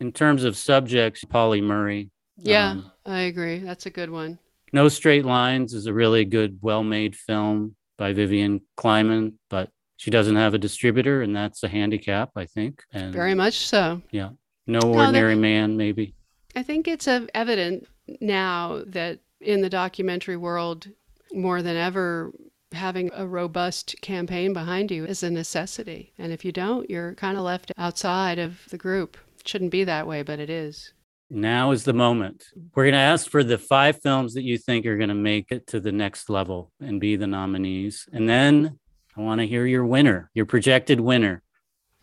In 0.00 0.12
terms 0.12 0.44
of 0.44 0.56
subjects, 0.56 1.24
Pauli 1.24 1.60
Murray. 1.60 2.10
Yeah, 2.36 2.70
um, 2.70 2.92
I 3.06 3.20
agree. 3.22 3.58
That's 3.58 3.86
a 3.86 3.90
good 3.90 4.10
one. 4.10 4.38
No 4.72 4.88
Straight 4.88 5.24
Lines 5.24 5.72
is 5.72 5.86
a 5.86 5.92
really 5.92 6.24
good, 6.24 6.58
well 6.60 6.82
made 6.82 7.14
film 7.14 7.76
by 7.96 8.12
Vivian 8.12 8.60
Kleiman, 8.76 9.38
but 9.48 9.70
she 9.96 10.10
doesn't 10.10 10.36
have 10.36 10.54
a 10.54 10.58
distributor, 10.58 11.22
and 11.22 11.34
that's 11.34 11.62
a 11.62 11.68
handicap, 11.68 12.30
I 12.34 12.46
think. 12.46 12.82
And 12.92 13.12
Very 13.12 13.34
much 13.34 13.66
so. 13.66 14.02
Yeah. 14.10 14.30
No 14.66 14.80
Ordinary 14.80 15.36
no, 15.36 15.40
Man, 15.40 15.76
maybe. 15.76 16.14
I 16.56 16.62
think 16.62 16.88
it's 16.88 17.06
evident 17.06 17.86
now 18.20 18.82
that 18.86 19.20
in 19.40 19.60
the 19.60 19.70
documentary 19.70 20.36
world, 20.36 20.88
more 21.32 21.62
than 21.62 21.76
ever, 21.76 22.32
having 22.72 23.10
a 23.14 23.26
robust 23.26 23.94
campaign 24.00 24.52
behind 24.52 24.90
you 24.90 25.04
is 25.04 25.22
a 25.22 25.30
necessity. 25.30 26.12
And 26.18 26.32
if 26.32 26.44
you 26.44 26.52
don't, 26.52 26.88
you're 26.90 27.14
kind 27.14 27.36
of 27.36 27.44
left 27.44 27.72
outside 27.78 28.38
of 28.38 28.60
the 28.70 28.78
group 28.78 29.16
shouldn't 29.46 29.70
be 29.70 29.84
that 29.84 30.06
way, 30.06 30.22
but 30.22 30.38
it 30.38 30.50
is. 30.50 30.92
Now 31.30 31.70
is 31.70 31.84
the 31.84 31.92
moment. 31.92 32.44
We're 32.74 32.84
going 32.84 32.92
to 32.92 32.98
ask 32.98 33.28
for 33.28 33.42
the 33.42 33.58
five 33.58 34.00
films 34.02 34.34
that 34.34 34.42
you 34.42 34.58
think 34.58 34.86
are 34.86 34.96
going 34.96 35.08
to 35.08 35.14
make 35.14 35.50
it 35.50 35.66
to 35.68 35.80
the 35.80 35.92
next 35.92 36.28
level 36.28 36.70
and 36.80 37.00
be 37.00 37.16
the 37.16 37.26
nominees. 37.26 38.06
And 38.12 38.28
then 38.28 38.78
I 39.16 39.20
want 39.20 39.40
to 39.40 39.46
hear 39.46 39.66
your 39.66 39.86
winner, 39.86 40.30
your 40.34 40.46
projected 40.46 41.00
winner. 41.00 41.42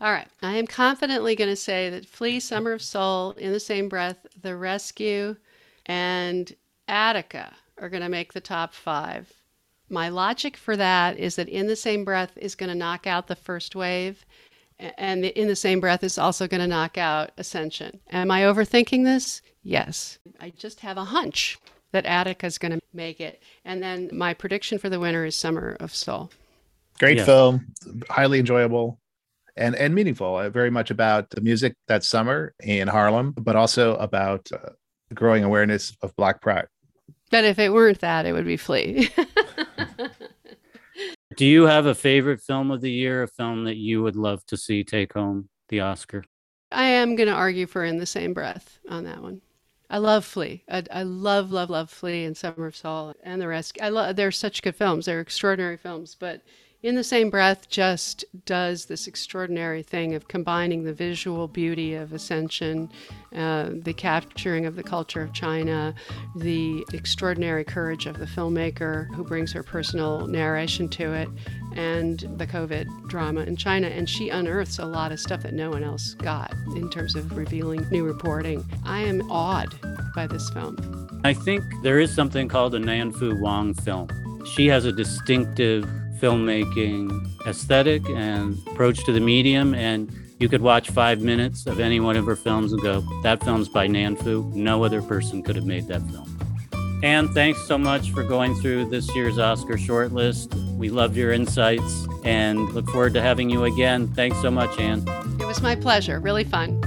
All 0.00 0.12
right. 0.12 0.26
I 0.42 0.56
am 0.56 0.66
confidently 0.66 1.36
going 1.36 1.50
to 1.50 1.56
say 1.56 1.88
that 1.90 2.06
Flee, 2.06 2.40
Summer 2.40 2.72
of 2.72 2.82
Soul, 2.82 3.32
in 3.32 3.52
the 3.52 3.60
same 3.60 3.88
breath, 3.88 4.26
The 4.40 4.56
Rescue, 4.56 5.36
and 5.86 6.52
Attica 6.88 7.54
are 7.78 7.88
going 7.88 8.02
to 8.02 8.08
make 8.08 8.32
the 8.32 8.40
top 8.40 8.74
five. 8.74 9.32
My 9.88 10.08
logic 10.08 10.56
for 10.56 10.76
that 10.76 11.18
is 11.18 11.36
that 11.36 11.48
In 11.48 11.68
the 11.68 11.76
Same 11.76 12.04
Breath 12.04 12.32
is 12.36 12.54
going 12.54 12.70
to 12.70 12.74
knock 12.74 13.06
out 13.06 13.28
the 13.28 13.36
first 13.36 13.76
wave, 13.76 14.24
and 14.98 15.24
In 15.24 15.48
the 15.48 15.56
Same 15.56 15.80
Breath 15.80 16.02
is 16.02 16.18
also 16.18 16.48
going 16.48 16.60
to 16.60 16.66
knock 16.66 16.98
out 16.98 17.30
Ascension. 17.38 18.00
Am 18.10 18.30
I 18.30 18.42
overthinking 18.42 19.04
this? 19.04 19.42
Yes. 19.62 20.18
I 20.40 20.50
just 20.50 20.80
have 20.80 20.96
a 20.96 21.04
hunch 21.04 21.58
that 21.92 22.06
Attica 22.06 22.46
is 22.46 22.58
going 22.58 22.72
to 22.72 22.80
make 22.92 23.20
it. 23.20 23.42
And 23.64 23.82
then 23.82 24.10
my 24.12 24.34
prediction 24.34 24.78
for 24.78 24.88
the 24.88 24.98
winner 24.98 25.24
is 25.24 25.36
Summer 25.36 25.76
of 25.78 25.94
Soul. 25.94 26.30
Great 26.98 27.18
yes. 27.18 27.26
film, 27.26 27.66
highly 28.08 28.38
enjoyable 28.38 28.98
and 29.56 29.74
and 29.74 29.94
meaningful. 29.94 30.36
Uh, 30.36 30.50
very 30.50 30.70
much 30.70 30.90
about 30.90 31.30
the 31.30 31.40
music 31.40 31.74
that 31.88 32.04
summer 32.04 32.54
in 32.60 32.88
Harlem, 32.88 33.32
but 33.32 33.56
also 33.56 33.96
about 33.96 34.48
uh, 34.52 34.70
growing 35.14 35.44
awareness 35.44 35.96
of 36.02 36.14
Black 36.16 36.40
pride. 36.40 36.66
But 37.30 37.44
if 37.44 37.58
it 37.58 37.72
weren't 37.72 38.00
that, 38.00 38.26
it 38.26 38.32
would 38.32 38.44
be 38.44 38.56
Flee. 38.56 39.10
Do 41.36 41.46
you 41.46 41.64
have 41.64 41.86
a 41.86 41.94
favorite 41.94 42.40
film 42.40 42.70
of 42.70 42.80
the 42.80 42.90
year, 42.90 43.22
a 43.22 43.28
film 43.28 43.64
that 43.64 43.76
you 43.76 44.02
would 44.02 44.16
love 44.16 44.44
to 44.46 44.56
see 44.56 44.84
take 44.84 45.12
home 45.12 45.48
the 45.68 45.80
Oscar? 45.80 46.24
I 46.70 46.84
am 46.84 47.16
going 47.16 47.28
to 47.28 47.34
argue 47.34 47.66
for 47.66 47.84
In 47.84 47.98
the 47.98 48.06
Same 48.06 48.32
Breath 48.32 48.78
on 48.88 49.04
that 49.04 49.22
one. 49.22 49.40
I 49.90 49.98
love 49.98 50.24
Flee. 50.24 50.64
I, 50.70 50.82
I, 50.90 51.02
love, 51.02 51.52
love, 51.52 51.68
love 51.68 51.90
Flee 51.90 52.24
and 52.24 52.36
Summer 52.36 52.66
of 52.66 52.76
Soul 52.76 53.14
and 53.22 53.40
the 53.40 53.48
rest. 53.48 53.76
I 53.80 53.90
love. 53.90 54.16
They're 54.16 54.30
such 54.30 54.62
good 54.62 54.74
films. 54.74 55.04
They're 55.04 55.20
extraordinary 55.20 55.76
films. 55.76 56.16
But 56.18 56.42
in 56.82 56.96
the 56.96 57.04
same 57.04 57.30
breath, 57.30 57.68
just 57.68 58.24
does 58.44 58.86
this 58.86 59.06
extraordinary 59.06 59.84
thing 59.84 60.14
of 60.14 60.26
combining 60.26 60.82
the 60.82 60.92
visual 60.92 61.46
beauty 61.46 61.94
of 61.94 62.12
Ascension, 62.12 62.90
uh, 63.36 63.70
the 63.72 63.92
capturing 63.92 64.66
of 64.66 64.74
the 64.74 64.82
culture 64.82 65.22
of 65.22 65.32
China, 65.32 65.94
the 66.34 66.84
extraordinary 66.92 67.62
courage 67.62 68.06
of 68.06 68.18
the 68.18 68.26
filmmaker 68.26 69.06
who 69.14 69.22
brings 69.22 69.52
her 69.52 69.62
personal 69.62 70.26
narration 70.26 70.88
to 70.88 71.12
it, 71.12 71.28
and 71.76 72.20
the 72.36 72.46
COVID 72.48 73.08
drama 73.08 73.42
in 73.42 73.56
China. 73.56 73.86
And 73.86 74.10
she 74.10 74.30
unearths 74.30 74.80
a 74.80 74.84
lot 74.84 75.12
of 75.12 75.20
stuff 75.20 75.42
that 75.44 75.54
no 75.54 75.70
one 75.70 75.84
else 75.84 76.14
got 76.14 76.52
in 76.74 76.90
terms 76.90 77.14
of 77.14 77.36
revealing 77.36 77.88
new 77.90 78.04
reporting. 78.04 78.64
I 78.84 79.02
am 79.02 79.30
awed 79.30 79.72
by 80.16 80.26
this 80.26 80.50
film. 80.50 81.20
I 81.22 81.32
think 81.32 81.62
there 81.84 82.00
is 82.00 82.12
something 82.12 82.48
called 82.48 82.74
a 82.74 82.80
Nanfu 82.80 83.40
Wang 83.40 83.72
film. 83.74 84.08
She 84.44 84.66
has 84.66 84.84
a 84.84 84.92
distinctive 84.92 85.88
filmmaking 86.22 87.28
aesthetic 87.46 88.08
and 88.08 88.56
approach 88.68 89.04
to 89.04 89.12
the 89.12 89.20
medium. 89.20 89.74
And 89.74 90.10
you 90.38 90.48
could 90.48 90.62
watch 90.62 90.90
five 90.90 91.20
minutes 91.20 91.66
of 91.66 91.80
any 91.80 91.98
one 91.98 92.16
of 92.16 92.24
her 92.26 92.36
films 92.36 92.72
and 92.72 92.80
go, 92.80 93.02
that 93.22 93.42
film's 93.42 93.68
by 93.68 93.88
Nanfu. 93.88 94.54
No 94.54 94.84
other 94.84 95.02
person 95.02 95.42
could 95.42 95.56
have 95.56 95.66
made 95.66 95.88
that 95.88 96.02
film. 96.02 96.28
And 97.02 97.30
thanks 97.30 97.66
so 97.66 97.76
much 97.76 98.12
for 98.12 98.22
going 98.22 98.54
through 98.54 98.88
this 98.88 99.12
year's 99.16 99.36
Oscar 99.36 99.74
shortlist. 99.74 100.54
We 100.76 100.88
loved 100.88 101.16
your 101.16 101.32
insights 101.32 102.06
and 102.24 102.72
look 102.72 102.88
forward 102.90 103.14
to 103.14 103.22
having 103.22 103.50
you 103.50 103.64
again. 103.64 104.06
Thanks 104.14 104.40
so 104.40 104.52
much, 104.52 104.78
Anne. 104.78 105.04
It 105.40 105.46
was 105.46 105.60
my 105.60 105.74
pleasure. 105.74 106.20
Really 106.20 106.44
fun. 106.44 106.80